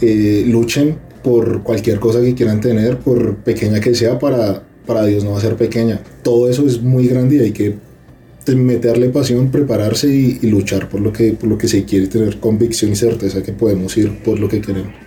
Eh, 0.00 0.44
luchen 0.46 0.98
por 1.22 1.62
cualquier 1.62 2.00
cosa 2.00 2.20
que 2.20 2.34
quieran 2.34 2.60
tener, 2.60 2.98
por 2.98 3.36
pequeña 3.36 3.80
que 3.80 3.94
sea, 3.94 4.18
para, 4.18 4.62
para 4.86 5.04
Dios 5.04 5.24
no 5.24 5.32
va 5.32 5.38
a 5.38 5.40
ser 5.40 5.56
pequeña. 5.56 6.00
Todo 6.22 6.48
eso 6.48 6.66
es 6.66 6.82
muy 6.82 7.06
grande 7.06 7.36
y 7.36 7.40
hay 7.40 7.52
que 7.52 7.74
meterle 8.54 9.08
pasión, 9.08 9.50
prepararse 9.50 10.08
y, 10.08 10.38
y 10.42 10.46
luchar 10.48 10.88
por 10.88 11.00
lo, 11.00 11.12
que, 11.12 11.32
por 11.32 11.48
lo 11.48 11.58
que 11.58 11.68
se 11.68 11.84
quiere, 11.84 12.06
tener 12.06 12.38
convicción 12.38 12.92
y 12.92 12.96
certeza 12.96 13.42
que 13.42 13.52
podemos 13.52 13.96
ir 13.96 14.18
por 14.22 14.38
lo 14.38 14.48
que 14.48 14.60
queremos. 14.60 15.05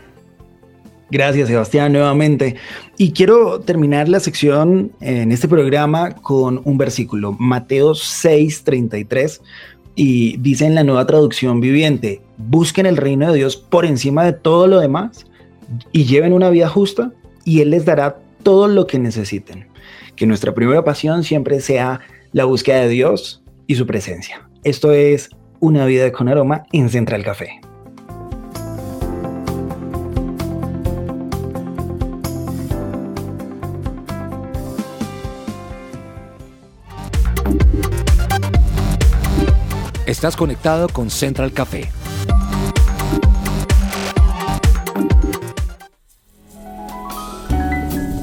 Gracias, 1.11 1.47
Sebastián, 1.47 1.91
nuevamente. 1.91 2.55
Y 2.97 3.11
quiero 3.13 3.59
terminar 3.61 4.07
la 4.07 4.19
sección 4.19 4.91
en 5.01 5.31
este 5.31 5.47
programa 5.47 6.11
con 6.11 6.61
un 6.63 6.77
versículo, 6.77 7.35
Mateo 7.39 7.93
6:33, 7.95 9.41
y 9.95 10.37
dice 10.37 10.65
en 10.65 10.75
la 10.75 10.83
nueva 10.83 11.07
traducción 11.07 11.59
viviente, 11.61 12.21
busquen 12.37 12.85
el 12.85 12.97
reino 12.97 13.31
de 13.31 13.37
Dios 13.37 13.57
por 13.57 13.85
encima 13.85 14.23
de 14.23 14.33
todo 14.33 14.67
lo 14.67 14.79
demás 14.79 15.25
y 15.91 16.05
lleven 16.05 16.33
una 16.33 16.49
vida 16.49 16.69
justa 16.69 17.11
y 17.43 17.61
Él 17.61 17.71
les 17.71 17.85
dará 17.85 18.19
todo 18.43 18.67
lo 18.67 18.85
que 18.85 18.99
necesiten. 18.99 19.67
Que 20.15 20.27
nuestra 20.27 20.53
primera 20.53 20.83
pasión 20.83 21.23
siempre 21.23 21.59
sea 21.59 22.01
la 22.33 22.45
búsqueda 22.45 22.81
de 22.81 22.89
Dios 22.89 23.41
y 23.67 23.75
su 23.75 23.87
presencia. 23.87 24.47
Esto 24.63 24.91
es 24.91 25.29
Una 25.61 25.85
vida 25.85 26.11
con 26.13 26.29
aroma 26.29 26.63
en 26.71 26.89
Central 26.89 27.23
Café. 27.23 27.59
Estás 40.19 40.35
conectado 40.35 40.89
con 40.89 41.09
Central 41.09 41.53
Café. 41.53 41.87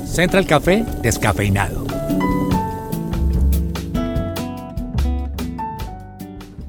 Central 0.05 0.47
Café 0.47 0.85
descafeinado. 1.01 1.87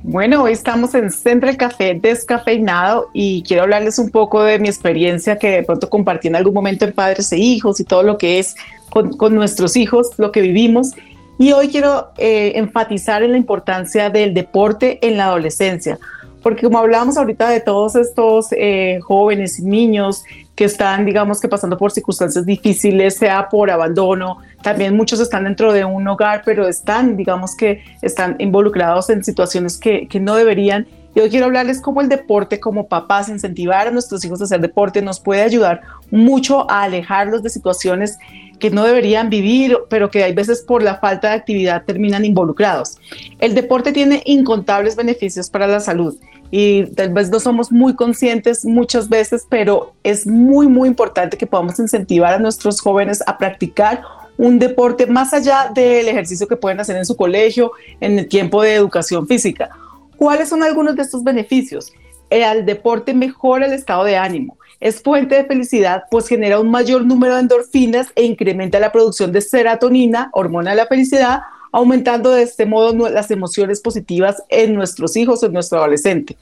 Bueno, 0.04 0.44
hoy 0.44 0.54
estamos 0.54 0.96
en 0.96 1.12
Central 1.12 1.58
Café 1.58 2.00
descafeinado 2.02 3.10
y 3.12 3.44
quiero 3.44 3.64
hablarles 3.64 4.00
un 4.00 4.10
poco 4.10 4.44
de 4.44 4.60
mi 4.60 4.70
experiencia 4.70 5.38
que 5.38 5.50
de 5.50 5.64
pronto 5.64 5.90
compartí 5.90 6.30
en 6.30 6.38
algún 6.38 6.54
momento 6.54 6.86
en 6.86 6.94
Padres 6.94 7.34
e 7.34 7.38
Hijos 7.38 7.82
y 7.82 7.84
todo 7.84 8.02
lo 8.02 8.18
que 8.18 8.40
es 8.40 8.56
con, 8.90 9.18
con 9.18 9.36
nuestros 9.36 9.76
hijos, 9.76 10.12
lo 10.16 10.32
que 10.32 10.40
vivimos 10.40 10.94
y 11.38 11.52
hoy 11.52 11.70
quiero 11.70 12.12
eh, 12.18 12.54
enfatizar 12.56 13.24
en 13.24 13.32
la 13.32 13.38
importancia 13.38 14.10
del 14.10 14.34
deporte 14.34 15.06
en 15.06 15.18
la 15.18 15.26
adolescencia, 15.26 16.00
porque 16.42 16.64
como 16.64 16.80
hablábamos 16.80 17.18
ahorita 17.18 17.50
de 17.50 17.60
todos 17.60 17.96
estos 17.96 18.48
eh, 18.52 19.00
jóvenes 19.02 19.60
y 19.60 19.64
niños 19.64 20.24
que 20.56 20.66
están, 20.66 21.06
digamos 21.06 21.40
que 21.40 21.48
pasando 21.48 21.78
por 21.78 21.92
circunstancias 21.92 22.46
difíciles, 22.46 23.16
sea 23.16 23.48
por 23.50 23.70
abandono, 23.70 24.40
también 24.64 24.96
muchos 24.96 25.20
están 25.20 25.44
dentro 25.44 25.72
de 25.72 25.86
un 25.86 26.08
hogar, 26.08 26.42
pero 26.44 26.68
están, 26.68 27.16
digamos 27.16 27.56
que 27.56 27.84
están 28.02 28.36
involucrados 28.40 29.10
en 29.12 29.24
situaciones 29.24 29.78
que, 29.78 30.08
que 30.08 30.20
no 30.20 30.36
deberían. 30.36 30.88
Y 31.18 31.20
hoy 31.20 31.32
quiero 31.32 31.48
hablarles 31.48 31.82
cómo 31.82 32.02
el 32.02 32.10
deporte, 32.10 32.60
como 32.60 32.88
papás, 32.88 33.28
incentivar 33.28 33.88
a 33.88 33.92
nuestros 33.92 34.24
hijos 34.24 34.40
a 34.40 34.44
hacer 34.44 34.62
deporte 34.62 35.02
nos 35.02 35.20
puede 35.20 35.42
ayudar 35.42 35.82
mucho 36.12 36.70
a 36.70 36.84
alejarlos 36.84 37.42
de 37.42 37.50
situaciones 37.50 38.20
que 38.60 38.70
no 38.70 38.84
deberían 38.84 39.32
vivir, 39.32 39.80
pero 39.90 40.12
que 40.12 40.24
hay 40.24 40.34
veces 40.34 40.62
por 40.62 40.84
la 40.84 40.98
falta 40.98 41.30
de 41.30 41.34
actividad 41.34 41.86
terminan 41.86 42.24
involucrados. 42.24 43.00
El 43.40 43.56
deporte 43.56 43.94
tiene 43.94 44.22
incontables 44.28 44.96
beneficios 44.96 45.50
para 45.50 45.66
la 45.66 45.80
salud 45.80 46.16
y 46.52 46.86
tal 46.94 47.10
vez 47.14 47.32
no 47.32 47.40
somos 47.40 47.72
muy 47.72 47.96
conscientes 47.96 48.64
muchas 48.64 49.10
veces, 49.10 49.48
pero 49.50 49.96
es 50.04 50.28
muy, 50.28 50.68
muy 50.68 50.88
importante 50.88 51.36
que 51.36 51.48
podamos 51.48 51.80
incentivar 51.80 52.36
a 52.36 52.38
nuestros 52.38 52.80
jóvenes 52.80 53.24
a 53.26 53.40
practicar 53.40 54.04
un 54.38 54.60
deporte 54.60 55.08
más 55.08 55.34
allá 55.34 55.72
del 55.74 56.10
ejercicio 56.10 56.48
que 56.48 56.58
pueden 56.58 56.80
hacer 56.80 56.96
en 56.96 57.08
su 57.08 57.18
colegio, 57.18 57.72
en 58.02 58.20
el 58.20 58.28
tiempo 58.28 58.62
de 58.62 58.76
educación 58.76 59.26
física. 59.26 59.72
¿Cuáles 60.18 60.50
son 60.50 60.64
algunos 60.64 60.96
de 60.96 61.04
estos 61.04 61.24
beneficios? 61.24 61.94
El 62.30 62.66
deporte 62.66 63.14
mejora 63.14 63.68
el 63.68 63.74
estado 63.74 64.04
de 64.04 64.18
ánimo, 64.18 64.58
es 64.80 65.02
fuente 65.02 65.36
de 65.36 65.46
felicidad, 65.46 66.04
pues 66.12 66.28
genera 66.28 66.60
un 66.60 66.70
mayor 66.70 67.06
número 67.06 67.36
de 67.36 67.42
endorfinas 67.42 68.08
e 68.16 68.24
incrementa 68.24 68.80
la 68.80 68.92
producción 68.92 69.32
de 69.32 69.42
serotonina, 69.42 70.30
hormona 70.34 70.72
de 70.72 70.78
la 70.78 70.88
felicidad, 70.88 71.42
aumentando 71.72 72.32
de 72.32 72.44
este 72.44 72.66
modo 72.66 73.10
las 73.10 73.32
emociones 73.32 73.82
positivas 73.82 74.44
en 74.50 74.76
nuestros 74.76 75.16
hijos 75.16 75.42
o 75.42 75.48
en 75.48 75.54
nuestro 75.54 75.80
adolescente. 75.80 76.38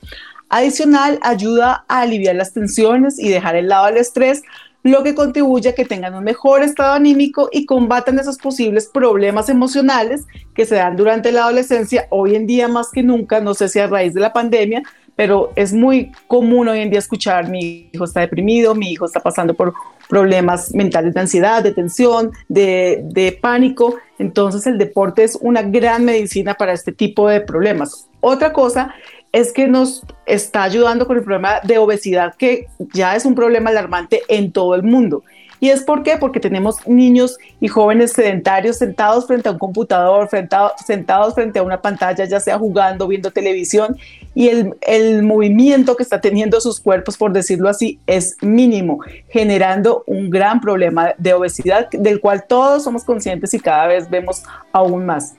Adicional, 0.49 1.19
ayuda 1.21 1.86
a 1.88 2.01
aliviar 2.01 2.36
las 2.36 2.53
tensiones 2.53 3.19
y 3.19 3.30
dejar 3.30 3.55
el 3.55 3.67
lado 3.67 3.88
el 3.88 3.97
estrés, 3.97 4.43
lo 4.86 5.02
que 5.02 5.16
contribuye 5.16 5.70
a 5.70 5.74
que 5.74 5.84
tengan 5.84 6.14
un 6.14 6.24
mejor 6.24 6.62
estado 6.62 6.94
anímico 6.94 7.50
y 7.52 7.66
combatan 7.66 8.20
esos 8.20 8.38
posibles 8.38 8.86
problemas 8.86 9.50
emocionales 9.50 10.28
que 10.54 10.68
se 10.68 10.76
dan 10.76 10.96
durante 10.96 11.32
la 11.32 11.42
adolescencia, 11.42 12.06
hoy 12.12 12.36
en 12.36 12.46
día 12.46 12.68
más 12.68 12.92
que 12.92 13.02
nunca, 13.02 13.40
no 13.40 13.56
sé 13.56 13.68
si 13.68 13.80
a 13.80 13.88
raíz 13.88 14.14
de 14.14 14.22
la 14.22 14.32
pandemia, 14.32 14.84
pero 15.16 15.52
es 15.56 15.74
muy 15.74 16.12
común 16.28 16.68
hoy 16.68 16.82
en 16.82 16.92
día 16.92 17.00
escuchar 17.00 17.50
mi 17.50 17.90
hijo 17.92 18.04
está 18.04 18.20
deprimido, 18.20 18.76
mi 18.76 18.92
hijo 18.92 19.08
está 19.08 19.22
pasando 19.22 19.56
por 19.56 19.74
problemas 20.08 20.72
mentales 20.76 21.16
de 21.16 21.20
ansiedad, 21.20 21.64
de 21.64 21.72
tensión, 21.72 22.32
de, 22.48 23.02
de 23.06 23.32
pánico. 23.32 23.96
Entonces 24.20 24.68
el 24.68 24.78
deporte 24.78 25.24
es 25.24 25.36
una 25.42 25.64
gran 25.64 26.06
medicina 26.06 26.54
para 26.54 26.74
este 26.74 26.92
tipo 26.92 27.28
de 27.28 27.42
problemas. 27.42 28.08
Otra 28.20 28.54
cosa 28.54 28.94
es 29.36 29.52
que 29.52 29.68
nos 29.68 30.02
está 30.26 30.64
ayudando 30.64 31.06
con 31.06 31.18
el 31.18 31.24
problema 31.24 31.60
de 31.62 31.78
obesidad, 31.78 32.36
que 32.36 32.68
ya 32.94 33.18
es 33.18 33.26
un 33.26 33.36
problema 33.36 33.70
alarmante 33.70 34.22
en 34.30 34.54
todo 34.54 34.76
el 34.76 34.84
mundo. 34.84 35.24
¿Y 35.60 35.72
es 35.72 35.84
por 35.84 36.04
qué? 36.04 36.16
Porque 36.16 36.40
tenemos 36.40 36.88
niños 36.88 37.38
y 37.60 37.68
jóvenes 37.68 38.14
sedentarios 38.14 38.78
sentados 38.78 39.28
frente 39.28 39.50
a 39.50 39.52
un 39.52 39.58
computador, 39.58 40.30
sentados 40.30 41.36
frente 41.36 41.60
a 41.60 41.64
una 41.64 41.82
pantalla, 41.82 42.24
ya 42.24 42.40
sea 42.40 42.58
jugando, 42.58 43.10
viendo 43.10 43.30
televisión, 43.30 43.98
y 44.34 44.48
el, 44.48 44.74
el 44.80 45.22
movimiento 45.22 45.98
que 45.98 46.04
está 46.04 46.22
teniendo 46.22 46.62
sus 46.62 46.80
cuerpos, 46.80 47.18
por 47.18 47.34
decirlo 47.34 47.68
así, 47.68 48.00
es 48.08 48.38
mínimo, 48.42 49.00
generando 49.28 50.06
un 50.08 50.30
gran 50.30 50.62
problema 50.62 51.14
de 51.18 51.34
obesidad 51.34 51.90
del 51.90 52.22
cual 52.22 52.46
todos 52.48 52.86
somos 52.86 53.04
conscientes 53.04 53.54
y 53.54 53.60
cada 53.60 53.88
vez 53.88 54.10
vemos 54.10 54.44
aún 54.72 55.06
más 55.06 55.36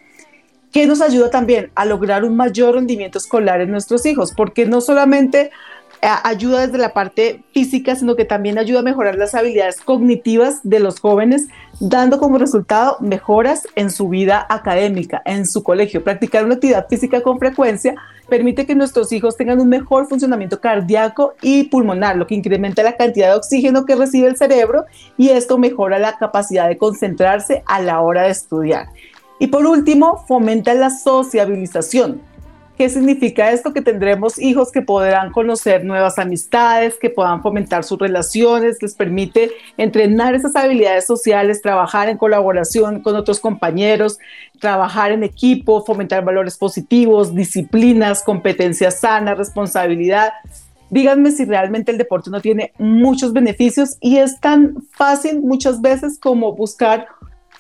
que 0.76 0.86
nos 0.86 1.00
ayuda 1.00 1.30
también 1.30 1.70
a 1.74 1.86
lograr 1.86 2.22
un 2.22 2.36
mayor 2.36 2.74
rendimiento 2.74 3.16
escolar 3.16 3.62
en 3.62 3.70
nuestros 3.70 4.04
hijos, 4.04 4.34
porque 4.36 4.66
no 4.66 4.82
solamente 4.82 5.50
eh, 6.02 6.08
ayuda 6.22 6.66
desde 6.66 6.76
la 6.76 6.92
parte 6.92 7.42
física, 7.54 7.96
sino 7.96 8.14
que 8.14 8.26
también 8.26 8.58
ayuda 8.58 8.80
a 8.80 8.82
mejorar 8.82 9.16
las 9.16 9.34
habilidades 9.34 9.80
cognitivas 9.80 10.60
de 10.64 10.80
los 10.80 11.00
jóvenes, 11.00 11.46
dando 11.80 12.18
como 12.18 12.36
resultado 12.36 12.98
mejoras 13.00 13.66
en 13.74 13.90
su 13.90 14.10
vida 14.10 14.44
académica, 14.50 15.22
en 15.24 15.46
su 15.46 15.62
colegio. 15.62 16.04
Practicar 16.04 16.44
una 16.44 16.56
actividad 16.56 16.86
física 16.90 17.22
con 17.22 17.38
frecuencia 17.38 17.94
permite 18.28 18.66
que 18.66 18.74
nuestros 18.74 19.12
hijos 19.12 19.34
tengan 19.34 19.62
un 19.62 19.70
mejor 19.70 20.08
funcionamiento 20.08 20.60
cardíaco 20.60 21.36
y 21.40 21.70
pulmonar, 21.70 22.18
lo 22.18 22.26
que 22.26 22.34
incrementa 22.34 22.82
la 22.82 22.98
cantidad 22.98 23.30
de 23.30 23.36
oxígeno 23.36 23.86
que 23.86 23.96
recibe 23.96 24.28
el 24.28 24.36
cerebro 24.36 24.84
y 25.16 25.30
esto 25.30 25.56
mejora 25.56 25.98
la 25.98 26.18
capacidad 26.18 26.68
de 26.68 26.76
concentrarse 26.76 27.62
a 27.64 27.80
la 27.80 28.02
hora 28.02 28.24
de 28.24 28.32
estudiar. 28.32 28.88
Y 29.38 29.48
por 29.48 29.66
último, 29.66 30.24
fomenta 30.26 30.74
la 30.74 30.90
sociabilización. 30.90 32.20
¿Qué 32.76 32.90
significa 32.90 33.52
esto? 33.52 33.72
Que 33.72 33.80
tendremos 33.80 34.38
hijos 34.38 34.70
que 34.70 34.82
podrán 34.82 35.32
conocer 35.32 35.82
nuevas 35.82 36.18
amistades, 36.18 36.98
que 37.00 37.08
puedan 37.08 37.40
fomentar 37.40 37.84
sus 37.84 37.98
relaciones, 37.98 38.82
les 38.82 38.94
permite 38.94 39.50
entrenar 39.78 40.34
esas 40.34 40.54
habilidades 40.56 41.06
sociales, 41.06 41.62
trabajar 41.62 42.10
en 42.10 42.18
colaboración 42.18 43.00
con 43.00 43.16
otros 43.16 43.40
compañeros, 43.40 44.18
trabajar 44.60 45.10
en 45.10 45.24
equipo, 45.24 45.86
fomentar 45.86 46.22
valores 46.22 46.58
positivos, 46.58 47.34
disciplinas, 47.34 48.22
competencias 48.22 49.00
sanas, 49.00 49.38
responsabilidad. 49.38 50.34
Díganme 50.90 51.30
si 51.30 51.46
realmente 51.46 51.92
el 51.92 51.98
deporte 51.98 52.30
no 52.30 52.42
tiene 52.42 52.72
muchos 52.78 53.32
beneficios 53.32 53.96
y 54.00 54.18
es 54.18 54.38
tan 54.38 54.84
fácil 54.92 55.40
muchas 55.40 55.80
veces 55.80 56.18
como 56.20 56.52
buscar 56.54 57.08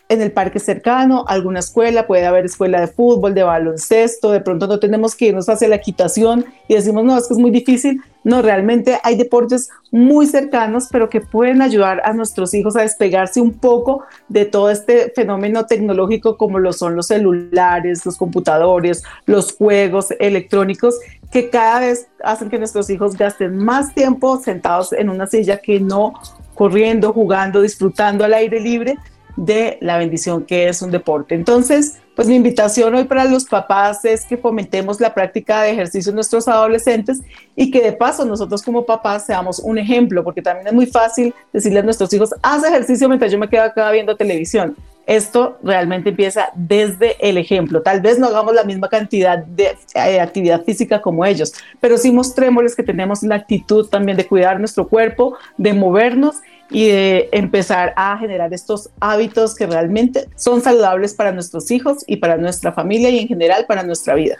en 0.08 0.22
el 0.22 0.30
parque 0.30 0.60
cercano, 0.60 1.24
alguna 1.26 1.58
escuela, 1.58 2.06
puede 2.06 2.26
haber 2.26 2.44
escuela 2.44 2.80
de 2.80 2.86
fútbol, 2.86 3.34
de 3.34 3.42
baloncesto, 3.42 4.30
de 4.30 4.40
pronto 4.40 4.68
no 4.68 4.78
tenemos 4.78 5.16
que 5.16 5.26
irnos 5.26 5.48
hacia 5.48 5.66
la 5.66 5.76
equitación 5.76 6.44
y 6.68 6.74
decimos, 6.74 7.04
no, 7.04 7.18
es 7.18 7.26
que 7.26 7.34
es 7.34 7.40
muy 7.40 7.50
difícil. 7.50 8.00
No, 8.22 8.42
realmente 8.42 8.98
hay 9.02 9.16
deportes 9.16 9.68
muy 9.92 10.26
cercanos, 10.26 10.88
pero 10.90 11.08
que 11.08 11.20
pueden 11.20 11.62
ayudar 11.62 12.02
a 12.04 12.12
nuestros 12.12 12.54
hijos 12.54 12.76
a 12.76 12.82
despegarse 12.82 13.40
un 13.40 13.52
poco 13.52 14.04
de 14.28 14.44
todo 14.44 14.70
este 14.70 15.12
fenómeno 15.14 15.66
tecnológico 15.66 16.36
como 16.36 16.58
lo 16.58 16.72
son 16.72 16.96
los 16.96 17.08
celulares, 17.08 18.04
los 18.04 18.16
computadores, 18.16 19.02
los 19.26 19.54
juegos 19.54 20.08
electrónicos, 20.18 20.98
que 21.30 21.50
cada 21.50 21.80
vez 21.80 22.08
hacen 22.22 22.48
que 22.48 22.58
nuestros 22.58 22.90
hijos 22.90 23.16
gasten 23.16 23.58
más 23.58 23.94
tiempo 23.94 24.40
sentados 24.40 24.92
en 24.92 25.08
una 25.08 25.26
silla 25.26 25.58
que 25.58 25.80
no 25.80 26.14
corriendo, 26.54 27.12
jugando, 27.12 27.60
disfrutando 27.60 28.24
al 28.24 28.34
aire 28.34 28.60
libre 28.60 28.96
de 29.36 29.78
la 29.80 29.98
bendición 29.98 30.44
que 30.44 30.68
es 30.68 30.82
un 30.82 30.90
deporte. 30.90 31.34
Entonces, 31.34 31.98
pues 32.16 32.28
mi 32.28 32.34
invitación 32.34 32.94
hoy 32.94 33.04
para 33.04 33.26
los 33.26 33.44
papás 33.44 34.04
es 34.06 34.24
que 34.24 34.38
fomentemos 34.38 35.00
la 35.00 35.12
práctica 35.12 35.62
de 35.62 35.70
ejercicio 35.70 36.10
en 36.10 36.16
nuestros 36.16 36.48
adolescentes 36.48 37.20
y 37.54 37.70
que 37.70 37.82
de 37.82 37.92
paso 37.92 38.24
nosotros 38.24 38.62
como 38.62 38.86
papás 38.86 39.26
seamos 39.26 39.58
un 39.58 39.76
ejemplo, 39.76 40.24
porque 40.24 40.40
también 40.40 40.66
es 40.66 40.72
muy 40.72 40.86
fácil 40.86 41.34
decirle 41.52 41.80
a 41.80 41.82
nuestros 41.82 42.12
hijos, 42.14 42.30
haz 42.42 42.64
ejercicio 42.64 43.06
mientras 43.08 43.30
yo 43.30 43.38
me 43.38 43.48
quedo 43.48 43.64
acá 43.64 43.90
viendo 43.90 44.16
televisión. 44.16 44.74
Esto 45.06 45.58
realmente 45.62 46.08
empieza 46.08 46.48
desde 46.56 47.16
el 47.20 47.36
ejemplo. 47.36 47.80
Tal 47.82 48.00
vez 48.00 48.18
no 48.18 48.26
hagamos 48.26 48.54
la 48.54 48.64
misma 48.64 48.88
cantidad 48.88 49.38
de 49.38 49.76
eh, 49.94 50.18
actividad 50.18 50.64
física 50.64 51.00
como 51.00 51.24
ellos, 51.24 51.52
pero 51.80 51.96
sí 51.96 52.10
mostrémosles 52.10 52.74
que 52.74 52.82
tenemos 52.82 53.22
la 53.22 53.36
actitud 53.36 53.86
también 53.88 54.16
de 54.16 54.26
cuidar 54.26 54.58
nuestro 54.58 54.88
cuerpo, 54.88 55.36
de 55.58 55.74
movernos 55.74 56.36
y 56.70 56.88
de 56.88 57.28
empezar 57.32 57.92
a 57.96 58.18
generar 58.18 58.52
estos 58.52 58.90
hábitos 59.00 59.54
que 59.54 59.66
realmente 59.66 60.28
son 60.36 60.60
saludables 60.60 61.14
para 61.14 61.32
nuestros 61.32 61.70
hijos 61.70 62.04
y 62.06 62.16
para 62.16 62.36
nuestra 62.36 62.72
familia 62.72 63.10
y 63.10 63.18
en 63.18 63.28
general 63.28 63.66
para 63.66 63.82
nuestra 63.82 64.14
vida. 64.14 64.36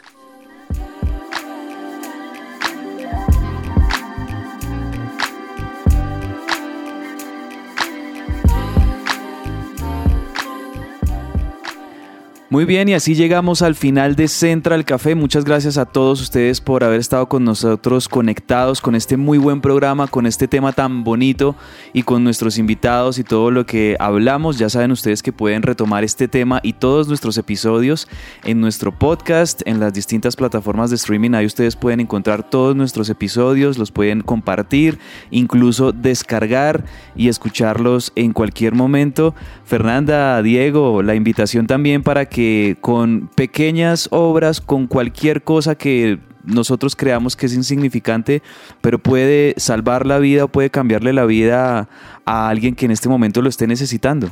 Muy 12.49 12.65
bien, 12.65 12.89
y 12.89 12.95
así 12.95 13.17
llegamos 13.17 13.61
al 13.61 13.75
final 13.75 14.15
de 14.15 14.29
Central 14.29 14.85
Café. 14.85 15.17
Muchas 15.17 15.45
gracias 15.45 15.79
a 15.79 15.85
todos 15.85 16.21
ustedes 16.21 16.61
por 16.61 16.85
haber 16.85 17.01
estado 17.01 17.29
con 17.29 17.43
nosotros 17.43 18.09
conectados 18.09 18.81
con 18.81 18.95
este 18.95 19.17
muy 19.17 19.37
buen 19.37 19.61
programa, 19.61 20.07
con 20.07 20.27
este 20.27 20.47
tema 20.47 20.71
tan 20.71 21.03
bonito 21.03 21.57
y 21.93 22.05
con 22.05 22.23
nuestros 22.23 22.57
invitados 22.59 23.19
y 23.19 23.25
todo 23.25 23.51
lo 23.51 23.67
que 23.67 23.97
hablamos. 23.99 24.59
Ya 24.59 24.71
saben 24.71 24.93
ustedes 24.93 25.25
que 25.25 25.33
pueden 25.33 25.63
retomar 25.63 26.05
este 26.05 26.29
tema 26.29 26.61
y 26.63 26.75
todos 26.75 27.09
nuestros 27.09 27.37
episodios 27.37 28.07
en 28.45 28.61
nuestro 28.61 28.97
podcast, 28.97 29.63
en 29.67 29.81
las 29.81 29.93
distintas 29.93 30.37
plataformas 30.37 30.91
de 30.91 30.97
streaming. 30.97 31.33
Ahí 31.33 31.47
ustedes 31.47 31.75
pueden 31.75 31.99
encontrar 31.99 32.49
todos 32.49 32.77
nuestros 32.77 33.11
episodios, 33.11 33.77
los 33.77 33.91
pueden 33.91 34.21
compartir, 34.21 35.01
incluso 35.33 35.91
descargar 35.91 36.85
y 37.17 37.27
escucharlos 37.27 38.13
en 38.15 38.33
cualquier 38.33 38.73
momento. 38.73 39.35
Fernanda, 39.65 40.41
Diego, 40.43 41.03
la 41.03 41.17
invitación 41.17 41.67
también 41.67 42.05
para 42.05 42.27
que 42.27 42.36
que 42.37 42.77
con 42.83 43.31
pequeñas 43.35 44.09
obras, 44.13 44.61
con 44.61 44.89
cualquier 44.89 45.43
cosa 45.43 45.75
que 45.75 46.19
nosotros 46.45 46.95
creamos 46.95 47.35
que 47.35 47.47
es 47.47 47.55
insignificante, 47.55 48.43
pero 48.83 48.99
puede 48.99 49.55
salvar 49.57 50.05
la 50.05 50.19
vida 50.19 50.45
o 50.45 50.49
puede 50.49 50.69
cambiarle 50.69 51.15
la 51.15 51.25
vida 51.25 51.89
a, 52.27 52.49
alguien 52.51 52.75
que 52.75 52.85
en 52.85 52.91
este 52.91 53.09
momento 53.09 53.41
lo 53.41 53.49
esté 53.49 53.67
necesitando. 53.67 54.29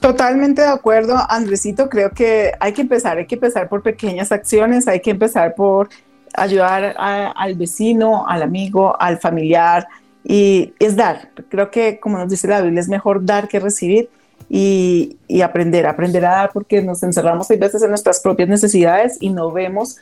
Totalmente 0.00 0.60
de 0.60 0.68
acuerdo, 0.68 1.16
Andresito. 1.30 1.88
Creo 1.88 2.10
que 2.10 2.52
hay 2.60 2.74
que 2.74 2.82
empezar, 2.82 3.16
hay 3.16 3.26
que 3.26 3.36
empezar 3.36 3.70
por 3.70 3.82
pequeñas 3.82 4.30
acciones, 4.30 4.86
hay 4.86 5.00
que 5.00 5.12
empezar 5.12 5.54
por 5.54 5.88
ayudar 6.34 6.94
al 6.98 7.54
vecino, 7.54 8.26
al 8.28 8.42
amigo, 8.42 8.94
al 9.00 9.18
familiar 9.18 9.88
y 10.22 10.74
es 10.78 10.96
dar. 10.96 11.30
Creo 11.48 11.70
que, 11.70 11.98
como 11.98 12.18
nos 12.18 12.28
dice 12.28 12.46
la 12.46 12.60
Biblia, 12.60 12.82
es 12.82 12.90
mejor 12.90 13.24
dar 13.24 13.48
que 13.48 13.58
recibir 13.58 14.10
y, 14.48 15.16
aprender, 15.42 15.86
aprender 15.86 16.24
a 16.24 16.30
dar 16.30 16.50
porque 16.52 16.82
nos 16.82 17.02
encerramos 17.02 17.50
a 17.50 17.56
veces 17.56 17.82
en 17.82 17.90
nuestras 17.90 18.20
propias 18.20 18.48
necesidades 18.48 19.16
y 19.20 19.30
no 19.30 19.50
vemos 19.52 19.96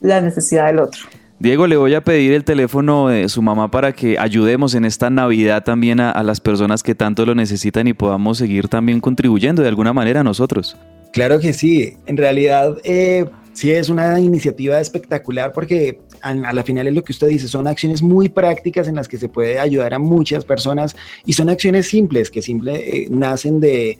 la 0.00 0.20
necesidad 0.20 0.66
del 0.66 0.80
otro. 0.80 1.00
Diego, 1.38 1.66
le 1.66 1.76
voy 1.76 1.94
a 1.94 2.00
pedir 2.00 2.32
el 2.32 2.44
teléfono 2.44 3.08
de 3.08 3.28
su 3.28 3.42
mamá 3.42 3.70
para 3.70 3.92
que 3.92 4.18
ayudemos 4.18 4.74
en 4.74 4.84
esta 4.84 5.10
Navidad 5.10 5.64
también 5.64 6.00
a, 6.00 6.22
las 6.22 6.40
personas 6.40 6.82
que 6.82 6.94
tanto 6.94 7.26
lo 7.26 7.34
necesitan 7.34 7.88
y 7.88 7.92
podamos 7.92 8.38
seguir 8.38 8.68
también 8.68 9.00
contribuyendo 9.00 9.62
de 9.62 9.68
alguna 9.68 9.92
manera 9.92 10.20
a 10.20 10.24
nosotros. 10.24 10.76
Claro 11.12 11.40
que 11.40 11.52
sí. 11.52 11.96
En 12.06 12.16
realidad, 12.16 12.76
eh, 12.84 13.26
sí 13.54 13.70
es 13.72 13.88
una 13.88 14.20
iniciativa 14.20 14.78
espectacular 14.80 15.52
porque 15.52 16.00
a, 16.20 16.34
la 16.34 16.62
final 16.62 16.86
es 16.86 16.94
lo 16.94 17.02
que 17.02 17.12
usted 17.12 17.28
dice, 17.28 17.48
son 17.48 17.66
acciones 17.66 18.02
muy 18.02 18.28
prácticas 18.28 18.88
en 18.88 18.96
las 18.96 19.08
que 19.08 19.16
se 19.16 19.28
puede 19.28 19.58
ayudar 19.58 19.94
a 19.94 19.98
muchas 19.98 20.44
personas 20.44 20.94
y 21.24 21.32
son 21.32 21.48
acciones 21.48 21.88
simples 21.88 22.30
que 22.30 22.42
simple, 22.42 22.74
eh, 22.74 23.06
nacen 23.10 23.60
de 23.60 23.98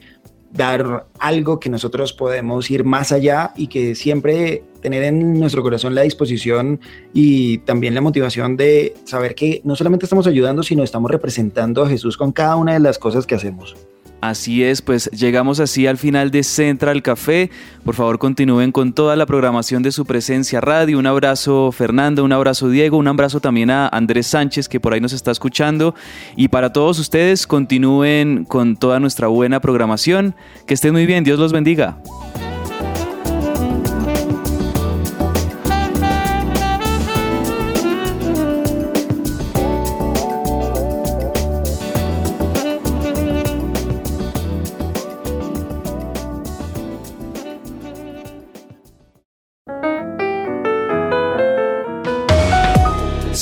dar 0.51 1.07
algo 1.19 1.59
que 1.59 1.69
nosotros 1.69 2.13
podemos 2.13 2.69
ir 2.71 2.83
más 2.83 3.11
allá 3.11 3.51
y 3.57 3.67
que 3.67 3.95
siempre 3.95 4.63
tener 4.81 5.03
en 5.03 5.39
nuestro 5.39 5.61
corazón 5.63 5.95
la 5.95 6.03
disposición 6.03 6.79
y 7.13 7.57
también 7.59 7.93
la 7.95 8.01
motivación 8.01 8.55
de 8.55 8.93
saber 9.03 9.35
que 9.35 9.61
no 9.63 9.75
solamente 9.75 10.05
estamos 10.05 10.27
ayudando, 10.27 10.63
sino 10.63 10.83
estamos 10.83 11.11
representando 11.11 11.83
a 11.83 11.89
Jesús 11.89 12.17
con 12.17 12.31
cada 12.31 12.55
una 12.55 12.73
de 12.73 12.79
las 12.79 12.99
cosas 12.99 13.25
que 13.25 13.35
hacemos. 13.35 13.75
Así 14.21 14.63
es, 14.63 14.81
pues 14.81 15.09
llegamos 15.11 15.59
así 15.59 15.85
al 15.85 15.97
final 15.97 16.31
de 16.31 16.43
Central 16.43 17.03
Café. 17.03 17.51
Por 17.83 17.93
favor, 17.93 18.17
continúen 18.17 18.71
con 18.71 18.93
toda 18.93 19.15
la 19.15 19.25
programación 19.25 19.83
de 19.83 19.91
su 19.91 20.05
presencia 20.05 20.61
radio. 20.61 20.97
Un 20.97 21.05
abrazo 21.05 21.71
Fernando, 21.71 22.23
un 22.23 22.31
abrazo 22.31 22.69
Diego, 22.69 22.97
un 22.97 23.07
abrazo 23.07 23.39
también 23.39 23.69
a 23.69 23.87
Andrés 23.87 24.27
Sánchez 24.27 24.67
que 24.67 24.79
por 24.79 24.93
ahí 24.93 25.01
nos 25.01 25.13
está 25.13 25.31
escuchando. 25.31 25.93
Y 26.35 26.47
para 26.47 26.73
todos 26.73 26.97
ustedes, 26.97 27.45
continúen 27.45 28.45
con 28.45 28.77
toda 28.77 28.99
nuestra 28.99 29.27
buena 29.27 29.59
programación. 29.59 30.35
Que 30.65 30.73
estén 30.73 30.93
muy 30.93 31.05
bien, 31.05 31.23
Dios 31.23 31.37
los 31.37 31.53
bendiga. 31.53 31.97